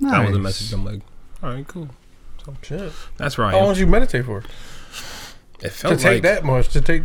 That 0.00 0.22
was 0.24 0.32
the 0.32 0.38
message. 0.38 0.72
I'm 0.72 0.84
like, 0.84 1.00
"All 1.42 1.50
right, 1.50 1.66
cool." 1.66 1.88
shit. 2.62 2.92
That's 3.18 3.36
right. 3.36 3.48
I 3.48 3.50
How 3.52 3.58
long 3.58 3.68
am. 3.68 3.74
did 3.74 3.80
you 3.80 3.86
meditate 3.86 4.24
for? 4.24 4.38
It 5.60 5.68
felt 5.70 5.70
To 5.70 5.70
felt 5.70 5.98
take 6.00 6.12
like 6.12 6.22
that 6.22 6.44
much 6.44 6.68
to 6.70 6.80
take. 6.80 7.02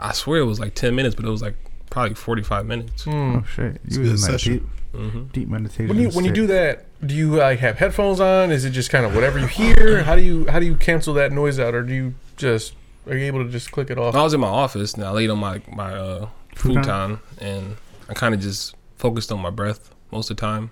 I 0.00 0.12
swear 0.12 0.40
it 0.40 0.44
was 0.46 0.58
like 0.58 0.74
10 0.74 0.94
minutes, 0.94 1.14
but 1.14 1.24
it 1.24 1.28
was 1.30 1.42
like 1.42 1.54
probably 1.90 2.14
45 2.14 2.66
minutes. 2.66 3.04
Hmm. 3.04 3.10
Oh 3.10 3.44
shit! 3.54 3.80
You 3.88 4.00
a 4.00 4.02
good 4.04 4.12
was 4.12 4.24
in 4.26 4.32
that 4.32 4.38
session. 4.40 4.52
deep, 4.54 4.62
hmm 4.94 5.22
deep 5.32 5.48
meditation. 5.48 5.88
When 5.88 5.98
you 5.98 6.08
when 6.10 6.24
you 6.24 6.32
do 6.32 6.46
that, 6.48 6.86
do 7.06 7.14
you 7.14 7.36
like 7.36 7.58
have 7.60 7.78
headphones 7.78 8.18
on? 8.20 8.50
Is 8.50 8.64
it 8.64 8.70
just 8.70 8.90
kind 8.90 9.04
of 9.06 9.14
whatever 9.14 9.38
you 9.38 9.46
hear? 9.46 10.02
How 10.02 10.16
do 10.16 10.22
you 10.22 10.46
how 10.48 10.58
do 10.58 10.66
you 10.66 10.74
cancel 10.76 11.14
that 11.14 11.32
noise 11.32 11.58
out, 11.60 11.74
or 11.74 11.82
do 11.82 11.92
you 11.92 12.14
just 12.36 12.74
are 13.06 13.14
you 13.16 13.24
able 13.26 13.44
to 13.44 13.50
just 13.50 13.70
click 13.72 13.90
it 13.90 13.98
off? 13.98 14.14
I 14.14 14.22
was 14.22 14.34
in 14.34 14.40
my 14.40 14.48
office 14.48 14.94
and 14.94 15.04
I 15.04 15.10
laid 15.10 15.30
on 15.30 15.38
my 15.38 15.60
my 15.72 15.92
uh, 15.94 16.28
Futon? 16.54 16.82
futon 16.82 17.18
and 17.38 17.76
I 18.08 18.14
kind 18.14 18.34
of 18.34 18.40
just 18.40 18.74
focused 18.96 19.30
on 19.32 19.40
my 19.40 19.50
breath 19.50 19.94
most 20.10 20.30
of 20.30 20.36
the 20.36 20.40
time, 20.40 20.70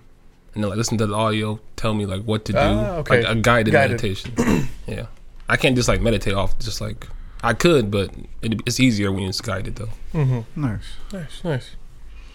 and 0.53 0.63
then 0.63 0.69
like 0.69 0.77
listen 0.77 0.97
to 0.97 1.05
the 1.07 1.15
audio 1.15 1.59
tell 1.75 1.93
me 1.93 2.05
like 2.05 2.23
what 2.23 2.45
to 2.45 2.53
do, 2.53 2.59
Ah, 2.59 2.95
okay. 2.97 3.23
like 3.23 3.37
a 3.37 3.39
guided, 3.39 3.71
Guided. 3.73 3.91
meditation. 4.01 4.33
yeah, 4.87 5.05
I 5.47 5.55
can't 5.57 5.75
just 5.75 5.87
like 5.87 6.01
meditate 6.01 6.33
off 6.33 6.57
just 6.59 6.81
like 6.81 7.07
I 7.43 7.53
could, 7.53 7.89
but 7.89 8.11
it, 8.41 8.59
it's 8.65 8.79
easier 8.79 9.11
when 9.11 9.23
it's 9.23 9.41
guided 9.41 9.75
though. 9.77 9.89
hmm 10.11 10.41
Nice. 10.55 10.83
Nice, 11.13 11.43
nice. 11.43 11.75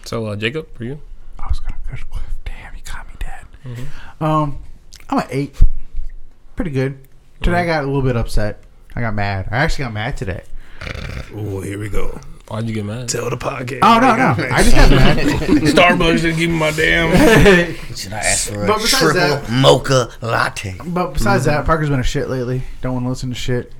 So 0.03 0.25
uh, 0.27 0.35
Jacob, 0.35 0.73
for 0.75 0.83
you, 0.83 0.99
I 1.39 1.47
was 1.47 1.59
gonna 1.59 1.75
go. 1.89 2.19
Damn, 2.45 2.75
you 2.75 2.81
caught 2.83 3.07
me 3.07 3.13
dead. 3.19 3.45
Mm-hmm. 3.63 4.23
Um, 4.23 4.59
I'm 5.09 5.19
at 5.19 5.27
eight. 5.29 5.55
Pretty 6.55 6.71
good. 6.71 6.97
Today 7.41 7.57
I 7.59 7.65
got 7.65 7.83
a 7.83 7.87
little 7.87 8.01
bit 8.01 8.15
upset. 8.17 8.63
I 8.95 9.01
got 9.01 9.13
mad. 9.13 9.49
I 9.51 9.57
actually 9.57 9.85
got 9.85 9.93
mad 9.93 10.17
today. 10.17 10.43
Oh, 11.35 11.61
here 11.61 11.77
we 11.77 11.89
go. 11.89 12.19
why'd 12.47 12.67
you 12.67 12.73
get 12.73 12.85
mad? 12.85 13.09
Tell 13.09 13.29
the 13.29 13.35
podcast. 13.37 13.79
Oh 13.83 13.99
no, 13.99 14.15
no. 14.15 14.49
I 14.55 14.63
just 14.63 14.75
got 14.75 14.89
mad. 14.89 15.17
Starbucks 15.17 16.21
didn't 16.21 16.37
give 16.39 16.49
me 16.49 16.57
my 16.57 16.71
damn. 16.71 17.75
Should 17.95 18.13
I 18.13 18.17
ask 18.19 18.49
for 18.51 18.63
a 18.63 18.67
But 18.67 18.77
besides 18.77 19.01
triple 19.13 19.19
that- 19.19 19.49
mocha 19.51 20.09
latte? 20.21 20.77
But 20.85 21.13
besides 21.13 21.45
that, 21.45 21.65
Parker's 21.65 21.89
been 21.89 21.99
a 21.99 22.03
shit 22.03 22.29
lately. 22.29 22.61
Don't 22.81 22.93
want 22.93 23.05
to 23.05 23.09
listen 23.09 23.29
to 23.29 23.35
shit. 23.35 23.71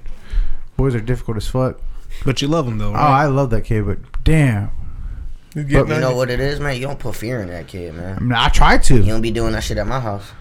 Boys 0.78 0.94
are 0.96 1.00
difficult 1.02 1.38
as 1.38 1.48
fuck. 1.48 1.80
But 2.26 2.42
you 2.42 2.48
love 2.48 2.68
him 2.68 2.78
though, 2.78 2.92
Oh. 2.92 2.96
I 2.96 3.26
love 3.26 3.50
that 3.52 3.62
kid, 3.64 3.86
but 3.86 3.98
damn. 4.24 4.72
You 5.54 5.64
getting 5.64 5.88
But 5.88 5.96
You 5.96 6.02
know 6.02 6.16
what 6.16 6.30
it 6.30 6.40
is, 6.40 6.60
man? 6.60 6.76
You 6.76 6.82
don't 6.88 7.00
put 7.00 7.16
fear 7.16 7.42
in 7.42 7.48
that 7.50 7.68
kid, 7.68 7.94
I 7.94 7.98
man. 7.98 8.18
mean, 8.22 8.32
I 8.34 8.50
tried 8.50 8.84
to. 8.84 8.96
You 8.98 9.04
don't 9.06 9.22
be 9.22 9.32
doing 9.32 9.54
that 9.54 9.64
shit 9.64 9.78
at 9.78 9.88
my 9.88 10.00
house. 10.00 10.32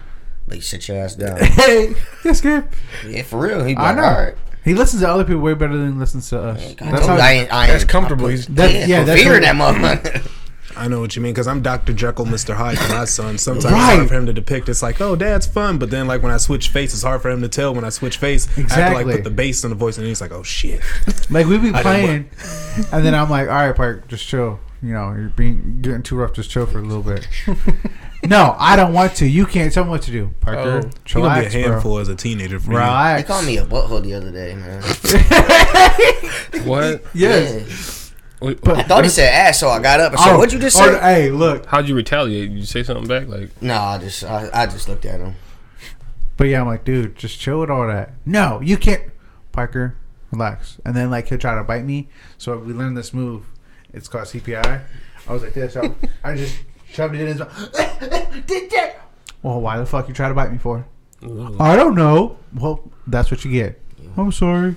Like, 0.47 0.61
sit 0.61 0.87
your 0.87 0.97
ass 0.97 1.15
down. 1.15 1.37
Hey, 1.41 1.95
this 2.23 2.41
kid. 2.41 2.65
yeah, 3.07 3.23
for 3.23 3.39
real. 3.39 3.63
He 3.63 3.75
I 3.75 3.93
know. 3.93 4.03
all 4.03 4.11
right. 4.23 4.35
He 4.63 4.73
listens 4.73 5.01
to 5.03 5.09
other 5.09 5.23
people 5.23 5.41
way 5.41 5.53
better 5.53 5.77
than 5.77 5.93
he 5.93 5.99
listens 5.99 6.29
to 6.29 6.41
us. 6.41 6.59
I 6.81 6.91
That's 6.91 7.05
told 7.05 7.19
how. 7.19 7.25
I 7.25 7.31
ain't, 7.33 7.53
I 7.53 7.67
That's 7.67 7.83
comfortable. 7.83 8.27
I 8.27 8.31
He's- 8.31 8.45
That- 8.47 8.71
yeah, 8.73 8.85
yeah, 8.87 8.99
put 9.01 9.05
that's 9.07 9.21
fear 9.21 9.37
in 9.37 9.43
what- 9.57 9.81
that 9.81 10.03
motherfucker. 10.03 10.31
I 10.77 10.87
know 10.87 10.99
what 10.99 11.15
you 11.15 11.21
mean 11.21 11.33
because 11.33 11.47
I'm 11.47 11.61
Dr. 11.61 11.93
Jekyll, 11.93 12.25
Mr. 12.25 12.53
Hyde 12.55 12.77
for 12.77 12.91
my 12.93 13.05
son. 13.05 13.37
Sometimes 13.37 13.65
it's 13.65 13.73
Right. 13.73 13.95
hard 13.97 14.07
for 14.09 14.15
him 14.15 14.25
to 14.25 14.33
depict. 14.33 14.67
It's 14.67 14.81
like, 14.81 14.99
oh, 14.99 15.15
dad's 15.15 15.45
fun, 15.47 15.77
but 15.77 15.89
then 15.89 16.07
like 16.07 16.21
when 16.21 16.31
I 16.31 16.37
switch 16.37 16.69
face, 16.69 16.93
it's 16.93 17.03
hard 17.03 17.21
for 17.21 17.29
him 17.29 17.41
to 17.41 17.47
tell 17.47 17.73
when 17.73 17.85
I 17.85 17.89
switch 17.89 18.17
face. 18.17 18.47
I 18.57 18.61
have 18.61 18.89
to 18.91 18.95
like 18.95 19.05
put 19.05 19.23
the 19.23 19.29
bass 19.29 19.63
in 19.63 19.69
the 19.69 19.75
voice, 19.75 19.97
and 19.97 20.05
he's 20.07 20.19
like, 20.21 20.31
oh 20.31 20.43
shit. 20.43 20.81
Like 21.29 21.45
we 21.47 21.57
be 21.57 21.69
I 21.73 21.81
playing, 21.81 22.29
and 22.91 23.05
then 23.05 23.13
I'm 23.15 23.29
like, 23.29 23.47
"All 23.47 23.55
right, 23.55 23.75
Park, 23.75 24.07
just 24.07 24.27
chill. 24.27 24.59
You 24.81 24.93
know, 24.93 25.11
you're 25.13 25.29
being 25.29 25.79
getting 25.81 26.03
too 26.03 26.15
rough. 26.17 26.33
Just 26.33 26.49
chill 26.49 26.65
for 26.65 26.79
a 26.79 26.83
little 26.83 27.03
bit." 27.03 27.27
no, 28.25 28.55
I 28.59 28.75
don't 28.75 28.91
want 28.93 29.15
to. 29.17 29.27
You 29.27 29.45
can't 29.45 29.71
tell 29.73 29.85
me 29.85 29.91
what 29.91 30.01
to 30.03 30.11
do, 30.11 30.31
Parker. 30.41 30.81
Oh. 30.83 30.89
He's 31.05 31.13
gonna 31.13 31.39
be 31.41 31.45
a 31.45 31.49
handful 31.49 31.93
bro. 31.93 32.01
as 32.01 32.09
a 32.09 32.15
teenager 32.15 32.59
for 32.59 32.71
you. 32.73 33.17
He 33.17 33.23
called 33.23 33.45
me 33.45 33.57
a 33.57 33.65
butthole 33.65 34.01
the 34.03 34.13
other 34.13 34.31
day, 34.31 34.55
man. 34.55 34.81
What? 36.65 37.03
Yes. 37.13 38.04
Wait, 38.41 38.61
But- 38.61 38.77
I 38.77 38.83
thought 38.83 39.03
he 39.03 39.09
said 39.09 39.33
ass, 39.33 39.59
so 39.59 39.69
I 39.69 39.79
got 39.81 39.99
up. 39.99 40.11
and 40.11 40.19
said, 40.19 40.33
Oh, 40.33 40.37
what'd 40.37 40.53
you 40.53 40.59
just 40.59 40.77
or- 40.79 40.93
say? 40.93 40.99
hey, 40.99 41.31
look. 41.31 41.65
how'd 41.67 41.87
you 41.87 41.95
retaliate? 41.95 42.49
Did 42.49 42.59
you 42.59 42.65
say 42.65 42.83
something 42.83 43.07
back? 43.07 43.27
Like, 43.27 43.61
No, 43.61 43.75
I 43.75 43.97
just 43.97 44.23
I, 44.23 44.49
I 44.53 44.65
just 44.65 44.87
looked 44.89 45.05
at 45.05 45.19
him. 45.19 45.35
But 46.37 46.45
yeah, 46.47 46.59
I'm 46.61 46.67
like, 46.67 46.83
dude, 46.83 47.15
just 47.15 47.39
chill 47.39 47.61
with 47.61 47.69
all 47.69 47.87
that. 47.87 48.11
No, 48.25 48.59
you 48.61 48.75
can't. 48.77 49.01
Parker, 49.53 49.95
relax. 50.31 50.79
And 50.83 50.93
then 50.95 51.09
like 51.09 51.29
he'll 51.29 51.37
try 51.37 51.55
to 51.55 51.63
bite 51.63 51.85
me. 51.85 52.09
So 52.37 52.57
we 52.57 52.73
learned 52.73 52.97
this 52.97 53.13
move. 53.13 53.45
It's 53.93 54.09
called 54.09 54.25
CPI. 54.25 54.81
I 55.27 55.33
was 55.33 55.41
like 55.41 55.53
this. 55.53 55.73
So 55.73 55.95
I 56.25 56.35
just 56.35 56.57
shoved 56.89 57.15
it 57.15 57.21
in 57.21 57.27
his 57.27 57.39
mouth. 57.39 57.71
Did 58.47 58.69
that? 58.71 58.95
Well, 59.43 59.61
why 59.61 59.77
the 59.77 59.85
fuck 59.85 60.09
you 60.09 60.13
try 60.13 60.27
to 60.27 60.33
bite 60.35 60.51
me 60.51 60.57
for? 60.57 60.85
ugh. 61.23 61.55
I 61.59 61.77
don't 61.77 61.95
know. 61.95 62.37
Well, 62.53 62.91
that's 63.07 63.31
what 63.31 63.45
you 63.45 63.51
get. 63.51 63.81
I'm 64.17 64.31
sorry. 64.33 64.75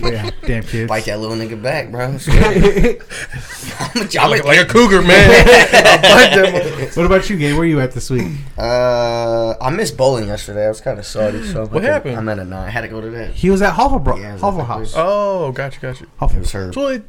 Yeah, 0.00 0.30
damn 0.44 0.64
kids. 0.64 0.88
Bite 0.88 1.04
that 1.06 1.20
little 1.20 1.36
nigga 1.36 1.60
back, 1.62 1.90
bro. 1.90 2.08
like, 4.28 4.44
like 4.44 4.58
a 4.58 4.66
cougar, 4.66 5.02
man. 5.02 5.30
I'll 5.72 6.02
bite 6.02 6.34
that 6.34 6.52
mother- 6.52 6.86
what 6.94 7.06
about 7.06 7.30
you, 7.30 7.36
Gabe? 7.36 7.56
Where 7.56 7.66
you 7.66 7.80
at 7.80 7.92
this 7.92 8.10
week? 8.10 8.32
Uh, 8.56 9.54
I 9.60 9.70
missed 9.70 9.96
bowling 9.96 10.26
yesterday. 10.26 10.66
I 10.66 10.68
was 10.68 10.80
kind 10.80 10.98
of 10.98 11.06
sorry. 11.06 11.44
So 11.46 11.66
What 11.66 11.84
I 11.84 11.88
happened? 11.88 12.16
I'm 12.16 12.28
at 12.28 12.38
a 12.38 12.44
nine. 12.44 12.66
I 12.66 12.70
had 12.70 12.82
to 12.82 12.88
go 12.88 13.00
to 13.00 13.10
that. 13.10 13.30
He 13.30 13.50
was 13.50 13.62
at 13.62 13.74
Hoffel, 13.74 14.18
Yeah, 14.18 14.30
it 14.30 14.32
was 14.34 14.40
Hoffel 14.40 14.60
at 14.60 14.66
the 14.66 14.72
House. 14.72 14.92
oh, 14.96 15.52
gotcha, 15.52 15.80
gotcha. 15.80 16.04
It 16.04 16.38
was 16.38 16.52
her. 16.52 16.72
So 16.72 16.86
it, 16.88 17.04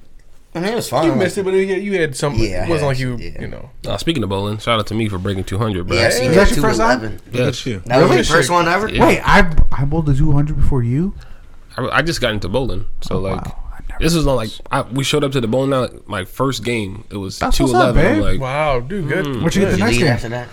I 0.55 0.59
mean, 0.61 0.73
it 0.73 0.75
was 0.75 0.89
fun. 0.89 1.05
you 1.05 1.15
missed 1.15 1.37
it, 1.37 1.43
but 1.43 1.53
it, 1.53 1.81
you 1.83 1.99
had 1.99 2.15
some. 2.15 2.33
Yeah, 2.35 2.65
it 2.65 2.69
wasn't 2.69 2.81
had 2.81 2.87
like 2.87 2.99
you, 2.99 3.17
yeah. 3.17 3.41
you 3.41 3.47
know. 3.47 3.69
Uh, 3.85 3.97
speaking 3.97 4.23
of 4.23 4.29
bowling, 4.29 4.57
shout 4.57 4.79
out 4.79 4.87
to 4.87 4.95
me 4.95 5.07
for 5.07 5.19
breaking 5.19 5.43
200, 5.43 5.87
bro. 5.87 5.95
Yeah, 5.95 6.07
I 6.07 6.09
seen 6.09 6.31
Is 6.31 6.35
that 6.35 6.47
that 6.49 6.55
your 6.55 6.63
first 6.63 6.79
time? 6.79 6.99
211. 6.99 7.45
Look 7.45 7.65
you. 7.65 7.79
That 7.85 7.97
was 7.97 8.03
Really? 8.05 8.15
your 8.15 8.25
first 8.25 8.49
one 8.49 8.67
ever? 8.67 8.89
Yeah. 8.89 9.05
Wait, 9.05 9.21
I 9.23 9.55
I 9.71 9.85
bowled 9.85 10.07
the 10.07 10.15
200 10.15 10.57
before 10.57 10.81
you. 10.81 11.13
I, 11.79 11.97
I 11.97 12.01
just 12.01 12.21
got 12.21 12.33
into 12.33 12.47
bowling, 12.49 12.85
so 13.01 13.15
Oh, 13.15 13.19
like 13.19 13.45
wow. 13.45 13.65
This 13.99 14.13
was 14.15 14.25
not 14.25 14.35
like 14.35 14.49
I, 14.71 14.81
we 14.83 15.03
showed 15.03 15.23
up 15.25 15.31
to 15.33 15.41
the 15.41 15.47
bowling 15.47 15.73
alley. 15.73 15.99
My 16.05 16.23
first 16.23 16.63
game, 16.63 17.03
it 17.09 17.17
was 17.17 17.37
That's 17.39 17.57
two 17.57 17.63
what's 17.65 17.75
up, 17.75 17.95
eleven. 17.95 18.05
I'm 18.05 18.13
babe. 18.13 18.23
like 18.23 18.39
Wow, 18.39 18.79
dude, 18.79 19.07
good. 19.09 19.25
Mm. 19.25 19.43
What 19.43 19.55
you 19.55 19.61
get 19.61 19.65
good. 19.65 19.73
the 19.73 19.77
Did 19.77 19.83
next 19.83 19.95
you 19.97 19.99
lead 20.01 20.05
game? 20.05 20.13
after 20.13 20.29
that? 20.29 20.47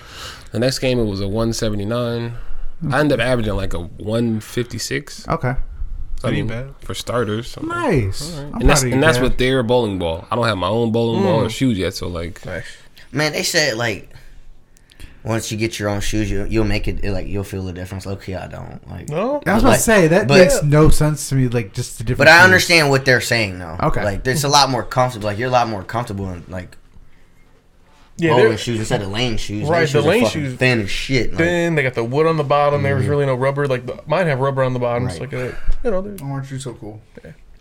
the 0.52 0.58
next 0.58 0.78
game, 0.80 0.98
it 0.98 1.04
was 1.04 1.20
a 1.20 1.28
one 1.28 1.52
seventy 1.52 1.84
nine. 1.84 2.34
I 2.90 3.00
ended 3.00 3.20
up 3.20 3.26
averaging 3.26 3.54
like 3.54 3.72
a 3.74 3.78
one 3.80 4.40
fifty 4.40 4.78
six. 4.78 5.26
Okay. 5.28 5.54
I 6.24 6.30
mean, 6.30 6.46
bad. 6.48 6.74
for 6.80 6.94
starters. 6.94 7.56
I'm 7.56 7.68
Nice. 7.68 8.36
I'm 8.36 8.54
and 8.54 8.68
that's 8.68 8.80
proud 8.80 8.88
of 8.88 8.92
and 8.94 9.02
that's 9.02 9.18
with 9.20 9.38
their 9.38 9.62
bowling 9.62 9.98
ball. 9.98 10.26
I 10.30 10.34
don't 10.34 10.46
have 10.46 10.58
my 10.58 10.66
own 10.68 10.90
bowling 10.90 11.22
ball 11.22 11.42
Mm. 11.42 11.46
or 11.46 11.50
shoes 11.50 11.78
yet, 11.78 11.94
so 11.94 12.08
like 12.08 12.44
Nice. 12.44 12.66
Man, 13.12 13.32
they 13.32 13.42
said 13.44 13.76
like 13.76 14.08
once 15.26 15.50
you 15.52 15.58
get 15.58 15.78
your 15.78 15.88
own 15.88 16.00
shoes, 16.00 16.30
you 16.30 16.46
you'll 16.48 16.64
make 16.64 16.86
it 16.88 17.04
like 17.04 17.26
you'll 17.26 17.44
feel 17.44 17.64
the 17.64 17.72
difference. 17.72 18.06
Okay, 18.06 18.34
I 18.34 18.46
don't 18.46 18.80
like. 18.88 19.08
No, 19.10 19.42
I 19.46 19.54
was 19.54 19.62
about 19.62 19.70
Like- 19.70 19.76
to 19.78 19.82
say 19.82 20.06
that 20.08 20.28
but- 20.28 20.38
makes 20.38 20.62
no 20.62 20.88
sense 20.88 21.28
to 21.28 21.34
me. 21.34 21.48
Like 21.48 21.72
just 21.74 21.98
the 21.98 22.04
difference. 22.04 22.18
But 22.18 22.28
I 22.28 22.44
understand 22.44 22.90
what 22.90 23.04
they're 23.04 23.20
saying 23.20 23.58
though. 23.58 23.76
Okay. 23.82 24.04
Like 24.04 24.26
it's 24.26 24.44
a 24.44 24.48
lot 24.48 24.70
more 24.70 24.82
comfortable. 24.84 25.26
Like 25.26 25.38
you're 25.38 25.48
a 25.48 25.52
lot 25.52 25.68
more 25.68 25.82
comfortable 25.82 26.30
in 26.32 26.44
like 26.48 26.76
Yeah, 28.18 28.30
bowling 28.36 28.56
shoes 28.56 28.78
instead 28.78 29.02
of 29.02 29.08
lane 29.10 29.36
shoes. 29.36 29.68
Right, 29.68 29.70
Lane 29.78 29.80
the 29.82 29.86
shoes 29.88 30.04
are 30.04 30.08
lane 30.08 30.24
fucking 30.24 30.42
shoes- 30.44 30.58
thin 30.58 30.80
as 30.82 30.90
shit. 30.90 31.30
Like, 31.30 31.38
thin. 31.38 31.74
They 31.74 31.82
got 31.82 31.94
the 31.94 32.04
wood 32.04 32.26
on 32.26 32.36
the 32.38 32.44
bottom. 32.44 32.82
There 32.82 32.96
was 32.96 33.06
really 33.06 33.26
no 33.26 33.34
rubber. 33.34 33.66
Like 33.66 33.84
the, 33.86 34.00
mine 34.06 34.26
have 34.28 34.38
rubber 34.40 34.62
on 34.62 34.72
the 34.72 34.78
bottom. 34.78 35.06
It's 35.08 35.20
like 35.20 35.32
a 35.34 35.54
you 35.84 35.90
know. 35.90 36.00
they're- 36.02 36.16
aren't 36.26 36.50
you 36.50 36.58
so 36.58 36.72
cool? 36.74 37.00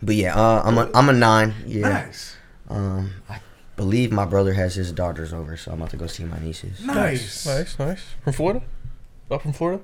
but 0.03 0.15
yeah, 0.15 0.35
uh, 0.35 0.61
I'm 0.63 0.77
a 0.77 0.89
I'm 0.93 1.09
a 1.09 1.13
nine. 1.13 1.53
Yeah. 1.65 1.89
Nice. 1.89 2.35
Um, 2.69 3.11
I 3.29 3.39
believe 3.75 4.11
my 4.11 4.25
brother 4.25 4.53
has 4.53 4.75
his 4.75 4.91
daughters 4.91 5.33
over, 5.33 5.57
so 5.57 5.71
I'm 5.71 5.77
about 5.79 5.91
to 5.91 5.97
go 5.97 6.07
see 6.07 6.23
my 6.23 6.39
nieces. 6.39 6.81
Nice. 6.81 7.45
Nice, 7.45 7.77
nice. 7.79 8.01
From 8.23 8.33
Florida? 8.33 8.61
Up 9.31 9.41
from 9.41 9.53
Florida? 9.53 9.81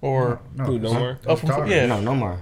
Or 0.00 0.40
No, 0.54 0.64
Who, 0.64 0.78
no 0.78 0.88
son- 0.90 0.98
more? 1.00 1.18
up 1.26 1.38
from. 1.38 1.48
Florida? 1.48 1.74
Yeah. 1.74 1.86
No, 1.86 2.00
no 2.00 2.14
more. 2.14 2.40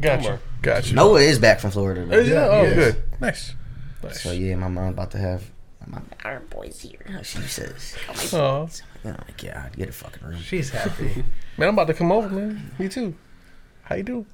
Gotcha. 0.00 0.22
more. 0.22 0.40
Gotcha. 0.62 0.94
Noah 0.94 1.20
is 1.20 1.38
back 1.38 1.60
from 1.60 1.70
Florida. 1.70 2.02
Oh, 2.02 2.06
Though. 2.06 2.18
yeah, 2.18 2.32
Yeah, 2.32 2.48
oh 2.48 2.62
he 2.64 2.68
is. 2.70 2.74
good. 2.94 3.02
Nice. 3.20 3.54
Nice. 4.02 4.20
So 4.22 4.32
yeah, 4.32 4.54
my 4.56 4.68
mom's 4.68 4.92
about 4.94 5.10
to 5.12 5.18
have 5.18 5.50
my 5.86 6.00
our 6.24 6.40
boys 6.40 6.80
here. 6.80 6.98
Oh, 7.18 7.22
she 7.22 7.38
says, 7.42 7.96
"Oh 8.32 8.68
Aw. 8.68 8.68
my 9.04 9.14
god, 9.38 9.72
get 9.76 9.88
a 9.88 9.92
fucking 9.92 10.26
room." 10.26 10.40
She's 10.40 10.70
happy. 10.70 11.24
Man, 11.56 11.68
I'm 11.68 11.74
about 11.74 11.86
to 11.86 11.94
come 11.94 12.10
over, 12.12 12.28
man. 12.28 12.72
Me 12.78 12.88
too. 12.88 13.14
How 13.84 13.94
you 13.96 14.02
doing? 14.02 14.26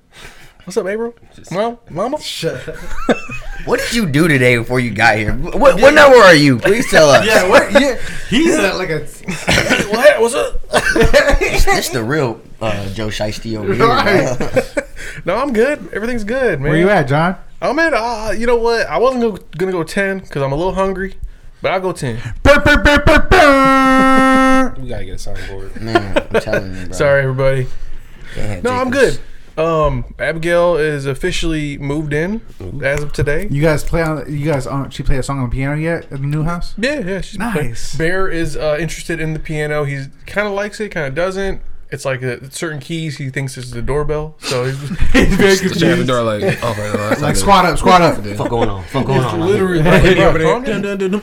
What's 0.65 0.77
up, 0.79 0.87
April? 0.87 1.15
Mom? 1.51 1.79
Mama? 1.91 2.19
Shut 2.21 2.69
up. 2.69 2.77
What 3.65 3.79
did 3.81 3.93
you 3.95 4.07
do 4.07 4.27
today 4.29 4.57
before 4.57 4.81
you 4.81 4.91
got 4.91 5.17
here? 5.17 5.33
What, 5.35 5.81
what 5.81 5.95
number 5.95 6.17
are 6.17 6.35
you? 6.35 6.59
Please 6.59 6.91
tell 6.91 7.11
us. 7.11 7.25
Yeah, 7.27 7.49
what? 7.49 7.71
Yeah, 7.73 7.97
he's 8.29 8.57
uh, 8.57 8.75
like 8.77 8.91
a. 8.91 9.01
what? 9.91 10.21
What's 10.21 10.35
up? 10.35 10.61
This 11.41 11.89
the 11.91 12.03
real 12.03 12.41
uh, 12.61 12.89
Joe 12.93 13.09
Shiesty 13.09 13.57
over 13.59 13.75
here. 13.75 13.87
Right. 13.87 14.79
No, 15.27 15.37
I'm 15.37 15.53
good. 15.53 15.93
Everything's 15.93 16.25
good, 16.25 16.59
man. 16.61 16.71
Where 16.71 16.79
you 16.81 16.89
at, 16.89 17.07
John? 17.07 17.37
I'm 17.61 17.79
at, 17.79 17.93
uh, 17.93 18.33
you 18.37 18.47
know 18.47 18.57
what? 18.57 18.87
I 18.87 18.99
wasn't 18.99 19.23
go- 19.23 19.45
gonna 19.59 19.71
go 19.73 19.83
10 19.85 20.21
because 20.21 20.43
I'm 20.43 20.53
a 20.53 20.57
little 20.57 20.73
hungry, 20.75 21.15
but 21.61 21.71
I'll 21.73 21.81
go 21.81 21.93
10. 21.93 22.17
Burr, 22.43 22.61
burr, 22.61 22.83
burr, 22.83 23.03
burr, 23.05 23.29
burr. 23.29 24.75
We 24.81 24.89
gotta 24.89 25.05
get 25.05 25.13
a 25.27 25.31
soundboard. 25.31 25.81
Man, 25.81 26.17
I'm 26.33 26.41
telling 26.41 26.75
you, 26.75 26.85
bro. 26.87 26.93
Sorry, 26.97 27.23
everybody. 27.23 27.67
Can't 28.35 28.65
No, 28.65 28.71
I'm 28.73 28.91
Jacobs. 28.91 29.19
good. 29.19 29.27
Um, 29.57 30.15
Abigail 30.19 30.77
is 30.77 31.05
officially 31.07 31.77
moved 31.79 32.13
in 32.15 32.41
as 32.83 33.03
of 33.03 33.13
today. 33.13 33.49
You 33.51 33.61
guys 33.63 33.85
play 33.85 34.03
on. 34.03 34.25
You 34.33 34.51
guys 34.51 34.67
on? 34.67 34.89
She 34.91 35.03
play 35.03 35.19
a 35.19 35.23
song 35.23 35.39
on 35.41 35.51
the 35.51 35.55
piano 35.55 35.77
yet 35.77 36.05
at 36.05 36.11
the 36.11 36.19
new 36.27 36.43
house? 36.45 36.75
Yeah, 36.79 37.01
yeah, 37.01 37.21
she's 37.21 37.39
Nice. 37.39 37.95
Bear 37.97 38.29
is 38.29 38.57
uh, 38.57 38.77
interested 38.81 39.21
in 39.21 39.35
the 39.35 39.39
piano. 39.39 39.85
He's 39.85 40.09
kind 40.27 40.47
of 40.49 40.55
likes 40.55 40.81
it, 40.81 40.89
kind 40.89 41.07
of 41.07 41.15
doesn't. 41.15 41.61
It's 41.91 42.07
like 42.07 42.23
a, 42.23 42.51
certain 42.51 42.81
keys 42.81 43.19
he 43.19 43.29
thinks 43.29 43.59
is 43.59 43.73
the 43.73 43.83
doorbell. 43.83 44.37
So 44.39 44.65
he's 44.65 44.79
He's 45.13 45.35
very 45.37 45.57
The 45.57 45.69
chair 45.79 45.97
the 45.97 46.05
confused. 46.05 46.09
door, 46.09 46.23
like, 46.23 46.43
oh, 46.63 46.69
right, 46.69 46.77
no, 46.95 47.09
that's 47.11 47.21
Like 47.21 47.21
not 47.21 47.37
it. 47.37 47.37
squat 47.39 47.65
up, 47.67 47.79
squat 47.79 48.01
up. 48.01 48.25
Fuck 48.39 48.49
going 48.49 48.71
on? 48.71 48.83
Fuck 48.85 49.05
going 49.05 49.21
on? 49.21 49.41
literally 49.41 49.83
like, 49.83 50.01
Hey, 50.03 50.25
over 50.25 50.39
calm 50.43 50.65
there. 50.65 50.81
down. 50.81 50.83
Dun, 50.83 50.99
dun, 50.99 51.11
dun, 51.11 51.21
dun. 51.21 51.23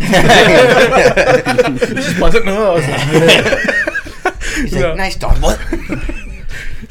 Just 1.94 2.18
buzzing 2.18 2.44
the 2.44 2.54
house. 2.56 2.84
He's 4.56 4.72
like, 4.72 4.82
No. 4.82 4.94
nice 4.96 5.14
dog. 5.16 5.40
What? 5.40 5.60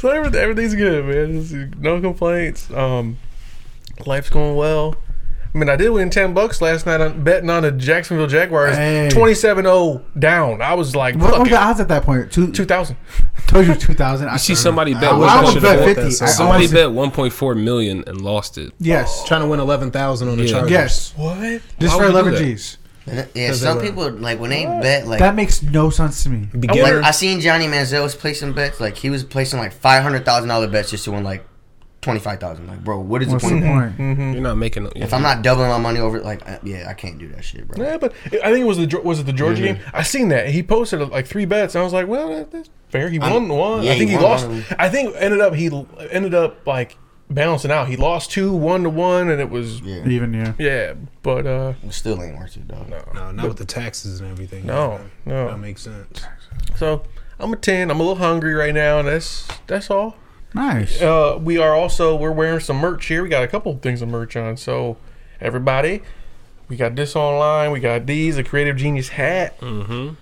So 0.04 0.10
everything, 0.10 0.42
everything's 0.42 0.76
good, 0.76 1.06
man. 1.06 1.42
Just, 1.42 1.80
no 1.80 2.02
complaints. 2.02 2.70
Um, 2.72 3.18
life's 4.06 4.30
going 4.30 4.58
well. 4.58 4.98
I 5.56 5.58
mean, 5.58 5.70
I 5.70 5.78
did 5.78 5.92
win 5.92 6.10
ten 6.10 6.34
bucks 6.34 6.62
last 6.62 6.86
night 6.86 7.00
on 7.00 7.24
betting 7.24 7.50
on 7.50 7.64
the 7.64 7.72
Jacksonville 7.72 8.28
Jaguars, 8.28 8.76
Hey. 8.76 9.08
27-0 9.14 10.04
down. 10.20 10.62
I 10.62 10.74
was 10.74 10.94
like, 10.94 11.16
What 11.16 11.30
fuck 11.30 11.40
was 11.40 11.48
it. 11.48 11.52
the 11.52 11.58
odds 11.58 11.80
at 11.80 11.88
that 11.88 12.04
point? 12.04 12.34
Two, 12.34 12.52
two 12.52 12.66
thousand. 12.66 12.98
told 13.48 13.66
you 13.66 13.76
two 13.76 13.94
thousand. 13.94 14.30
You 14.30 14.38
see 14.40 14.56
somebody 14.56 14.94
bet 14.94 15.06
I, 15.06 15.14
one 15.18 15.30
I 15.30 15.42
point- 15.44 15.54
would 15.54 15.64
bet 15.64 15.86
fifty. 15.86 16.04
that 16.04 16.12
song. 16.12 16.28
I 16.28 16.32
Somebody 16.32 16.68
bet 16.68 16.88
1.4 16.90 17.64
million 17.64 18.04
and 18.06 18.20
lost 18.20 18.58
it. 18.58 18.74
Yes, 18.80 19.24
Trying 19.26 19.44
to 19.44 19.48
win 19.48 19.62
eleven 19.62 19.90
thousand 19.90 20.28
on 20.28 20.38
the 20.38 20.44
Yeah. 20.44 20.52
Chargers. 20.52 20.72
yes. 20.72 21.14
What? 21.16 21.38
Just 21.40 21.62
Why 21.80 21.88
for 21.92 21.98
would 22.00 22.04
you 22.04 22.10
eleven 22.10 22.34
that? 22.34 22.40
G's. 22.40 22.78
Yeah, 23.06 23.48
'Cause 23.48 23.62
some 23.62 23.78
were- 23.78 23.84
people 23.84 24.10
like 24.12 24.40
when 24.40 24.50
they 24.52 24.66
bet 24.66 25.08
like. 25.08 25.20
That 25.20 25.36
makes 25.36 25.62
no 25.62 25.90
sense 25.90 26.24
to 26.24 26.30
me. 26.30 26.48
Beginner. 26.58 27.02
I 27.04 27.12
seen 27.12 27.42
Johnny 27.42 27.66
Manziel 27.68 28.04
was 28.04 28.16
placing 28.16 28.54
bets. 28.54 28.80
Like 28.80 28.96
he 28.98 29.10
was 29.10 29.24
placing 29.24 29.60
like 29.60 29.74
five 29.74 30.04
hundred 30.04 30.26
thousand 30.26 30.50
dollar 30.50 30.68
bets 30.68 30.92
just 30.92 31.04
to 31.06 31.12
win 31.12 31.24
like 31.24 31.46
twenty 32.02 32.20
five 32.20 32.40
thousand. 32.40 32.68
Like, 32.68 32.84
bro, 32.84 33.00
what 33.00 33.22
is 33.22 33.28
the 33.28 33.34
What's 33.34 33.46
the 33.46 33.52
point? 33.52 33.66
point? 33.66 33.98
Mm-hmm. 33.98 34.34
You're 34.34 34.42
not 34.42 34.56
making. 34.58 34.90
If 34.96 35.14
I'm 35.14 35.22
not 35.22 35.42
doubling 35.42 35.70
my 35.70 35.78
money 35.80 36.00
over, 36.00 36.22
like, 36.22 36.48
uh, 36.50 36.60
yeah, 36.64 36.88
I 36.90 36.94
can't 36.94 37.18
do 37.18 37.28
that 37.30 37.44
shit, 37.44 37.68
bro. 37.68 37.84
Yeah, 37.84 37.98
but 37.98 38.14
I 38.26 38.52
think 38.52 38.60
it 38.60 38.66
was 38.68 38.78
the 38.78 39.02
was 39.04 39.20
it 39.20 39.26
the 39.26 39.34
Georgia 39.34 39.64
Mm-hmm. 39.64 39.82
game? 39.82 39.92
I 39.94 40.04
seen 40.04 40.30
that 40.30 40.50
he 40.50 40.64
posted 40.64 41.02
like 41.10 41.28
three 41.28 41.46
bets. 41.46 41.76
And 41.76 41.82
I 41.82 41.84
was 41.84 41.94
like, 41.94 42.08
well, 42.08 42.30
that- 42.30 42.52
that's 42.52 42.70
fair. 42.90 43.10
He 43.10 43.20
won 43.20 43.50
one. 43.50 43.84
yeah, 43.84 43.92
I 43.94 43.98
think 43.98 44.12
he 44.12 44.16
he, 44.18 44.22
lost. 44.24 44.48
one. 44.48 44.64
I 44.80 44.88
think 44.88 45.14
ended 45.18 45.42
up 45.42 45.56
he 45.56 45.70
ended 46.12 46.34
up 46.34 46.66
like 46.66 46.98
balancing 47.30 47.72
out. 47.72 47.88
He 47.88 47.96
lost 47.96 48.32
two, 48.32 48.54
one 48.54 48.84
to 48.84 48.90
one, 48.90 49.30
and 49.30 49.40
it 49.42 49.50
was 49.50 49.82
yeah. 49.82 49.98
Yeah, 50.04 50.08
Even 50.08 50.56
yeah. 50.60 50.94
but 51.22 51.46
uh, 51.48 51.74
it 51.84 51.94
still 51.94 52.22
ain't 52.22 52.38
worth 52.38 52.56
it, 52.58 52.68
dog. 52.68 52.90
no, 52.90 53.04
No, 53.14 53.32
not 53.32 53.48
with 53.48 53.58
the 53.58 53.66
taxes 53.66 54.20
and 54.20 54.30
everything. 54.32 54.66
no, 54.66 55.00
no. 55.26 55.48
That 55.48 55.58
makes 55.60 55.82
sense. 55.82 56.22
So 56.76 57.04
I'm 57.40 57.54
a 57.54 57.56
ten. 57.56 57.90
I'm 57.92 58.00
a 58.00 58.04
little 58.04 58.16
hungry 58.24 58.54
right 58.54 58.74
now, 58.74 59.00
and 59.00 59.08
that's 59.08 59.48
that's 59.68 59.90
all. 59.90 60.16
Nice. 60.54 61.02
Uh, 61.02 61.40
we 61.42 61.58
are 61.58 61.74
also 61.76 62.16
we're 62.16 62.32
wearing 62.32 62.60
some 62.60 62.78
merch 62.78 63.08
here. 63.08 63.24
We 63.24 63.30
got 63.30 63.44
a 63.44 63.48
couple 63.48 63.72
of 63.72 63.82
things 63.82 64.02
of 64.04 64.10
merch 64.10 64.36
on. 64.36 64.56
So 64.58 64.98
everybody, 65.42 66.04
we 66.68 66.76
got 66.76 66.96
this 66.96 67.16
online. 67.16 67.72
We 67.72 67.80
got 67.80 68.06
these, 68.06 68.38
a 68.38 68.44
Creative 68.44 68.78
Genius 68.78 69.10
hat. 69.10 69.60
Mm-hmm. 69.62 70.14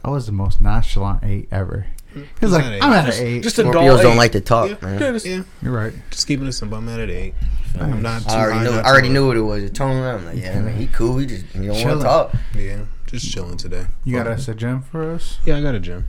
That 0.03 0.11
was 0.11 0.25
the 0.27 0.31
most 0.33 0.61
nonchalant 0.61 1.23
eight 1.23 1.47
ever. 1.51 1.87
Mm-hmm. 2.15 2.23
He's 2.39 2.51
like, 2.51 2.63
I'm 2.65 2.73
eight. 2.73 2.81
at 2.81 3.17
an 3.19 3.27
eight. 3.27 3.43
Just 3.43 3.59
a 3.59 3.63
dull 3.63 3.73
Scorpios 3.73 4.01
don't 4.01 4.13
eight. 4.13 4.17
like 4.17 4.31
to 4.33 4.41
talk, 4.41 4.69
Yeah. 4.69 4.75
man. 4.81 4.99
Yeah, 5.01 5.11
just- 5.11 5.25
Yeah, 5.25 5.43
You're 5.61 5.73
right. 5.73 5.93
just 6.11 6.27
keeping 6.27 6.47
it 6.47 6.53
simple. 6.53 6.77
I'm 6.77 6.87
at 6.89 6.99
an 6.99 7.09
eight. 7.09 7.33
I'm 7.79 8.01
not 8.01 8.21
too 8.21 8.29
I 8.29 8.39
already 8.39 8.57
high, 8.59 8.63
knew. 8.63 8.71
I 8.71 8.83
already 8.85 9.09
knew 9.09 9.27
what 9.27 9.35
it 9.37 9.41
was. 9.41 9.63
It 9.63 9.73
told 9.75 9.91
him 9.91 10.01
I'm 10.03 10.25
like, 10.25 10.37
yeah, 10.37 10.61
man, 10.61 10.77
he 10.77 10.87
cool. 10.87 11.17
He 11.17 11.25
just 11.25 11.45
he 11.47 11.67
don't 11.67 11.83
want 11.83 11.99
to 11.99 12.03
talk. 12.05 12.33
Yeah, 12.55 12.85
just 13.07 13.29
chilling 13.29 13.57
today. 13.57 13.85
You 14.05 14.15
got 14.15 14.27
us 14.27 14.47
a 14.47 14.55
gym 14.55 14.81
for 14.81 15.11
us? 15.11 15.39
Yeah, 15.45 15.57
I 15.57 15.61
got 15.61 15.75
a 15.75 15.79
gym. 15.81 16.05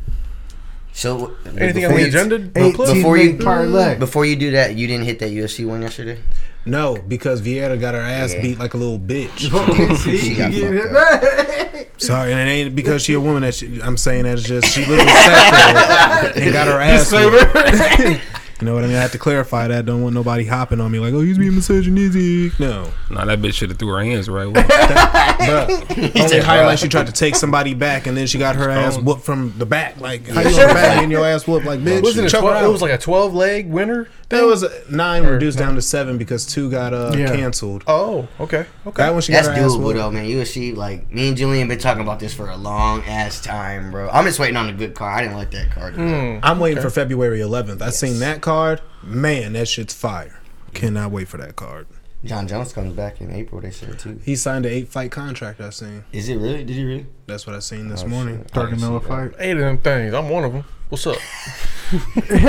So 0.93 1.37
Anything 1.45 1.85
on 1.85 1.91
before 1.91 1.97
the 1.97 2.01
you- 2.01 2.07
agenda? 2.07 2.39
Before 2.39 3.17
you- 3.19 3.37
parlay. 3.39 3.99
Before 3.99 4.25
you 4.25 4.37
do 4.37 4.53
that, 4.53 4.77
you 4.77 4.87
didn't 4.87 5.05
hit 5.07 5.19
that 5.19 5.31
UFC 5.31 5.67
one 5.67 5.83
yesterday. 5.83 6.19
No, 6.67 6.97
because 6.97 7.41
Vieira 7.41 7.79
got 7.81 7.95
her 7.95 8.01
ass 8.01 8.35
Yeah. 8.35 8.43
beat 8.43 8.59
like 8.59 8.75
a 8.75 8.77
little 8.77 8.99
bitch. 8.99 9.49
She 10.21 10.35
got 10.35 10.53
fucked 10.53 12.03
Sorry, 12.03 12.33
and 12.33 12.41
it 12.41 12.53
ain't 12.53 12.75
because 12.77 13.03
she 13.03 13.15
a 13.15 13.21
woman 13.21 13.43
that 13.43 13.55
she, 13.55 13.81
I'm 13.83 13.97
saying 13.97 14.25
that 14.25 14.35
it's 14.39 14.43
just 14.47 14.67
she 14.67 14.81
literally 14.85 15.07
sat 15.11 16.35
there 16.35 16.43
and 16.45 16.53
got 16.53 16.67
her 16.67 16.81
ass. 16.81 17.11
whooped. 17.13 18.21
You 18.61 18.67
know 18.67 18.75
what 18.75 18.85
I 18.85 18.87
mean? 18.87 18.97
I 18.97 19.01
have 19.03 19.13
to 19.13 19.19
clarify 19.19 19.69
that. 19.69 19.85
Don't 19.87 20.03
want 20.03 20.15
nobody 20.15 20.45
hopping 20.47 20.81
on 20.81 20.91
me 20.91 20.99
like, 20.99 21.13
oh, 21.13 21.21
he's 21.21 21.37
being 21.39 21.55
misogynistic. 21.55 22.59
No, 22.59 22.91
Nah, 23.11 23.25
that 23.27 23.41
bitch 23.41 23.55
should 23.55 23.69
have 23.71 23.79
threw 23.79 23.89
her 23.95 24.03
hands 24.03 24.29
right. 24.29 24.47
Bruh. 24.55 26.21
Only 26.21 26.41
highlight 26.41 26.79
she 26.79 26.89
tried 26.89 27.07
to 27.07 27.13
take 27.13 27.35
somebody 27.37 27.75
back 27.75 28.07
and 28.07 28.17
then 28.17 28.27
she 28.27 28.39
got 28.39 28.57
her 28.57 28.71
ass 28.71 28.99
whooped 28.99 29.23
from 29.23 29.53
the 29.59 29.67
back. 29.67 30.01
Like 30.01 30.27
how 30.29 30.41
you 30.41 30.49
on 30.49 30.69
the 30.69 30.75
back 30.75 31.03
and 31.03 31.13
your 31.13 31.25
ass 31.25 31.47
whooped 31.47 31.67
like 31.67 31.81
bitch? 31.81 32.03
Was 32.03 32.17
it 32.19 32.33
a 32.33 32.39
12, 32.39 32.65
it 32.65 32.69
was 32.69 32.83
like 32.83 32.93
a 32.93 32.99
12 32.99 33.35
leg 33.35 33.69
winner? 33.71 34.09
That 34.29 34.43
was 34.45 34.65
a 34.65 34.71
nine 34.91 35.25
reduced 35.25 35.57
down 35.57 35.77
to 35.77 35.83
seven 35.83 36.19
because 36.19 36.45
two 36.47 36.69
got 36.69 36.93
uh 36.93 37.13
Yeah. 37.17 37.29
canceled. 37.29 37.85
Oh, 37.87 38.27
okay. 38.41 38.67
Okay. 38.87 39.03
That 39.03 39.13
one 39.13 39.23
she 39.23 39.33
That's 39.33 39.47
got 39.47 39.57
her 39.57 39.63
ass 39.65 39.71
doable 39.73 39.85
whooped. 39.85 39.97
though, 39.99 40.11
man. 40.11 40.25
UFC, 40.27 40.75
like 40.77 41.13
me 41.13 41.29
and 41.29 41.37
Julian 41.37 41.69
been 41.69 41.79
talking 41.79 42.03
about 42.03 42.19
this 42.19 42.35
for 42.35 42.49
a 42.49 42.57
long 42.57 43.05
ass 43.05 43.41
time, 43.41 43.93
bro. 43.93 44.09
I'm 44.11 44.25
just 44.25 44.41
waiting 44.41 44.57
on 44.57 44.69
a 44.69 44.73
good 44.73 44.95
card. 44.95 45.17
I 45.19 45.23
didn't 45.23 45.37
like 45.37 45.53
that 45.53 45.71
card. 45.71 45.95
Hmm. 45.95 46.39
I'm 46.43 46.59
waiting 46.59 46.83
for 46.83 46.91
February 46.91 47.39
11th. 47.39 47.81
I 47.83 47.91
seen 47.91 48.19
that 48.19 48.41
card. 48.47 48.81
Man, 49.03 49.55
that 49.55 49.67
shit's 49.67 49.93
fire. 49.93 50.39
Cannot 50.73 51.11
wait 51.11 51.27
for 51.27 51.37
that 51.37 51.57
card. 51.57 51.89
Jon 52.25 52.47
Jones 52.47 52.73
comes 52.73 52.93
back 52.93 53.21
in 53.21 53.33
April. 53.33 53.61
They 53.61 53.73
said 53.73 53.99
too. 53.99 54.21
He 54.25 54.37
signed 54.37 54.65
an 54.65 54.73
eight 54.73 54.89
fight 54.89 55.11
contract. 55.11 55.61
I 55.61 55.71
seen. 55.71 56.05
Is 56.13 56.29
it 56.29 56.37
really? 56.37 56.63
Did 56.63 56.77
he 56.77 56.85
really? 56.85 57.07
That's 57.27 57.45
what 57.45 57.57
I 57.57 57.59
seen 57.59 57.89
this 57.89 58.05
Oh, 58.05 58.09
morning. 58.09 58.37
Oh, 58.37 58.43
shit. 58.43 58.51
Thirty 58.53 58.67
I 58.67 58.71
didn't 58.77 58.91
mil 58.91 59.01
see 59.01 59.07
fight. 59.09 59.33
Eight 59.41 59.51
of 59.53 59.59
them 59.59 59.79
things. 59.79 60.15
I'm 60.15 60.29
one 60.29 60.45
of 60.45 60.53
them. 60.53 60.65
What's 60.89 61.05
up? 61.09 61.19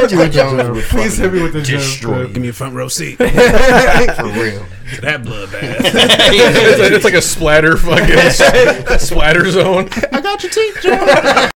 Jon 0.08 0.32
Jones 0.32 0.70
would 0.70 0.84
Please 0.84 1.18
hit 1.18 1.34
me 1.34 1.42
with 1.42 1.54
the 1.54 1.64
destroy. 1.64 2.28
Give 2.28 2.44
me 2.44 2.50
a 2.50 2.54
front 2.54 2.76
row 2.76 2.90
seat. 2.90 3.16
for 3.18 3.24
real. 3.26 3.34
that 5.02 5.24
bloodbath. 5.24 5.80
it's, 5.82 6.80
like, 6.80 6.92
it's 6.92 7.06
like 7.06 7.14
a 7.16 7.22
splatter 7.24 7.76
fucking 7.76 8.98
splatter 9.00 9.50
zone. 9.50 9.90
I 10.14 10.22
got 10.22 10.44
your 10.44 10.52
teeth, 10.52 10.78
Joe. 10.84 11.50